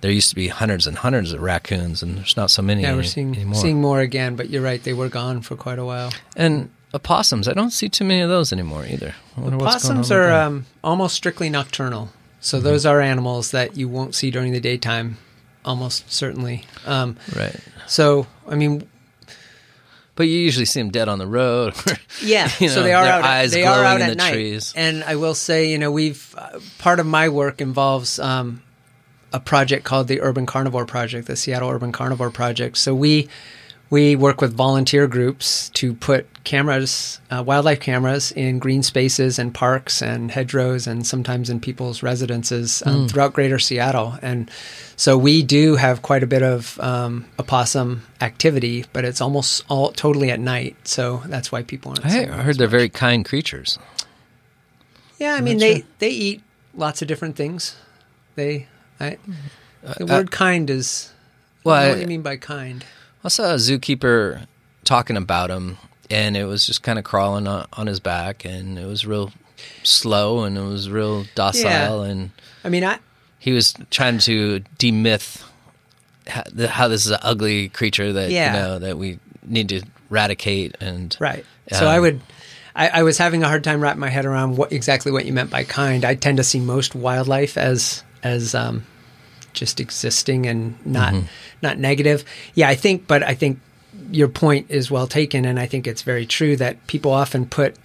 There 0.00 0.10
used 0.10 0.28
to 0.30 0.34
be 0.36 0.48
hundreds 0.48 0.86
and 0.86 0.96
hundreds 0.96 1.32
of 1.32 1.40
raccoons, 1.40 2.02
and 2.02 2.18
there's 2.18 2.36
not 2.36 2.50
so 2.50 2.62
many. 2.62 2.82
Yeah, 2.82 2.92
we're 2.92 3.00
any- 3.00 3.08
seeing 3.08 3.34
anymore. 3.34 3.54
seeing 3.60 3.80
more 3.80 4.00
again. 4.00 4.36
But 4.36 4.50
you're 4.50 4.62
right; 4.62 4.82
they 4.82 4.92
were 4.92 5.08
gone 5.08 5.42
for 5.42 5.56
quite 5.56 5.78
a 5.80 5.84
while. 5.84 6.12
and 6.36 6.70
opossums. 6.94 7.48
I 7.48 7.52
don't 7.52 7.70
see 7.70 7.88
too 7.88 8.04
many 8.04 8.20
of 8.20 8.28
those 8.28 8.52
anymore 8.52 8.84
either. 8.86 9.14
I 9.36 9.40
wonder 9.40 9.56
what's 9.58 9.82
going 9.82 9.96
on 9.96 10.02
Possums 10.02 10.12
are 10.12 10.32
um, 10.32 10.66
almost 10.84 11.14
strictly 11.14 11.48
nocturnal, 11.50 12.10
so 12.40 12.58
Mm-hmm. 12.58 12.64
those 12.66 12.86
are 12.86 13.00
animals 13.00 13.50
that 13.52 13.76
you 13.76 13.88
won't 13.88 14.14
see 14.14 14.30
during 14.30 14.52
the 14.52 14.60
daytime, 14.60 15.16
almost 15.64 16.10
certainly. 16.12 16.64
Um, 16.86 17.16
right. 17.36 17.56
So, 17.86 18.26
I 18.48 18.54
mean, 18.56 18.86
But 20.14 20.24
you 20.24 20.38
usually 20.38 20.66
see 20.66 20.80
them 20.80 20.90
dead 20.90 21.08
on 21.08 21.18
the 21.18 21.26
road. 21.26 21.74
Yeah, 22.22 22.48
you 22.60 22.68
so 22.68 22.82
they 22.82 22.92
are 22.92 23.02
their 23.04 23.12
out. 23.14 23.24
eyes 23.24 23.50
they 23.52 23.64
are 23.64 23.74
glowing 23.74 23.86
out 23.86 23.96
in 23.96 24.02
at 24.02 24.08
the 24.10 24.14
night. 24.16 24.32
trees. 24.32 24.72
And 24.76 25.02
I 25.02 25.16
will 25.16 25.34
say, 25.34 25.70
you 25.70 25.78
know, 25.78 25.90
we've 25.90 26.34
uh, 26.38 26.60
part 26.78 27.00
of 27.00 27.06
my 27.06 27.28
work 27.30 27.60
involves 27.60 28.18
um, 28.20 28.62
a 29.32 29.40
project 29.40 29.84
called 29.84 30.06
the 30.08 30.20
Urban 30.20 30.46
Carnivore 30.46 30.84
Project, 30.86 31.26
the 31.26 31.34
Seattle 31.36 31.70
Urban 31.70 31.90
Carnivore 31.90 32.30
Project. 32.30 32.76
So 32.76 32.94
we 32.94 33.28
we 33.92 34.16
work 34.16 34.40
with 34.40 34.54
volunteer 34.54 35.06
groups 35.06 35.68
to 35.68 35.92
put 35.92 36.26
cameras, 36.44 37.20
uh, 37.30 37.42
wildlife 37.46 37.78
cameras, 37.78 38.32
in 38.32 38.58
green 38.58 38.82
spaces 38.82 39.38
and 39.38 39.52
parks 39.52 40.00
and 40.00 40.30
hedgerows, 40.30 40.86
and 40.86 41.06
sometimes 41.06 41.50
in 41.50 41.60
people's 41.60 42.02
residences 42.02 42.82
um, 42.86 43.06
throughout 43.06 43.34
Greater 43.34 43.58
Seattle. 43.58 44.18
And 44.22 44.50
so 44.96 45.18
we 45.18 45.42
do 45.42 45.76
have 45.76 46.00
quite 46.00 46.22
a 46.22 46.26
bit 46.26 46.42
of 46.42 46.80
um, 46.80 47.26
opossum 47.38 48.02
activity, 48.22 48.86
but 48.94 49.04
it's 49.04 49.20
almost 49.20 49.62
all 49.68 49.92
totally 49.92 50.30
at 50.30 50.40
night. 50.40 50.74
So 50.88 51.22
that's 51.26 51.52
why 51.52 51.62
people 51.62 51.90
aren't. 51.90 52.06
I 52.06 52.24
heard 52.24 52.56
they're 52.56 52.68
much. 52.68 52.70
very 52.70 52.88
kind 52.88 53.26
creatures. 53.26 53.78
Yeah, 55.18 55.34
I 55.34 55.42
mean 55.42 55.58
they 55.58 55.80
sure. 55.80 55.86
they 55.98 56.08
eat 56.08 56.42
lots 56.74 57.02
of 57.02 57.08
different 57.08 57.36
things. 57.36 57.76
They 58.36 58.68
I, 58.98 59.18
the 59.82 60.04
uh, 60.04 60.06
word 60.06 60.30
kind 60.30 60.70
is. 60.70 61.12
well, 61.62 61.74
I 61.74 61.80
don't 61.80 61.88
know 61.88 61.90
I- 61.90 61.94
what 61.96 62.00
you 62.00 62.06
mean 62.08 62.22
by 62.22 62.36
kind? 62.38 62.86
I 63.24 63.28
saw 63.28 63.52
a 63.52 63.56
zookeeper 63.56 64.46
talking 64.84 65.16
about 65.16 65.50
him, 65.50 65.78
and 66.10 66.36
it 66.36 66.44
was 66.44 66.66
just 66.66 66.82
kind 66.82 66.98
of 66.98 67.04
crawling 67.04 67.46
on, 67.46 67.66
on 67.72 67.86
his 67.86 68.00
back, 68.00 68.44
and 68.44 68.78
it 68.78 68.86
was 68.86 69.06
real 69.06 69.32
slow, 69.82 70.44
and 70.44 70.58
it 70.58 70.62
was 70.64 70.90
real 70.90 71.24
docile, 71.34 72.04
Yeah. 72.04 72.10
and 72.10 72.30
I 72.64 72.68
mean, 72.68 72.84
I 72.84 72.98
he 73.38 73.52
was 73.52 73.74
trying 73.90 74.18
to 74.18 74.60
demyth 74.78 75.42
how, 76.26 76.42
how 76.68 76.88
this 76.88 77.04
is 77.06 77.10
an 77.12 77.18
ugly 77.22 77.68
creature 77.68 78.12
that 78.12 78.30
Yeah. 78.30 78.46
you 78.54 78.60
know 78.60 78.78
that 78.80 78.98
we 78.98 79.18
need 79.46 79.68
to 79.70 79.82
eradicate, 80.10 80.76
and 80.80 81.16
right. 81.20 81.44
So 81.72 81.86
Um, 81.86 81.92
I 81.92 82.00
would. 82.00 82.20
I, 82.74 82.88
I 82.88 83.02
was 83.02 83.18
having 83.18 83.42
a 83.42 83.48
hard 83.48 83.62
time 83.64 83.80
wrapping 83.80 84.00
my 84.00 84.08
head 84.08 84.24
around 84.24 84.56
what 84.56 84.72
exactly 84.72 85.12
what 85.12 85.26
you 85.26 85.32
meant 85.34 85.50
by 85.50 85.62
kind. 85.62 86.04
I 86.06 86.14
tend 86.14 86.38
to 86.38 86.44
see 86.44 86.58
most 86.58 86.94
wildlife 86.94 87.58
as 87.58 88.02
as 88.22 88.54
um, 88.54 88.84
just 89.52 89.80
existing 89.80 90.46
and 90.46 90.74
not 90.86 91.12
Mm-hmm. 91.14 91.26
not 91.62 91.78
negative. 91.78 92.24
Yeah, 92.54 92.68
I 92.68 92.74
think, 92.74 93.06
but 93.06 93.22
I 93.22 93.34
think 93.34 93.58
your 94.10 94.28
point 94.28 94.66
is 94.70 94.90
well 94.90 95.06
taken, 95.06 95.44
and 95.44 95.58
I 95.60 95.66
think 95.66 95.86
it's 95.86 96.02
very 96.02 96.26
true 96.26 96.56
that 96.56 96.86
people 96.86 97.12
often 97.12 97.46
put 97.46 97.76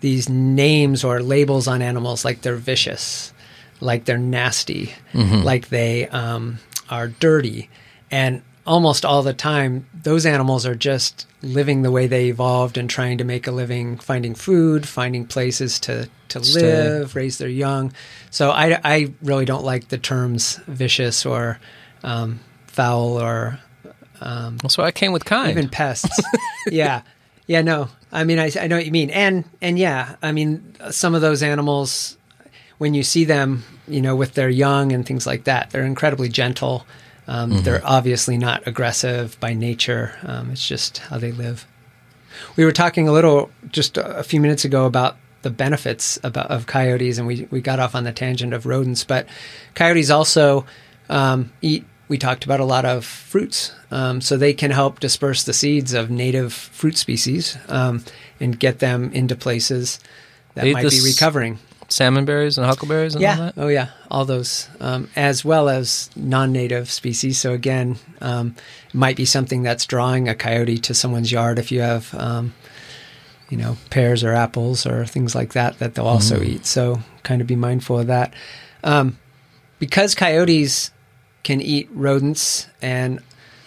these 0.00 0.28
names 0.28 1.04
or 1.04 1.20
labels 1.22 1.68
on 1.68 1.80
animals 1.82 2.24
like 2.24 2.42
they're 2.42 2.56
vicious, 2.56 3.32
like 3.80 4.04
they're 4.04 4.18
nasty, 4.18 4.92
Mm-hmm. 5.12 5.42
like 5.44 5.68
they 5.68 6.08
um, 6.08 6.58
are 6.90 7.08
dirty, 7.08 7.68
and 8.10 8.42
almost 8.66 9.04
all 9.04 9.22
the 9.22 9.34
time 9.34 9.86
those 10.02 10.24
animals 10.24 10.64
are 10.64 10.74
just 10.74 11.26
living 11.42 11.82
the 11.82 11.90
way 11.90 12.06
they 12.06 12.28
evolved 12.28 12.78
and 12.78 12.88
trying 12.88 13.18
to 13.18 13.24
make 13.24 13.46
a 13.46 13.52
living 13.52 13.98
finding 13.98 14.34
food 14.34 14.86
finding 14.86 15.26
places 15.26 15.80
to 15.80 16.08
to 16.28 16.42
Stay. 16.44 16.60
live 16.60 17.16
raise 17.16 17.38
their 17.38 17.48
young 17.48 17.92
so 18.30 18.50
i, 18.50 18.78
I 18.84 19.12
really 19.22 19.44
don't 19.44 19.64
like 19.64 19.88
the 19.88 19.98
terms 19.98 20.60
vicious 20.68 21.26
or 21.26 21.58
um, 22.04 22.40
foul 22.66 23.20
or 23.20 23.58
that's 24.22 24.78
why 24.78 24.84
I 24.84 24.92
came 24.92 25.12
with 25.12 25.24
kind. 25.24 25.50
even 25.50 25.68
pests. 25.68 26.20
yeah, 26.70 27.02
yeah. 27.46 27.62
No, 27.62 27.88
I 28.10 28.24
mean, 28.24 28.38
I, 28.38 28.50
I 28.60 28.66
know 28.66 28.76
what 28.76 28.86
you 28.86 28.92
mean, 28.92 29.10
and 29.10 29.44
and 29.60 29.78
yeah, 29.78 30.16
I 30.22 30.32
mean, 30.32 30.74
some 30.90 31.14
of 31.14 31.20
those 31.20 31.42
animals, 31.42 32.16
when 32.78 32.94
you 32.94 33.02
see 33.02 33.24
them, 33.24 33.64
you 33.88 34.00
know, 34.00 34.14
with 34.14 34.34
their 34.34 34.48
young 34.48 34.92
and 34.92 35.04
things 35.04 35.26
like 35.26 35.44
that, 35.44 35.70
they're 35.70 35.84
incredibly 35.84 36.28
gentle. 36.28 36.86
Um, 37.28 37.62
They're 37.62 37.82
obviously 37.84 38.36
not 38.36 38.66
aggressive 38.66 39.38
by 39.38 39.54
nature. 39.54 40.14
Um, 40.24 40.50
it's 40.50 40.66
just 40.66 40.98
how 40.98 41.18
they 41.18 41.32
live. 41.32 41.66
We 42.56 42.64
were 42.64 42.72
talking 42.72 43.08
a 43.08 43.12
little 43.12 43.50
just 43.70 43.96
a 43.96 44.24
few 44.24 44.40
minutes 44.40 44.64
ago 44.64 44.86
about 44.86 45.16
the 45.42 45.50
benefits 45.50 46.18
about, 46.22 46.50
of 46.50 46.66
coyotes, 46.66 47.18
and 47.18 47.26
we, 47.26 47.46
we 47.50 47.60
got 47.60 47.78
off 47.78 47.94
on 47.94 48.04
the 48.04 48.12
tangent 48.12 48.54
of 48.54 48.66
rodents. 48.66 49.04
But 49.04 49.26
coyotes 49.74 50.10
also 50.10 50.64
um, 51.08 51.52
eat. 51.60 51.84
We 52.08 52.18
talked 52.18 52.44
about 52.44 52.60
a 52.60 52.64
lot 52.64 52.84
of 52.84 53.06
fruits, 53.06 53.72
um, 53.90 54.20
so 54.20 54.36
they 54.36 54.52
can 54.52 54.70
help 54.70 55.00
disperse 55.00 55.44
the 55.44 55.54
seeds 55.54 55.94
of 55.94 56.10
native 56.10 56.52
fruit 56.52 56.98
species 56.98 57.56
um, 57.68 58.04
and 58.38 58.58
get 58.58 58.80
them 58.80 59.10
into 59.12 59.34
places 59.34 59.98
that 60.54 60.64
They 60.64 60.74
might 60.74 60.90
be 60.90 61.00
recovering. 61.02 61.58
Salmon 61.92 62.24
berries 62.24 62.58
and 62.58 62.66
huckleberries 62.66 63.14
and 63.14 63.24
all 63.24 63.30
Yeah. 63.30 63.36
that. 63.36 63.54
Oh, 63.56 63.68
yeah. 63.68 63.88
All 64.10 64.24
those, 64.24 64.68
um, 64.80 65.08
as 65.14 65.44
well 65.44 65.68
as 65.68 66.10
non-native 66.16 66.90
species. 66.90 67.38
So 67.38 67.52
again, 67.52 67.96
um, 68.20 68.54
it 68.88 68.94
might 68.94 69.16
be 69.16 69.24
something 69.24 69.62
that's 69.62 69.86
drawing 69.86 70.28
a 70.28 70.34
coyote 70.34 70.78
to 70.78 70.94
someone's 70.94 71.30
yard 71.30 71.58
if 71.58 71.70
you 71.70 71.80
have, 71.80 72.14
um, 72.14 72.54
you 73.50 73.56
know, 73.56 73.76
pears 73.90 74.24
or 74.24 74.32
apples 74.32 74.86
or 74.86 75.04
things 75.06 75.34
like 75.34 75.52
that 75.52 75.78
that 75.78 75.94
they'll 75.94 76.06
also 76.06 76.42
eat. 76.42 76.64
So 76.66 77.00
kind 77.22 77.40
of 77.40 77.46
be 77.46 77.56
mindful 77.56 77.98
of 78.00 78.06
that. 78.06 78.32
Um, 78.82 79.18
because 79.78 80.14
coyotes 80.14 80.90
can 81.44 81.60
eat 81.60 81.88
rodents 81.92 82.66
and 82.80 83.20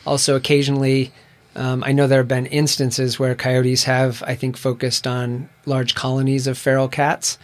also 0.05 0.36
occasionally 0.36 1.11
um, 1.57 1.86
I 1.86 1.93
know 1.93 2.05
there 2.05 2.19
have 2.19 2.28
been 2.28 2.47
instances 2.47 3.17
where 3.17 3.34
coyotes 3.34 3.86
have, 3.86 4.21
I 4.28 4.36
think, 4.36 4.57
focused 4.57 5.07
on 5.07 5.47
large 5.65 5.95
colonies 5.95 6.47
of 6.47 6.57
feral 6.57 6.89
cats 6.89 7.38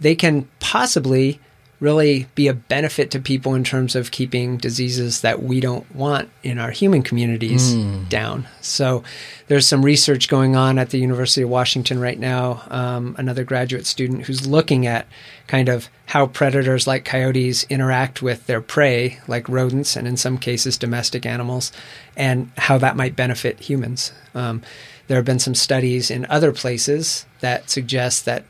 they 0.00 0.14
can 0.14 0.48
possibly 0.58 1.40
really 1.80 2.26
be 2.34 2.46
a 2.46 2.52
benefit 2.52 3.10
to 3.10 3.18
people 3.18 3.54
in 3.54 3.64
terms 3.64 3.96
of 3.96 4.10
keeping 4.10 4.58
diseases 4.58 5.22
that 5.22 5.42
we 5.42 5.60
don't 5.60 5.94
want 5.96 6.28
in 6.42 6.58
our 6.58 6.70
human 6.70 7.02
communities 7.02 7.72
down. 8.10 8.46
So 8.60 9.02
there's 9.48 9.66
some 9.66 9.82
research 9.82 10.28
going 10.28 10.54
on 10.56 10.78
at 10.78 10.90
the 10.90 10.98
University 10.98 11.40
of 11.40 11.48
Washington 11.48 11.98
right 11.98 12.18
now. 12.18 12.62
Um, 12.68 13.14
another 13.18 13.44
graduate 13.44 13.86
student 13.86 14.26
who's 14.26 14.46
looking 14.46 14.86
at 14.86 15.06
kind 15.46 15.70
of 15.70 15.88
how 16.04 16.26
predators 16.26 16.86
like 16.86 17.06
coyotes 17.06 17.64
interact 17.70 18.20
with 18.20 18.46
their 18.46 18.60
prey, 18.60 19.18
like 19.26 19.48
rodents 19.48 19.96
and 19.96 20.06
in 20.06 20.18
some 20.18 20.36
cases 20.36 20.76
domestic 20.76 21.24
animals, 21.24 21.72
and 22.14 22.50
how 22.58 22.76
that 22.76 22.94
might 22.94 23.16
benefit 23.16 23.58
humans. 23.58 24.12
Um, 24.34 24.60
there 25.06 25.16
have 25.16 25.24
been 25.24 25.38
some 25.38 25.54
studies 25.54 26.10
in 26.10 26.26
other 26.26 26.52
places 26.52 27.24
that 27.40 27.70
suggest 27.70 28.26
that 28.26 28.44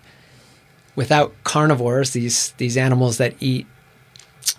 without 0.96 1.32
carnivores, 1.44 2.10
these 2.10 2.52
these 2.58 2.76
animals 2.76 3.18
that 3.18 3.34
eat 3.40 3.66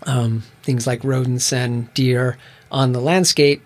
um, 0.03 0.43
things 0.63 0.87
like 0.87 1.03
rodents 1.03 1.53
and 1.53 1.93
deer 1.93 2.37
on 2.71 2.93
the 2.93 3.01
landscape, 3.01 3.61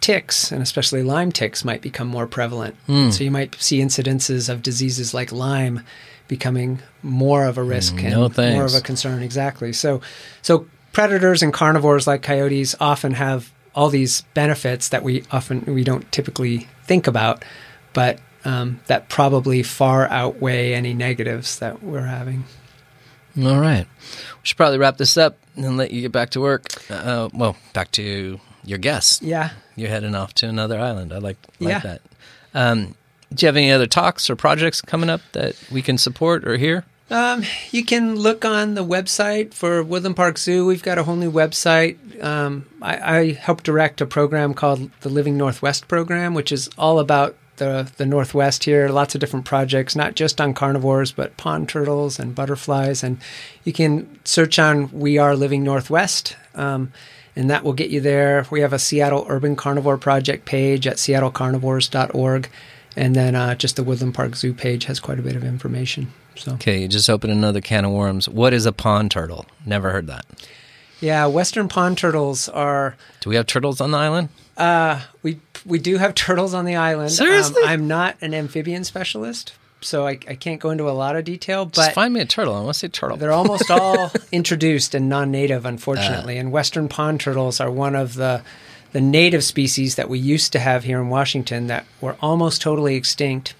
ticks 0.00 0.52
and 0.52 0.62
especially 0.62 1.02
Lyme 1.02 1.32
ticks 1.32 1.64
might 1.64 1.82
become 1.82 2.08
more 2.08 2.26
prevalent. 2.26 2.76
So 3.10 3.24
you 3.24 3.30
might 3.30 3.54
see 3.56 3.80
incidences 3.80 4.48
of 4.48 4.62
diseases 4.62 5.12
like 5.14 5.32
Lyme 5.32 5.82
becoming 6.28 6.80
more 7.02 7.44
of 7.46 7.56
a 7.58 7.62
risk 7.62 7.94
and 8.02 8.12
no 8.12 8.20
more 8.20 8.30
thanks. 8.30 8.74
of 8.74 8.80
a 8.80 8.82
concern. 8.82 9.22
Exactly. 9.22 9.72
So 9.72 10.00
so 10.42 10.66
predators 10.92 11.42
and 11.42 11.52
carnivores 11.52 12.06
like 12.06 12.22
coyotes 12.22 12.74
often 12.80 13.12
have 13.12 13.52
all 13.74 13.88
these 13.88 14.22
benefits 14.34 14.88
that 14.90 15.02
we 15.02 15.24
often 15.30 15.64
we 15.66 15.84
don't 15.84 16.10
typically 16.12 16.68
think 16.84 17.06
about, 17.06 17.44
but 17.92 18.18
um, 18.44 18.80
that 18.86 19.08
probably 19.08 19.62
far 19.62 20.08
outweigh 20.08 20.74
any 20.74 20.94
negatives 20.94 21.58
that 21.58 21.82
we're 21.82 22.02
having. 22.06 22.44
All 23.40 23.60
right. 23.60 23.86
We 24.00 24.40
should 24.42 24.56
probably 24.56 24.78
wrap 24.78 24.96
this 24.96 25.16
up 25.16 25.38
and 25.56 25.76
let 25.76 25.90
you 25.92 26.00
get 26.00 26.12
back 26.12 26.30
to 26.30 26.40
work. 26.40 26.64
Uh, 26.90 27.28
well, 27.32 27.56
back 27.72 27.90
to 27.92 28.40
your 28.64 28.78
guests. 28.78 29.22
Yeah. 29.22 29.50
You're 29.76 29.90
heading 29.90 30.14
off 30.14 30.34
to 30.34 30.48
another 30.48 30.78
island. 30.80 31.12
I 31.12 31.18
like 31.18 31.36
like 31.60 31.70
Yeah. 31.70 31.78
that. 31.80 32.02
Um, 32.54 32.94
do 33.32 33.44
you 33.44 33.48
have 33.48 33.56
any 33.56 33.70
other 33.70 33.86
talks 33.86 34.28
or 34.30 34.36
projects 34.36 34.80
coming 34.80 35.10
up 35.10 35.20
that 35.32 35.54
we 35.70 35.82
can 35.82 35.98
support 35.98 36.46
or 36.48 36.56
hear? 36.56 36.84
Um, 37.10 37.42
you 37.70 37.84
can 37.84 38.16
look 38.16 38.44
on 38.44 38.74
the 38.74 38.84
website 38.84 39.54
for 39.54 39.82
Woodland 39.82 40.16
Park 40.16 40.36
Zoo. 40.36 40.66
We've 40.66 40.82
got 40.82 40.98
a 40.98 41.04
whole 41.04 41.16
new 41.16 41.30
website. 41.32 41.96
Um, 42.22 42.66
I, 42.82 43.18
I 43.18 43.32
help 43.32 43.62
direct 43.62 44.00
a 44.00 44.06
program 44.06 44.52
called 44.52 44.90
the 45.00 45.08
Living 45.08 45.36
Northwest 45.38 45.88
program, 45.88 46.34
which 46.34 46.52
is 46.52 46.68
all 46.76 46.98
about 46.98 47.36
the 47.58 47.90
the 47.96 48.06
Northwest 48.06 48.64
here. 48.64 48.88
Lots 48.88 49.14
of 49.14 49.20
different 49.20 49.44
projects, 49.44 49.94
not 49.94 50.14
just 50.14 50.40
on 50.40 50.54
carnivores, 50.54 51.12
but 51.12 51.36
pond 51.36 51.68
turtles 51.68 52.18
and 52.18 52.34
butterflies. 52.34 53.02
And 53.02 53.18
you 53.64 53.72
can 53.72 54.18
search 54.24 54.58
on 54.58 54.90
"We 54.92 55.18
Are 55.18 55.36
Living 55.36 55.62
Northwest." 55.62 56.36
Um, 56.54 56.92
and 57.36 57.48
that 57.50 57.62
will 57.62 57.72
get 57.72 57.90
you 57.90 58.00
there. 58.00 58.44
We 58.50 58.62
have 58.62 58.72
a 58.72 58.80
Seattle 58.80 59.24
Urban 59.28 59.54
Carnivore 59.54 59.96
Project 59.96 60.44
page 60.44 60.88
at 60.88 60.96
seattlecarnivores.org. 60.96 62.48
And 62.96 63.14
then 63.14 63.36
uh, 63.36 63.54
just 63.54 63.76
the 63.76 63.84
Woodland 63.84 64.14
Park 64.14 64.34
Zoo 64.34 64.52
page 64.52 64.86
has 64.86 64.98
quite 64.98 65.20
a 65.20 65.22
bit 65.22 65.36
of 65.36 65.44
information. 65.44 66.12
So 66.34 66.54
Okay, 66.54 66.82
you 66.82 66.88
just 66.88 67.08
opened 67.08 67.32
another 67.32 67.60
can 67.60 67.84
of 67.84 67.92
worms. 67.92 68.28
What 68.28 68.52
is 68.52 68.66
a 68.66 68.72
pond 68.72 69.12
turtle? 69.12 69.46
Never 69.64 69.92
heard 69.92 70.08
that. 70.08 70.26
Yeah, 71.00 71.26
western 71.26 71.68
pond 71.68 71.96
turtles 71.96 72.48
are. 72.48 72.96
Do 73.20 73.30
we 73.30 73.36
have 73.36 73.46
turtles 73.46 73.80
on 73.80 73.92
the 73.92 73.98
island? 73.98 74.30
Uh, 74.56 75.02
we 75.22 75.38
we 75.68 75.78
do 75.78 75.98
have 75.98 76.14
turtles 76.14 76.54
on 76.54 76.64
the 76.64 76.76
island. 76.76 77.12
Seriously? 77.12 77.62
Um, 77.62 77.68
I'm 77.68 77.88
not 77.88 78.16
an 78.20 78.34
amphibian 78.34 78.84
specialist, 78.84 79.52
so 79.80 80.06
I, 80.06 80.12
I 80.28 80.34
can't 80.34 80.60
go 80.60 80.70
into 80.70 80.88
a 80.88 80.92
lot 80.92 81.14
of 81.14 81.24
detail. 81.24 81.66
Just 81.66 81.88
But 81.90 81.94
find 81.94 82.12
me 82.14 82.20
a 82.20 82.26
turtle. 82.26 82.54
I 82.54 82.60
want 82.60 82.74
to 82.74 82.78
say 82.78 82.88
turtle. 82.88 83.16
they're 83.16 83.32
almost 83.32 83.70
all 83.70 84.10
introduced 84.32 84.94
and 84.94 85.08
non-native, 85.08 85.64
unfortunately. 85.66 86.38
and 86.38 86.50
western 86.50 86.88
pond 86.88 87.20
turtles 87.20 87.60
are 87.60 87.70
one 87.70 87.94
of 87.94 88.14
the 88.14 88.42
the 88.92 89.00
native 89.02 89.44
species 89.44 89.96
that 89.96 90.08
we 90.08 90.18
used 90.18 90.50
to 90.52 90.58
have 90.58 90.84
here 90.84 90.98
in 90.98 91.10
Washington 91.10 91.66
that 91.66 91.84
were 92.00 92.16
almost 92.22 92.62
totally 92.62 92.94
extinct. 92.96 93.54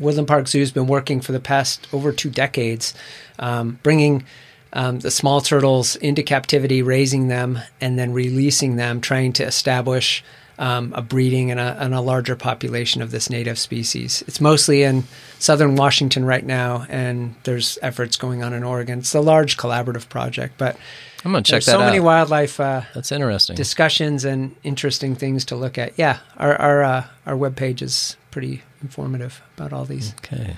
Woodland 0.00 0.28
Park 0.28 0.48
Zoo 0.48 0.60
has 0.60 0.72
been 0.72 0.86
working 0.86 1.20
for 1.20 1.32
the 1.32 1.40
past 1.40 1.86
over 1.92 2.10
two 2.10 2.30
decades, 2.30 2.94
um, 3.38 3.78
bringing 3.82 4.24
um, 4.72 5.00
the 5.00 5.10
small 5.10 5.40
turtles 5.42 5.96
into 5.96 6.22
captivity, 6.22 6.80
raising 6.82 7.28
them, 7.28 7.58
and 7.82 7.98
then 7.98 8.12
releasing 8.14 8.76
them, 8.76 9.00
trying 9.00 9.32
to 9.34 9.44
establish 9.44 10.24
um, 10.58 10.92
a 10.94 11.02
breeding 11.02 11.50
and 11.50 11.60
a, 11.60 11.76
and 11.80 11.94
a, 11.94 12.00
larger 12.00 12.36
population 12.36 13.02
of 13.02 13.10
this 13.10 13.28
native 13.28 13.58
species. 13.58 14.22
It's 14.26 14.40
mostly 14.40 14.82
in 14.82 15.04
southern 15.38 15.76
Washington 15.76 16.24
right 16.24 16.44
now, 16.44 16.86
and 16.88 17.34
there's 17.44 17.78
efforts 17.82 18.16
going 18.16 18.42
on 18.42 18.52
in 18.52 18.64
Oregon. 18.64 19.00
It's 19.00 19.14
a 19.14 19.20
large 19.20 19.56
collaborative 19.56 20.08
project, 20.08 20.54
but 20.56 20.76
I'm 21.24 21.32
gonna 21.32 21.42
check 21.42 21.62
that 21.64 21.72
so 21.72 21.80
out. 21.80 21.86
many 21.86 22.00
wildlife 22.00 22.58
uh, 22.60 22.82
That's 22.94 23.12
interesting. 23.12 23.56
discussions 23.56 24.24
and 24.24 24.54
interesting 24.62 25.14
things 25.14 25.44
to 25.46 25.56
look 25.56 25.76
at. 25.78 25.98
Yeah, 25.98 26.18
our 26.36 26.56
our 26.56 26.82
uh, 26.84 27.04
our 27.26 27.34
webpage 27.34 27.82
is 27.82 28.16
pretty 28.30 28.62
informative 28.82 29.42
about 29.56 29.72
all 29.72 29.84
these. 29.84 30.14
Okay. 30.18 30.56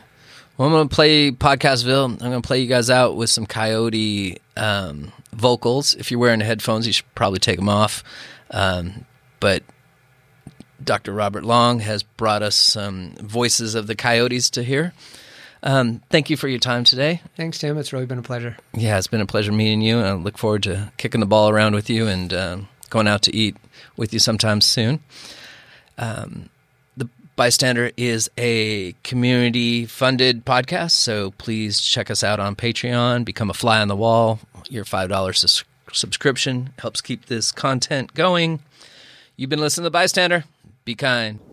Well, 0.57 0.67
I'm 0.67 0.75
going 0.75 0.89
to 0.89 0.95
play 0.95 1.31
Podcastville. 1.31 2.11
I'm 2.11 2.17
going 2.17 2.43
to 2.43 2.47
play 2.47 2.61
you 2.61 2.67
guys 2.67 2.91
out 2.91 3.15
with 3.15 3.31
some 3.31 3.47
coyote 3.47 4.39
um, 4.57 5.13
vocals. 5.33 5.95
If 5.95 6.11
you're 6.11 6.19
wearing 6.19 6.41
headphones, 6.41 6.85
you 6.85 6.93
should 6.93 7.15
probably 7.15 7.39
take 7.39 7.59
them 7.59 7.69
off. 7.69 8.03
Um, 8.51 9.05
but 9.39 9.63
Dr. 10.83 11.13
Robert 11.13 11.45
Long 11.45 11.81
has 11.81 12.03
brought 12.03 12.43
us 12.43 12.55
some 12.57 13.15
voices 13.17 13.75
of 13.75 13.87
the 13.87 13.95
coyotes 13.95 14.51
to 14.51 14.63
hear. 14.63 14.93
Um, 15.63 16.03
thank 16.11 16.31
you 16.31 16.37
for 16.37 16.47
your 16.47 16.61
time 16.61 16.85
today. 16.85 17.21
Thanks, 17.37 17.59
Tim. 17.59 17.77
It's 17.79 17.93
really 17.93 18.07
been 18.07 18.19
a 18.19 18.23
pleasure. 18.23 18.57
Yeah, 18.75 18.97
it's 18.97 19.09
been 19.09 19.21
a 19.21 19.27
pleasure 19.27 19.51
meeting 19.53 19.81
you. 19.81 19.99
I 19.99 20.13
look 20.13 20.39
forward 20.39 20.63
to 20.65 20.93
kicking 20.99 21.21
the 21.21 21.27
ball 21.27 21.49
around 21.51 21.75
with 21.75 21.91
you 21.91 22.07
and 22.07 22.33
um, 22.33 22.69
going 22.91 23.09
out 23.09 23.23
to 23.23 23.35
eat 23.35 23.57
with 23.97 24.13
you 24.13 24.21
sometime 24.21 24.61
soon. 24.61 25.01
Um, 25.99 26.49
the 26.97 27.07
B.I.Stander 27.07 27.91
is 27.97 28.31
a 28.39 28.93
community 29.03 29.85
funded 29.85 30.45
podcast, 30.45 30.93
so 30.93 31.33
please 31.33 31.81
check 31.81 32.09
us 32.09 32.23
out 32.23 32.39
on 32.39 32.55
Patreon. 32.55 33.25
Become 33.25 33.51
a 33.51 33.55
fly 33.55 33.81
on 33.81 33.89
the 33.89 33.97
wall. 33.97 34.39
Your 34.71 34.85
$5 34.85 35.37
sus- 35.37 35.65
subscription 35.93 36.71
helps 36.79 37.01
keep 37.01 37.27
this 37.27 37.51
content 37.51 38.15
going. 38.15 38.61
You've 39.37 39.51
been 39.51 39.61
listening 39.61 39.83
to 39.85 39.91
The 39.91 39.99
B.I.Stander. 39.99 40.45
Be 40.89 40.95
kind. 40.95 41.48